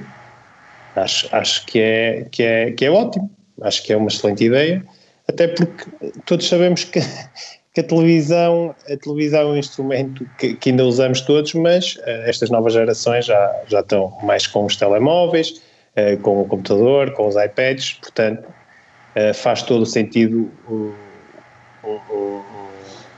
[0.95, 3.29] acho, acho que, é, que, é, que é ótimo,
[3.61, 4.83] acho que é uma excelente ideia,
[5.27, 5.85] até porque
[6.25, 6.99] todos sabemos que
[7.73, 12.23] que a televisão, a televisão é um instrumento que, que ainda usamos todos, mas uh,
[12.25, 15.61] estas novas gerações já, já estão mais com os telemóveis,
[15.97, 20.51] uh, com o computador, com os iPads, portanto uh, faz todo o sentido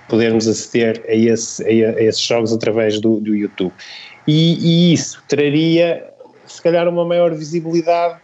[0.08, 3.74] podermos aceder a, esse, a, esses jogos através do, do YouTube.
[4.28, 6.06] E, e, isso traria,
[6.45, 8.20] se calhar, uma maior visibilidade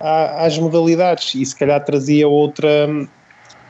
[0.00, 2.88] às modalidades e se calhar trazia outra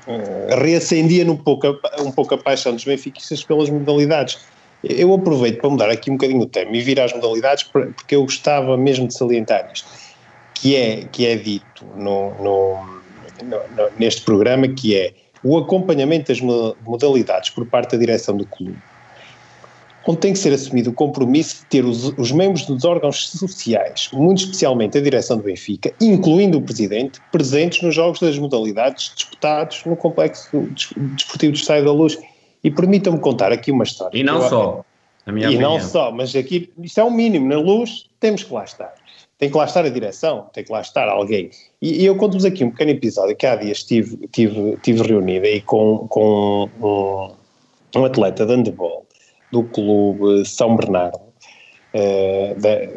[0.06, 4.38] uh, reacendia um pouco, a, um pouco a paixão dos benfiquistas pelas modalidades.
[4.82, 8.22] Eu aproveito para mudar aqui um bocadinho o tema e vir às modalidades porque eu
[8.22, 9.88] gostava mesmo de salientar isto,
[10.54, 13.00] que é, que é dito no, no,
[13.42, 15.12] no, neste programa, que é
[15.42, 18.78] o acompanhamento das modalidades por parte da direção do clube
[20.06, 24.08] onde tem que ser assumido o compromisso de ter os, os, membros dos órgãos sociais,
[24.12, 29.82] muito especialmente a direção do Benfica, incluindo o presidente, presentes nos jogos das modalidades disputados
[29.86, 30.68] no complexo
[31.14, 32.18] desportivo do Estádio da Luz.
[32.62, 34.18] E permitam-me contar aqui uma história.
[34.18, 34.84] E não só.
[35.26, 35.72] e opinião.
[35.72, 37.46] não só, mas aqui isto é um mínimo.
[37.46, 38.94] Na Luz temos que lá estar.
[39.38, 41.50] Tem que lá estar a direção, tem que lá estar alguém.
[41.82, 45.46] E, e eu conto-vos aqui um pequeno episódio que há dias tive, tive, tive reunido
[45.46, 49.06] aí com, com um, um atleta de handball
[49.50, 51.18] do clube São Bernardo.
[51.94, 52.88] Uh, da,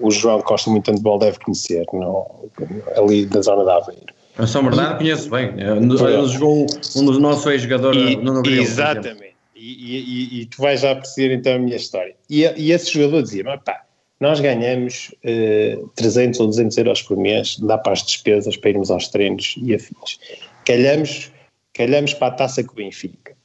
[0.00, 2.48] o João Costa muito handball deve conhecer, no,
[2.96, 4.14] ali da zona da Aveiro.
[4.38, 6.66] A São Bernardo conheço bem, ele jogou
[6.96, 8.62] um dos nossos ex-jogadores no Gabriel.
[8.62, 12.14] Exatamente, e, e, e, tu vais já perceber então a minha história.
[12.28, 13.85] E, e esse jogador dizia, mas pá,
[14.20, 18.90] nós ganhamos uh, 300 ou 200 euros por mês, dá para as despesas, para irmos
[18.90, 20.18] aos treinos e afins.
[20.64, 21.30] Calhamos,
[21.74, 23.36] calhamos para a taça com o Benfica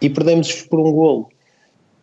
[0.00, 1.28] e perdemos por um golo.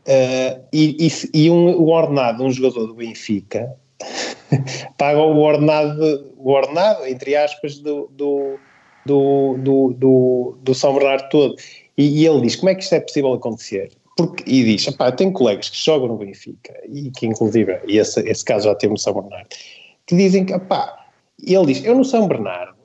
[0.08, 3.76] Uh, e, e, e um, o ordenado de um jogador do Benfica
[4.98, 8.58] paga o ordenado, o ordenado, entre aspas, do, do,
[9.06, 11.56] do, do, do, do São Bernardo todo.
[11.98, 13.92] E, e, ele diz: como é que isto é possível acontecer?
[14.20, 18.20] Porque, e diz: pá, tenho colegas que jogam no Benfica, e que inclusive, e esse,
[18.28, 19.48] esse caso já temos no São Bernardo,
[20.06, 21.06] que dizem que, pá,
[21.42, 22.76] ele diz: eu no São Bernardo,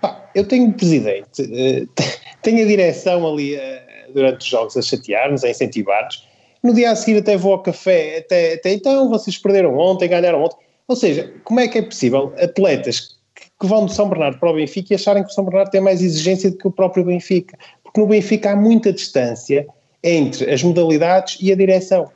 [0.00, 1.88] pá, eu tenho presidente, uh,
[2.42, 3.56] tenho a direção ali.
[3.56, 6.26] Uh, durante os jogos a chatear-nos, a incentivar-nos.
[6.62, 10.42] No dia a seguir até vou ao café, até, até então vocês perderam ontem, ganharam
[10.42, 10.56] ontem.
[10.86, 13.18] Ou seja, como é que é possível atletas
[13.60, 15.80] que vão do São Bernardo para o Benfica e acharem que o São Bernardo tem
[15.80, 17.56] mais exigência do que o próprio Benfica?
[17.82, 19.66] Porque no Benfica há muita distância
[20.02, 22.10] entre as modalidades e a direção.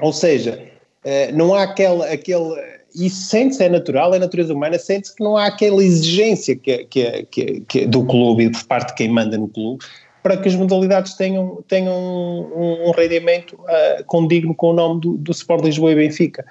[0.00, 0.62] Ou seja,
[1.04, 2.54] eh, não há aquele, aquele
[2.94, 7.26] isso sente-se, é natural, é natureza humana, sente-se que não há aquela exigência que, que,
[7.30, 9.84] que, que, do clube e por parte de quem manda no clube
[10.22, 15.16] para que as modalidades tenham, tenham um, um rendimento uh, condigno com o nome do,
[15.16, 16.44] do Sport Lisboa e Benfica.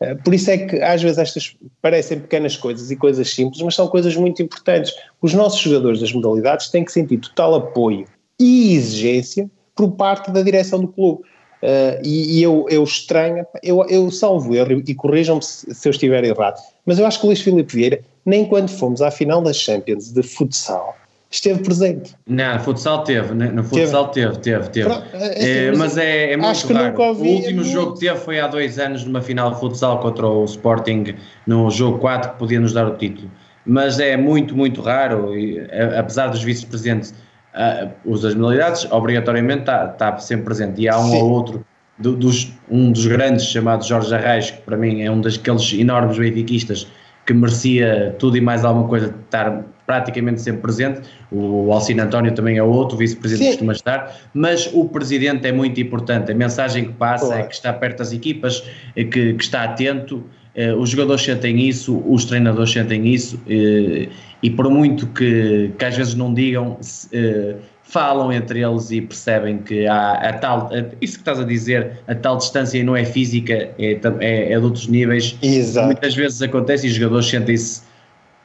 [0.00, 3.76] Uh, por isso é que às vezes estas parecem pequenas coisas e coisas simples, mas
[3.76, 4.92] são coisas muito importantes.
[5.20, 8.06] Os nossos jogadores das modalidades têm que sentir total apoio
[8.40, 11.22] e exigência por parte da direção do clube.
[11.62, 15.90] Uh, e, e eu, eu estranho, eu, eu salvo erro e corrijam-me se, se eu
[15.90, 19.40] estiver errado, mas eu acho que o Luís Filipe Vieira, nem quando fomos à final
[19.40, 20.96] das Champions de futsal,
[21.32, 22.14] esteve presente.
[22.26, 24.90] Não, no futsal teve, no futsal teve, teve, teve.
[24.90, 25.04] teve.
[25.14, 27.00] É, é, mas é, é muito raro.
[27.00, 30.26] O último é jogo que teve foi há dois anos numa final de futsal contra
[30.26, 31.14] o Sporting
[31.46, 33.30] no jogo 4 que podia nos dar o título.
[33.64, 35.60] Mas é muito, muito raro, e,
[35.96, 37.14] apesar dos vice-presidentes,
[37.54, 40.80] uh, os das modalidades, obrigatoriamente está, está sempre presente.
[40.80, 41.22] E há um Sim.
[41.22, 41.64] ou outro,
[41.98, 46.18] do, dos, um dos grandes chamado Jorge Arraes, que para mim é um daqueles enormes
[46.18, 46.86] benfiquistas
[47.24, 51.02] que merecia tudo e mais alguma coisa estar praticamente sempre presente.
[51.30, 55.80] O Alcino António também é outro, o vice-presidente costuma estar, mas o presidente é muito
[55.80, 56.32] importante.
[56.32, 58.64] A mensagem que passa é que está perto das equipas,
[58.96, 60.24] é que, que está atento.
[60.54, 64.08] Eh, os jogadores sentem isso, os treinadores sentem isso, eh,
[64.42, 66.78] e por muito que, que às vezes não digam,
[67.12, 70.70] eh, falam entre eles e percebem que há a tal,
[71.00, 74.64] isso que estás a dizer, a tal distância não é física, é, é, é de
[74.64, 75.36] outros níveis.
[75.42, 75.86] Exato.
[75.86, 77.82] Muitas vezes acontece e os jogadores sentem-se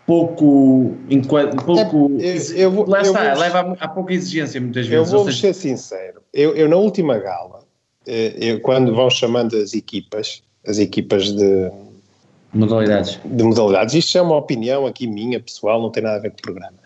[0.05, 0.95] pouco.
[1.65, 5.11] pouco é, eu, vou, lá está, vou, leva a, pouca exigência muitas vezes.
[5.11, 7.61] Eu vou seja, ser sincero, eu, eu, na última gala,
[8.05, 11.71] eh, eu, quando vão chamando as equipas, as equipas de
[12.57, 13.19] modalidades.
[13.23, 16.37] de modalidades, isto é uma opinião aqui minha, pessoal, não tem nada a ver com
[16.37, 16.77] o programa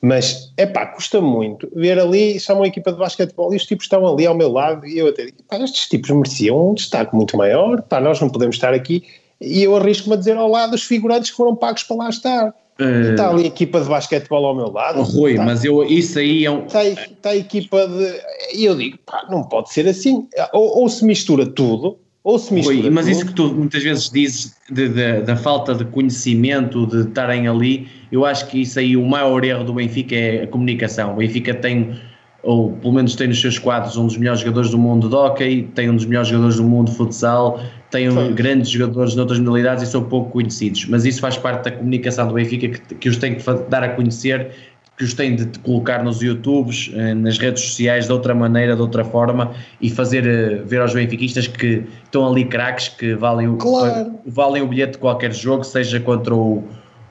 [0.00, 3.84] mas, é pá, custa muito ver ali, só uma equipa de basquetebol e os tipos
[3.84, 7.14] estão ali ao meu lado e eu até digo, pá, estes tipos mereciam um destaque
[7.14, 9.04] muito maior, pá, nós não podemos estar aqui
[9.40, 12.54] e eu arrisco-me a dizer ao lado dos figurantes que foram pagos para lá estar.
[12.80, 15.02] Uh, está ali a equipa de basquetebol ao meu lado.
[15.02, 16.64] Rui, está, mas eu, isso aí é um...
[16.64, 18.20] Está, está a equipa de...
[18.54, 20.28] E eu digo, pá, não pode ser assim.
[20.52, 21.98] Ou, ou se mistura tudo,
[22.28, 25.82] ou se mistura mas isso que tu muitas vezes dizes de, de, da falta de
[25.86, 30.42] conhecimento, de estarem ali, eu acho que isso aí, o maior erro do Benfica é
[30.42, 31.14] a comunicação.
[31.14, 31.98] O Benfica tem,
[32.42, 35.70] ou pelo menos tem nos seus quadros, um dos melhores jogadores do mundo de hockey,
[35.74, 39.84] tem um dos melhores jogadores do mundo de futsal, tem um, grandes jogadores noutras modalidades
[39.84, 40.84] e são pouco conhecidos.
[40.84, 43.88] Mas isso faz parte da comunicação do Benfica que, que os tem que dar a
[43.88, 44.50] conhecer
[44.98, 48.82] que os tem de colocar nos YouTubes, eh, nas redes sociais, de outra maneira, de
[48.82, 53.56] outra forma, e fazer eh, ver aos benfiquistas que estão ali craques que valem o,
[53.56, 54.18] claro.
[54.26, 56.64] valem o bilhete de qualquer jogo, seja contra o,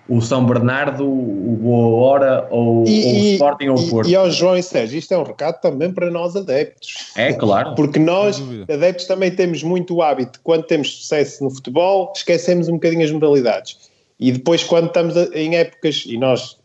[0.09, 4.09] o São Bernardo, o Boa Hora ou, e, ou o Sporting ou o Porto.
[4.09, 7.13] E, e ao João e Sérgio, isto é um recado também para nós adeptos.
[7.15, 7.73] É, claro.
[7.73, 12.73] Porque nós, adeptos, também temos muito o hábito, quando temos sucesso no futebol, esquecemos um
[12.73, 13.77] bocadinho as modalidades.
[14.19, 16.56] E depois, quando estamos em épocas, e nós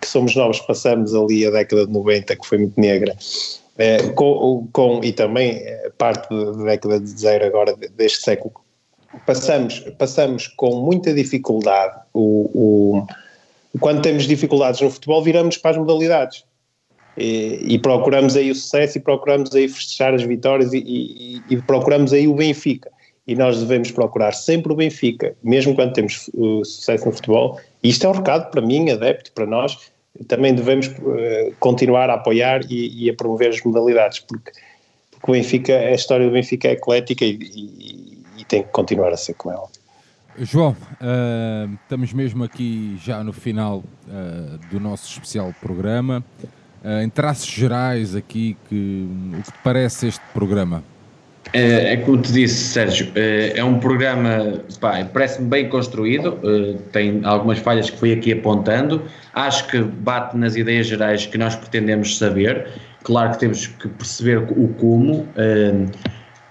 [0.00, 3.16] que somos novos, passamos ali a década de 90, que foi muito negra,
[3.78, 8.52] é, com, com, e também eh, parte da década de zero agora deste século,
[9.26, 13.06] passamos, passamos com muita dificuldade, o, o,
[13.80, 16.44] quando temos dificuldades no futebol, viramos para as modalidades.
[17.16, 21.62] E, e, procuramos aí o sucesso e procuramos aí festejar as vitórias e, e, e,
[21.62, 22.90] procuramos aí o Benfica.
[23.26, 27.88] E nós devemos procurar sempre o Benfica, mesmo quando temos uh, sucesso no futebol, e
[27.88, 29.92] isto é um recado para mim, adepto, para nós,
[30.28, 34.52] também devemos uh, continuar a apoiar e, e, a promover as modalidades, porque,
[35.10, 39.12] porque o Benfica, a história do Benfica é eclética e, e, e tem que continuar
[39.12, 39.68] a ser com ela.
[40.38, 46.24] João, uh, estamos mesmo aqui já no final uh, do nosso especial programa.
[47.02, 50.82] em traços gerais aqui, que, o que te parece este programa?
[51.52, 54.62] É, é como te disse, Sérgio, é, é um programa,
[55.12, 59.02] parece-me bem construído, é, tem algumas falhas que fui aqui apontando,
[59.34, 62.68] acho que bate nas ideias gerais que nós pretendemos saber,
[63.04, 65.28] claro que temos que perceber o como,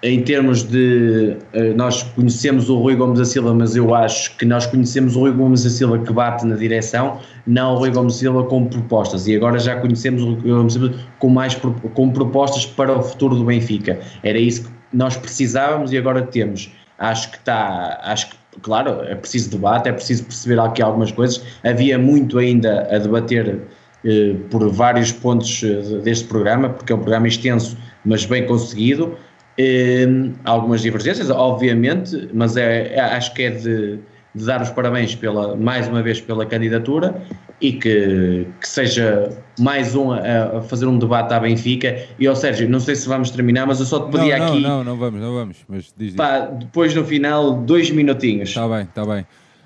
[0.03, 1.37] em termos de,
[1.75, 5.31] nós conhecemos o Rui Gomes da Silva, mas eu acho que nós conhecemos o Rui
[5.31, 9.27] Gomes da Silva que bate na direção, não o Rui Gomes da Silva com propostas,
[9.27, 13.01] e agora já conhecemos o Rui Gomes da Silva com mais com propostas para o
[13.01, 16.71] futuro do Benfica, era isso que nós precisávamos e agora temos.
[16.97, 21.43] Acho que está, acho que, claro, é preciso debate, é preciso perceber aqui algumas coisas.
[21.63, 23.59] Havia muito ainda a debater
[24.05, 29.17] eh, por vários pontos eh, deste programa, porque é um programa extenso, mas bem conseguido.
[29.57, 30.07] Eh,
[30.43, 33.99] algumas divergências, obviamente, mas é, é acho que é de,
[34.33, 37.21] de dar os parabéns pela, mais uma vez pela candidatura
[37.59, 39.29] e que, que seja
[39.59, 42.07] mais um a, a, fazer um debate à Benfica.
[42.17, 44.61] E ao Sérgio, não sei se vamos terminar, mas eu só te pedia não, aqui.
[44.61, 45.57] Não, não, vamos, não vamos.
[45.67, 48.49] Mas diz, pá, depois no final, dois minutinhos.
[48.49, 49.25] Está bem, está bem.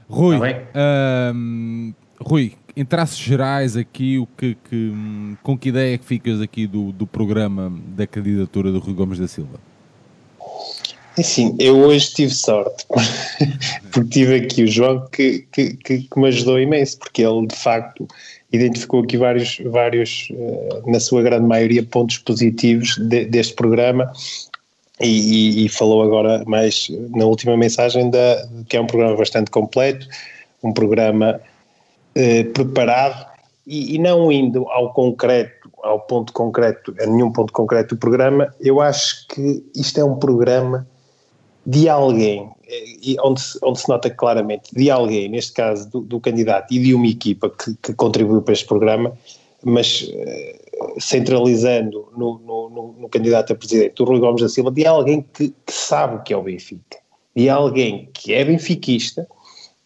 [0.09, 0.61] Rui, tá bem?
[1.33, 4.93] Hum, Rui, em traços gerais aqui, o que, que,
[5.41, 9.19] com que ideia é que ficas aqui do, do programa da candidatura do Rui Gomes
[9.19, 9.59] da Silva?
[11.23, 12.85] Sim, eu hoje tive sorte,
[13.91, 18.05] porque tive aqui o João que, que, que, me ajudou imenso, porque ele de facto
[18.51, 24.11] identificou aqui vários, vários eh, na sua grande maioria, pontos positivos de, deste programa
[24.99, 29.49] e, e, e, falou agora mais na última mensagem da, que é um programa bastante
[29.51, 30.07] completo,
[30.61, 31.39] um programa
[32.13, 33.25] eh, preparado
[33.65, 38.53] e, e, não indo ao concreto, ao ponto concreto, a nenhum ponto concreto do programa,
[38.59, 40.85] eu acho que isto é um programa
[41.65, 46.19] de alguém, eh, onde se, onde se nota claramente, de alguém, neste caso do, do
[46.19, 49.17] candidato e de uma equipa que, que contribuiu para este programa,
[49.63, 54.69] mas uh, centralizando no, no, no, no, candidato a presidente, o Rui Gomes da Silva,
[54.69, 56.99] de alguém que, que, sabe o que é o Benfica,
[57.35, 59.27] de alguém que é benfiquista,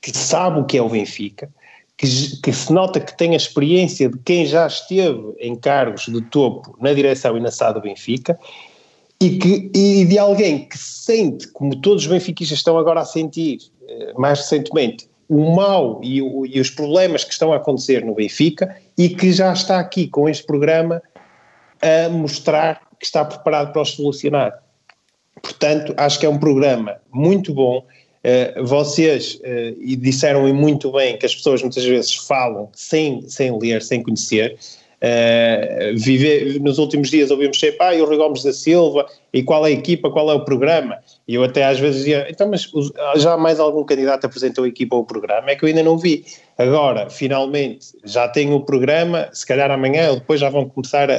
[0.01, 1.49] que sabe o que é o Benfica,
[1.97, 2.07] que,
[2.41, 6.76] que, se nota que tem a experiência de quem já esteve em cargos de topo
[6.80, 8.38] na direção e na SAD do Benfica
[9.21, 13.59] e, que, e de alguém que sente, como todos os benfiquistas estão agora a sentir,
[13.87, 18.15] eh, mais recentemente, o mal e, o, e, os problemas que estão a acontecer no
[18.15, 21.01] Benfica e que já está aqui com este programa
[21.81, 24.63] a mostrar que está preparado para os solucionar.
[25.41, 27.85] Portanto, acho que é um programa muito bom
[28.19, 33.57] Uh, vocês uh, e disseram muito bem que as pessoas muitas vezes falam sem, sem
[33.57, 34.57] ler, sem conhecer.
[35.01, 39.41] Uh, viver, nos últimos dias ouvimos sempre, ah, e o Rui Gomes da Silva, e
[39.41, 40.97] qual é a equipa, qual é o programa?
[41.26, 42.69] E eu até às vezes dizia, então, mas
[43.15, 45.51] já mais algum candidato apresentou a equipa ou o programa?
[45.51, 46.26] É que eu ainda não vi.
[46.57, 51.15] Agora, finalmente, já tenho o programa, se calhar amanhã ou depois já vão começar a,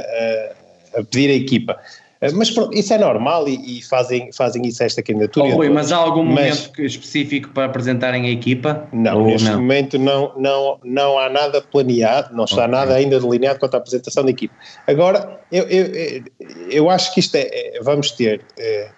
[0.94, 1.78] a pedir a equipa.
[2.20, 5.46] Eh, mas isso é normal e, e, fazem, fazem isso esta candidatura.
[5.46, 8.86] Oh, Rui, mas há algum mas, momento específico para apresentarem a equipa?
[8.92, 9.56] Não, neste não?
[9.56, 12.70] momento não, não, não há nada planeado, não está okay.
[12.70, 14.54] nada ainda delineado quanto à apresentação da equipa.
[14.86, 16.24] Agora, eu, eu,
[16.70, 18.90] eu acho que isto é, é vamos ter é,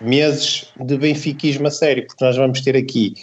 [0.00, 3.14] meses de benfiquismo a sério, porque nós vamos ter aqui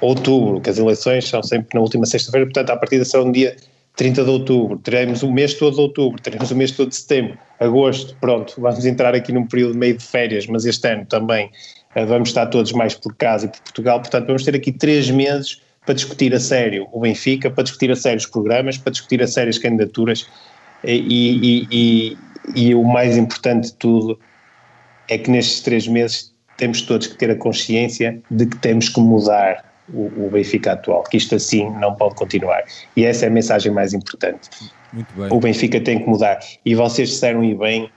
[0.00, 3.56] outubro, que as eleições são sempre na última sexta-feira, portanto, a partida será um dia
[3.96, 7.38] 30 de outubro, teremos o mês todo de outubro, teremos o mês todo de setembro,
[7.58, 11.46] agosto, pronto, vamos entrar aqui num período meio de férias, mas este ano também
[11.96, 15.10] uh, vamos estar todos mais por casa e por Portugal, portanto vamos ter aqui três
[15.10, 19.22] meses para discutir a sério o Benfica, para discutir a sério os programas, para discutir
[19.22, 20.28] a sério as candidaturas
[20.84, 22.18] e, e, e,
[22.54, 24.18] e o mais importante de tudo
[25.08, 29.00] é que nestes três meses temos todos que ter a consciência de que temos que
[29.00, 32.64] mudar o, o, Benfica atual, que isto assim não pode continuar.
[32.96, 34.50] E essa é a mensagem mais importante.
[35.30, 36.40] O Benfica tem que mudar.
[36.64, 37.90] E vocês disseram e bem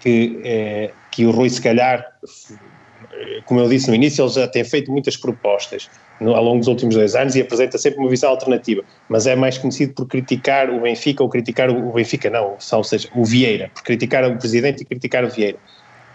[0.00, 2.04] que, eh, que o Rui, se calhar,
[3.44, 5.88] como eu disse no início, ele já tem feito muitas propostas
[6.20, 9.36] no, ao longo dos últimos dois anos e apresenta sempre uma visão alternativa, mas é
[9.36, 13.24] mais conhecido por criticar o Benfica ou criticar o, o Benfica, não, ou seja, o
[13.24, 15.58] Vieira, por criticar o presidente e criticar o Vieira.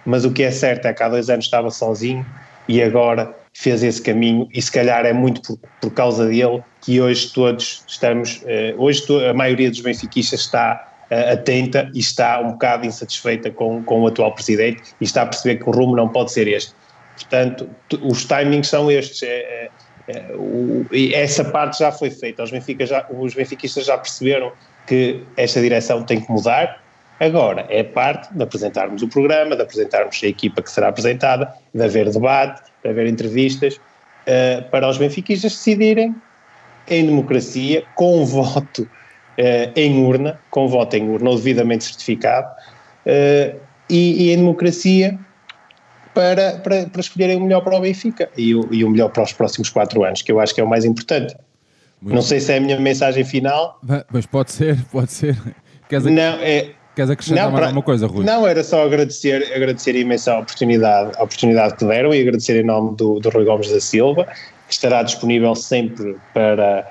[0.05, 2.25] Mas o que é certo é que há dois anos estava sozinho
[2.67, 6.99] e agora fez esse caminho e se calhar é muito por, por causa dele que
[6.99, 12.53] hoje todos estamos, eh, hoje a maioria dos benfiquistas está eh, atenta e está um
[12.53, 16.07] bocado insatisfeita com, com o atual presidente e está a perceber que o rumo não
[16.07, 16.73] pode ser este.
[17.15, 17.69] Portanto,
[18.02, 19.22] os timings são estes.
[19.23, 19.69] É, é,
[20.07, 22.41] é, o, essa parte já foi feita.
[22.44, 24.52] Os, Benfica já, os benfiquistas já perceberam
[24.88, 26.82] que esta direção tem que mudar.
[27.22, 31.84] Agora é parte de apresentarmos o programa, de apresentarmos a equipa que será apresentada, de
[31.84, 36.15] haver debate, de haver entrevistas, uh, para os benfiquistas decidirem
[36.88, 43.60] em democracia, com voto uh, em urna, com voto em urna, ou devidamente certificado, uh,
[43.88, 45.19] e, e, em democracia
[46.15, 49.22] para, para, para escolherem o melhor para o Benfica e o, e o melhor para
[49.22, 51.35] os próximos quatro anos, que eu acho que é o mais importante.
[52.02, 53.80] Muito não sei se é a minha mensagem final.
[54.11, 55.38] Mas pode ser, pode ser.
[55.88, 58.26] Dizer, não, é, Queres acrescentar não, mais alguma coisa, Rui?
[58.26, 62.65] Não, era só agradecer, agradecer imenso a oportunidade, a oportunidade que deram e agradecer em
[62.65, 64.26] nome do, do Rui Gomes da Silva,
[64.68, 66.85] que estará disponível sempre para,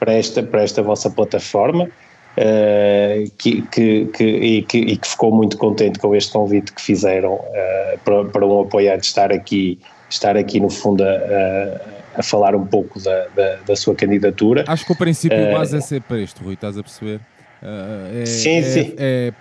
[0.00, 1.88] para, esta, para esta vossa plataforma.
[2.36, 6.82] Uh, que, que, que, e, que, e que ficou muito contente com este convite que
[6.82, 9.78] fizeram uh, para, para um apoiante estar aqui,
[10.10, 11.80] estar aqui no fundo a,
[12.18, 14.64] a falar um pouco da, da, da, sua candidatura.
[14.66, 17.20] Acho que o princípio uh, base é ser para isto, Rui, estás a perceber?
[17.64, 18.94] Uh, é, sim, é, sim.
[18.98, 19.32] É,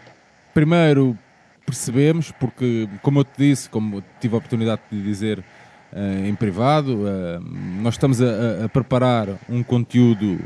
[0.54, 1.18] primeiro
[1.66, 6.96] percebemos, porque, como eu te disse, como tive a oportunidade de dizer uh, em privado,
[6.96, 7.44] uh,
[7.82, 10.40] nós estamos a, a, preparar um conteúdo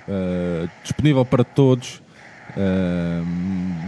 [0.84, 2.02] disponível para todos,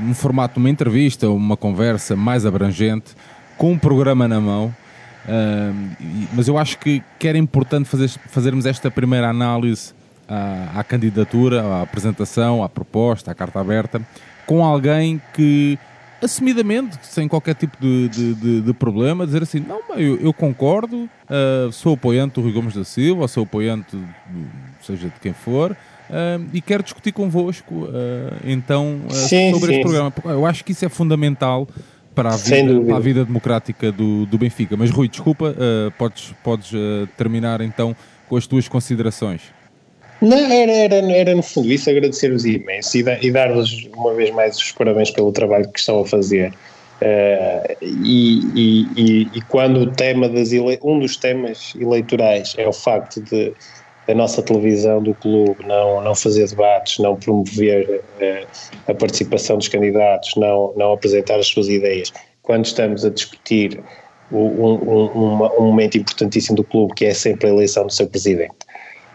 [0.05, 3.15] no formato de uma entrevista, uma conversa mais abrangente,
[3.57, 4.75] com um programa na mão.
[6.33, 9.93] mas eu acho que, que era importante fazer, fazermos esta primeira análise
[10.29, 14.01] à, à, candidatura, à apresentação, à proposta, à carta aberta,
[14.45, 15.77] com alguém que,
[16.21, 21.03] assumidamente, sem qualquer tipo de, de, de, de problema, dizer assim: não, eu, eu concordo,
[21.03, 23.97] uh, sou apoiante do Rui Gomes da Silva, sou apoiante,
[24.81, 25.75] seja de quem for.
[26.09, 27.89] Uh, e quero discutir convosco uh,
[28.43, 29.73] então sim, sobre sim.
[29.73, 30.13] este programa.
[30.25, 31.67] Eu acho que isso é fundamental
[32.15, 34.75] para a vida, para a vida democrática do, do Benfica.
[34.75, 35.55] Mas Rui, desculpa,
[35.97, 36.71] podes, podes
[37.15, 37.95] terminar então
[38.27, 39.41] com as tuas considerações.
[40.21, 44.57] Não, era, era, era no fundo isso, agradecer-vos imenso e, e dar-vos uma vez mais
[44.57, 46.53] os parabéns pelo trabalho que estão a fazer.
[47.01, 50.77] Uh, e, e, e, quando o tema das ele...
[50.83, 53.53] um dos temas eleitorais é o facto de
[54.09, 58.47] a nossa televisão do clube não, não fazer debates, não promover uh,
[58.87, 63.81] a participação dos candidatos, não, não apresentar as suas ideias, quando estamos a discutir
[64.29, 64.73] um, um,
[65.15, 68.57] um, um momento importantíssimo do clube que é sempre a eleição do seu presidente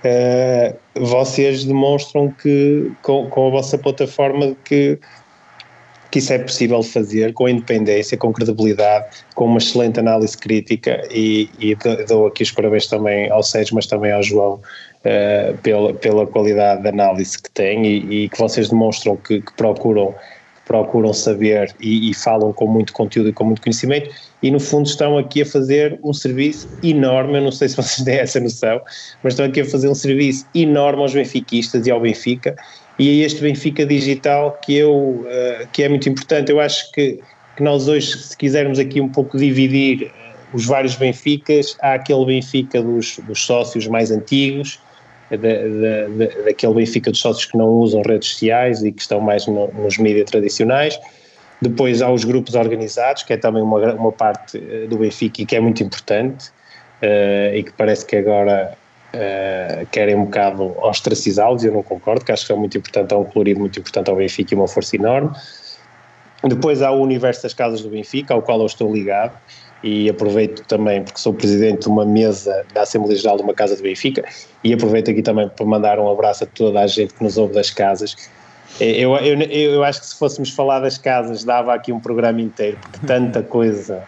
[0.04, 4.98] uh, vocês demonstram que com, com, a vossa plataforma que,
[6.10, 11.48] que isso é possível fazer com independência, com credibilidade, com uma excelente análise crítica e,
[11.58, 11.76] e
[12.06, 16.82] dou aqui os parabéns também ao Sérgio, mas também ao João uh, pela, pela qualidade
[16.82, 20.14] de análise que têm e, e que vocês demonstram que, que procuram
[20.64, 24.10] procuram saber e, e, falam com muito conteúdo e com muito conhecimento
[24.44, 28.04] e no fundo estão aqui a fazer um serviço enorme, eu não sei se vocês
[28.04, 28.78] têm essa noção,
[29.22, 32.54] mas estão aqui a fazer um serviço enorme aos benfiquistas e ao Benfica.
[32.98, 37.20] E é este Benfica digital que eu uh, que é muito importante, eu acho que,
[37.56, 42.26] que nós hoje se quisermos aqui um pouco dividir uh, os vários Benficas, há aquele
[42.26, 44.78] Benfica dos, dos sócios mais antigos
[45.30, 49.46] da, da, daquele Benfica dos sócios que não usam redes sociais e que estão mais
[49.46, 51.00] no, nos mídias tradicionais.
[51.64, 55.46] Depois há os grupos organizados, que é também uma, uma parte eh, do Benfica e
[55.46, 56.48] que é muito importante
[57.02, 58.76] uh, e que parece que agora
[59.14, 63.16] uh, querem um bocado ostracizá-los, eu não concordo, que acho que é muito importante, há
[63.16, 65.30] um colorido muito importante ao Benfica e uma força enorme.
[66.42, 69.34] Depois há o universo das casas do Benfica, ao qual eu estou ligado,
[69.82, 73.74] e aproveito também porque sou presidente de uma mesa da Assembleia Geral de uma casa
[73.74, 74.22] de Benfica
[74.62, 77.54] e aproveito aqui também para mandar um abraço a toda a gente que nos ouve
[77.54, 78.16] das casas.
[78.80, 82.40] É, eu, eu, eu acho que se fôssemos falar das casas dava aqui um programa
[82.40, 84.02] inteiro, porque tanta coisa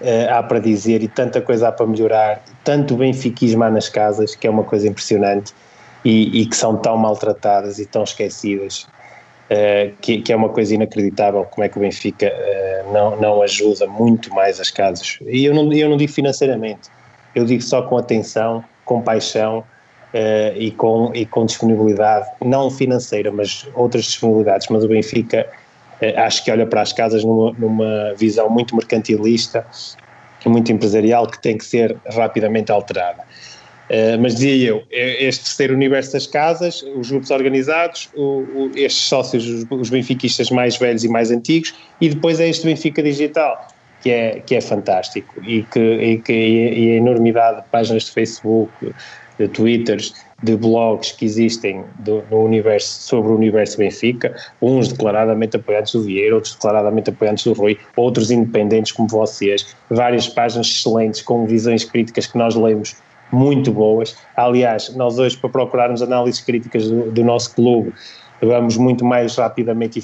[0.00, 4.34] uh, há para dizer e tanta coisa há para melhorar, tanto benfiquismo há nas casas,
[4.34, 5.52] que é uma coisa impressionante,
[6.04, 8.86] e, e que são tão maltratadas e tão esquecidas.
[9.44, 13.42] Uh, que, que, é uma coisa inacreditável como é que o Benfica uh, não, não
[13.42, 15.18] ajuda muito mais as casas.
[15.26, 16.88] E eu não, eu não digo financeiramente,
[17.34, 19.62] eu digo só com atenção, com paixão
[20.14, 24.68] uh, e, com, e com disponibilidade, não financeira, mas outras disponibilidades.
[24.70, 25.46] Mas o Benfica
[26.16, 29.66] acho que olha para as casas numa, numa visão muito mercantilista,
[30.44, 33.22] muito empresarial, que tem que ser rapidamente alterada.
[33.84, 39.04] Uh, mas dizia eu, este terceiro universo das casas, os grupos organizados, o, o, estes
[39.04, 43.68] sócios, os, os, benfiquistas mais velhos e mais antigos, e depois é este Benfica Digital,
[44.02, 48.12] que é, que é fantástico, e, que, e, que, e a enormidade de páginas de
[48.12, 48.72] Facebook,
[49.38, 55.56] de Twitters, de blogs que existem do, no universo, sobre o universo Benfica, uns declaradamente
[55.56, 61.22] apoiantes do Vieira, outros declaradamente apoiantes do Rui, outros independentes como vocês, várias páginas excelentes
[61.22, 62.96] com visões críticas que nós lemos
[63.32, 64.16] muito boas.
[64.36, 67.92] Aliás, nós hoje, para procurarmos análises críticas do, do nosso clube,
[68.40, 70.02] vamos muito mais rapidamente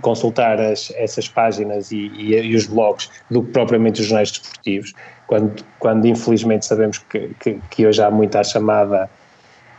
[0.00, 4.92] consultar as, essas páginas e, e, e, os blogs do que propriamente os jornais desportivos,
[5.30, 9.08] quando, quando infelizmente sabemos que, que, que hoje há muita chamada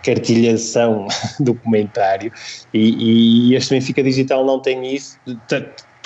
[0.01, 1.07] cartilhação
[1.41, 2.31] do comentário
[2.73, 5.19] e, e este Benfica Digital não tem isso,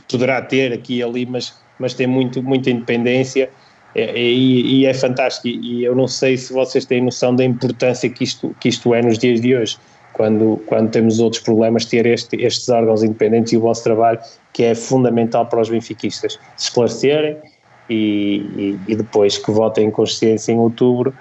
[0.09, 3.51] poderá ter aqui e ali, mas, mas tem muito, muita independência
[3.93, 5.47] é, é, e, e, é fantástico.
[5.47, 9.03] E eu não sei se vocês têm noção da importância que isto, que isto é
[9.03, 9.77] nos dias de hoje,
[10.13, 14.19] quando, quando temos outros problemas, ter este, estes órgãos independentes e o vosso trabalho,
[14.51, 17.37] que é fundamental para os benfiquistas se esclarecerem
[17.89, 21.13] e, e, depois que votem em consciência em outubro.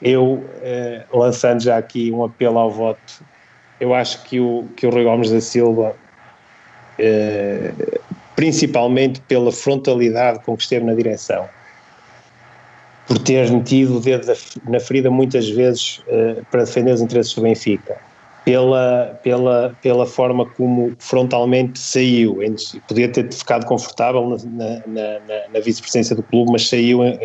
[0.00, 3.24] Eu, eh, lançando já aqui um apelo ao voto,
[3.80, 5.96] eu acho que o, que o Rui Gomes da Silva,
[6.98, 7.72] eh,
[8.34, 11.48] principalmente pela frontalidade com que esteve na direção,
[13.06, 14.26] por ter metido o dedo
[14.68, 17.96] na ferida muitas vezes uh, para defender os interesses do Benfica,
[18.46, 22.38] pela, pela, pela forma como frontalmente saiu,
[22.86, 27.16] podia ter ficado confortável na, na, na, na vice-presidência do clube, mas saiu uh,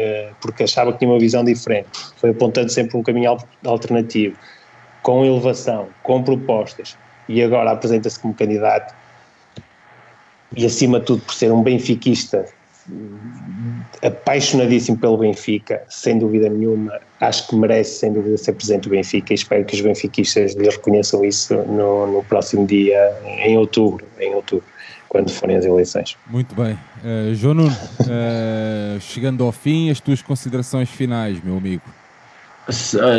[0.41, 4.35] porque achava que tinha uma visão diferente, foi apontando sempre um caminho alternativo,
[5.03, 6.97] com elevação, com propostas,
[7.29, 8.91] e agora apresenta-se como candidato,
[10.57, 12.47] e acima de tudo por ser um benfiquista
[14.03, 16.99] apaixonadíssimo pelo Benfica, sem dúvida nenhuma.
[17.19, 20.69] Acho que merece, sem dúvida, ser presente o Benfica e espero que os benfiquistas lhe
[20.69, 23.13] reconheçam isso no, no próximo dia,
[23.45, 24.65] em outubro, em outubro,
[25.07, 26.17] quando forem as eleições.
[26.27, 26.73] Muito bem.
[27.03, 31.83] Uh, João Nuno, uh, chegando ao fim, as tuas considerações finais, meu amigo.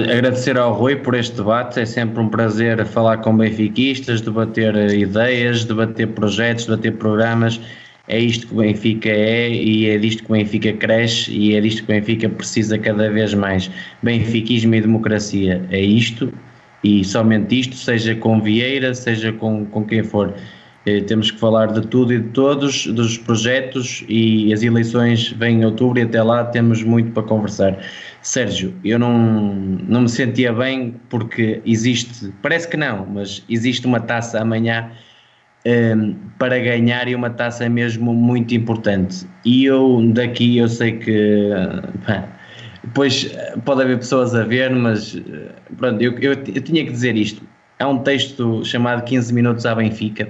[0.08, 5.64] Agradecer ao Rui por este debate, é sempre um prazer falar com benfiquistas, debater ideias,
[5.64, 7.60] debater projetos, debater programas
[8.08, 11.60] é isto que o Benfica é e é disto que o Benfica cresce e é
[11.60, 13.70] disto que o Benfica precisa cada vez mais.
[14.02, 16.32] Benfiquismo e democracia é isto
[16.82, 20.34] e somente isto, seja com Vieira, seja com, com quem for.
[20.84, 25.60] Eh, temos que falar de tudo e de todos, dos projetos e as eleições vêm
[25.60, 27.78] em outubro e até lá temos muito para conversar.
[28.20, 34.00] Sérgio, eu não, não me sentia bem porque existe, parece que não, mas existe uma
[34.00, 34.90] taça amanhã
[35.64, 39.26] um, ehm, para ganhar e uma taça é mesmo muito importante.
[39.44, 41.50] E eu daqui eu sei que
[42.06, 42.28] pá,
[42.84, 46.90] Depois eh, pode haver pessoas a ver, mas eh, pronto, eu, eu, eu tinha que
[46.90, 47.42] dizer isto.
[47.78, 50.28] Há um texto chamado 15 Minutos à Benfica,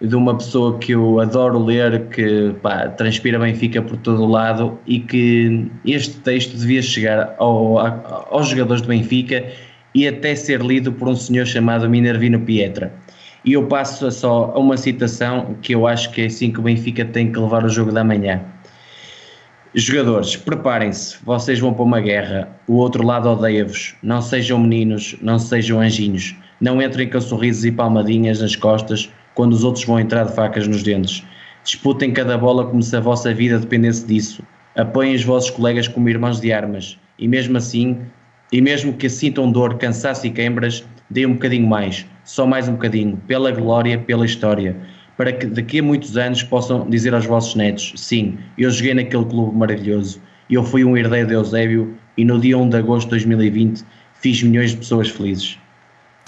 [0.00, 4.78] de uma pessoa que eu adoro ler, que pá, transpira Benfica por todo o lado
[4.86, 9.44] e que este texto devia chegar ao, aos jogadores do Benfica
[9.94, 12.92] e até ser lido por um senhor chamado Minervino Pietra.
[13.44, 16.62] E eu passo só a uma citação que eu acho que é assim que o
[16.62, 18.42] Benfica tem que levar o jogo da manhã.
[19.74, 25.38] Jogadores, preparem-se, vocês vão para uma guerra, o outro lado odeia-vos, não sejam meninos, não
[25.38, 30.24] sejam anjinhos, não entrem com sorrisos e palmadinhas nas costas quando os outros vão entrar
[30.24, 31.22] de facas nos dentes.
[31.62, 34.42] Disputem cada bola como se a vossa vida dependesse disso.
[34.74, 36.98] Apoiem os vossos colegas como irmãos de armas.
[37.18, 38.00] E mesmo assim,
[38.50, 42.72] e mesmo que sintam dor, cansaço e queimbras, deem um bocadinho mais, só mais um
[42.72, 44.76] bocadinho, pela glória, pela história,
[45.16, 49.24] para que daqui a muitos anos possam dizer aos vossos netos: sim, eu joguei naquele
[49.24, 50.20] clube maravilhoso,
[50.50, 53.84] eu fui um herdeiro de Eusébio e no dia 1 de agosto de 2020
[54.20, 55.58] fiz milhões de pessoas felizes.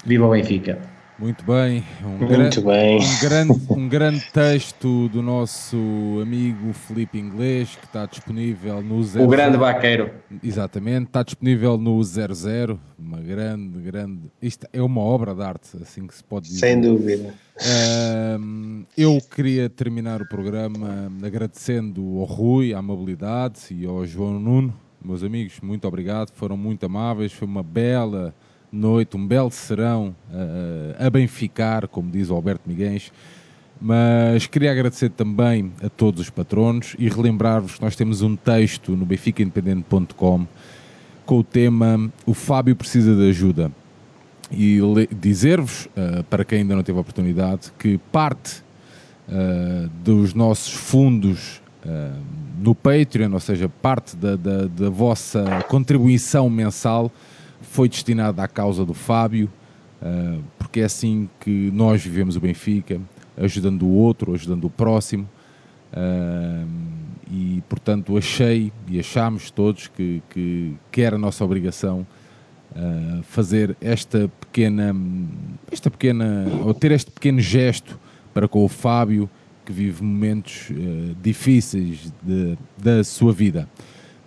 [0.05, 0.90] Viva o Benfica!
[1.19, 2.97] Muito bem, um, Muito bem.
[2.97, 5.77] um, grande, um grande texto do nosso
[6.21, 9.25] amigo Felipe Inglês que está disponível no zero.
[9.25, 10.09] O grande vaqueiro.
[10.43, 12.79] Exatamente, está disponível no 00.
[12.97, 14.21] Uma grande, grande.
[14.41, 16.59] Isto é uma obra de arte, assim que se pode dizer.
[16.59, 17.33] Sem dúvida.
[17.57, 24.73] Uh, eu queria terminar o programa agradecendo ao Rui, à amabilidade e ao João Nuno,
[25.03, 28.33] meus amigos, muito obrigado, foram muito amáveis, foi uma bela
[28.71, 32.99] noite, um belo serão uh, a benficar, como diz o Alberto Miguel.
[33.79, 38.95] Mas queria agradecer também a todos os patronos e relembrar-vos que nós temos um texto
[38.95, 40.47] no benficaindependente.com
[41.25, 43.71] com o tema O Fábio precisa de ajuda.
[44.51, 44.79] E
[45.11, 48.61] dizer-vos, uh, para quem ainda não teve a oportunidade, que parte
[49.27, 51.61] uh, dos nossos fundos
[52.59, 57.11] no Patreon, ou seja, parte da, da, da vossa contribuição mensal,
[57.61, 59.49] foi destinado à causa do Fábio,
[60.01, 62.99] uh, porque é assim que nós vivemos o Benfica,
[63.37, 65.27] ajudando o outro, ajudando o próximo.
[65.93, 66.67] Uh,
[67.29, 72.05] e portanto achei e achámos todos que, que, que era a nossa obrigação
[72.71, 74.95] uh, fazer esta pequena,
[75.71, 77.99] esta pequena, ou ter este pequeno gesto
[78.33, 79.29] para com o Fábio
[79.65, 80.69] que vive momentos
[81.21, 83.69] difíceis de, da sua vida.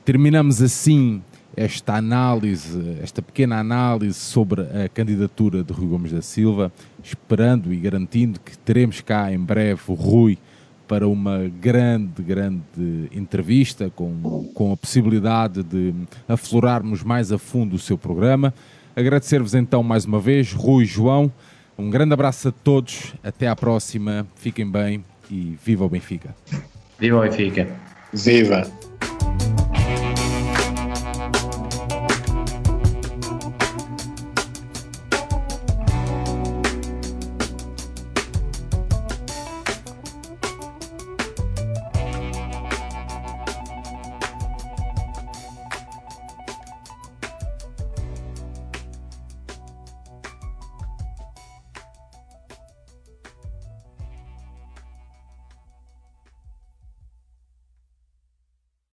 [0.05, 1.23] Terminamos assim
[1.57, 6.73] esta análise, esta pequena análise sobre a candidatura de Rui Gomes da Silva,
[7.03, 10.39] esperando e garantindo que teremos cá em breve o Rui
[10.87, 15.95] para uma grande, grande entrevista com, com a possibilidade de
[16.29, 18.53] aflorarmos mais a fundo o seu programa.
[18.95, 21.33] Agradecer-vos então mais uma vez, Rui João.
[21.77, 26.35] Um grande abraço a todos, até à próxima, fiquem bem e viva o Benfica.
[26.99, 27.67] Viva o Benfica.
[28.13, 28.63] Viva!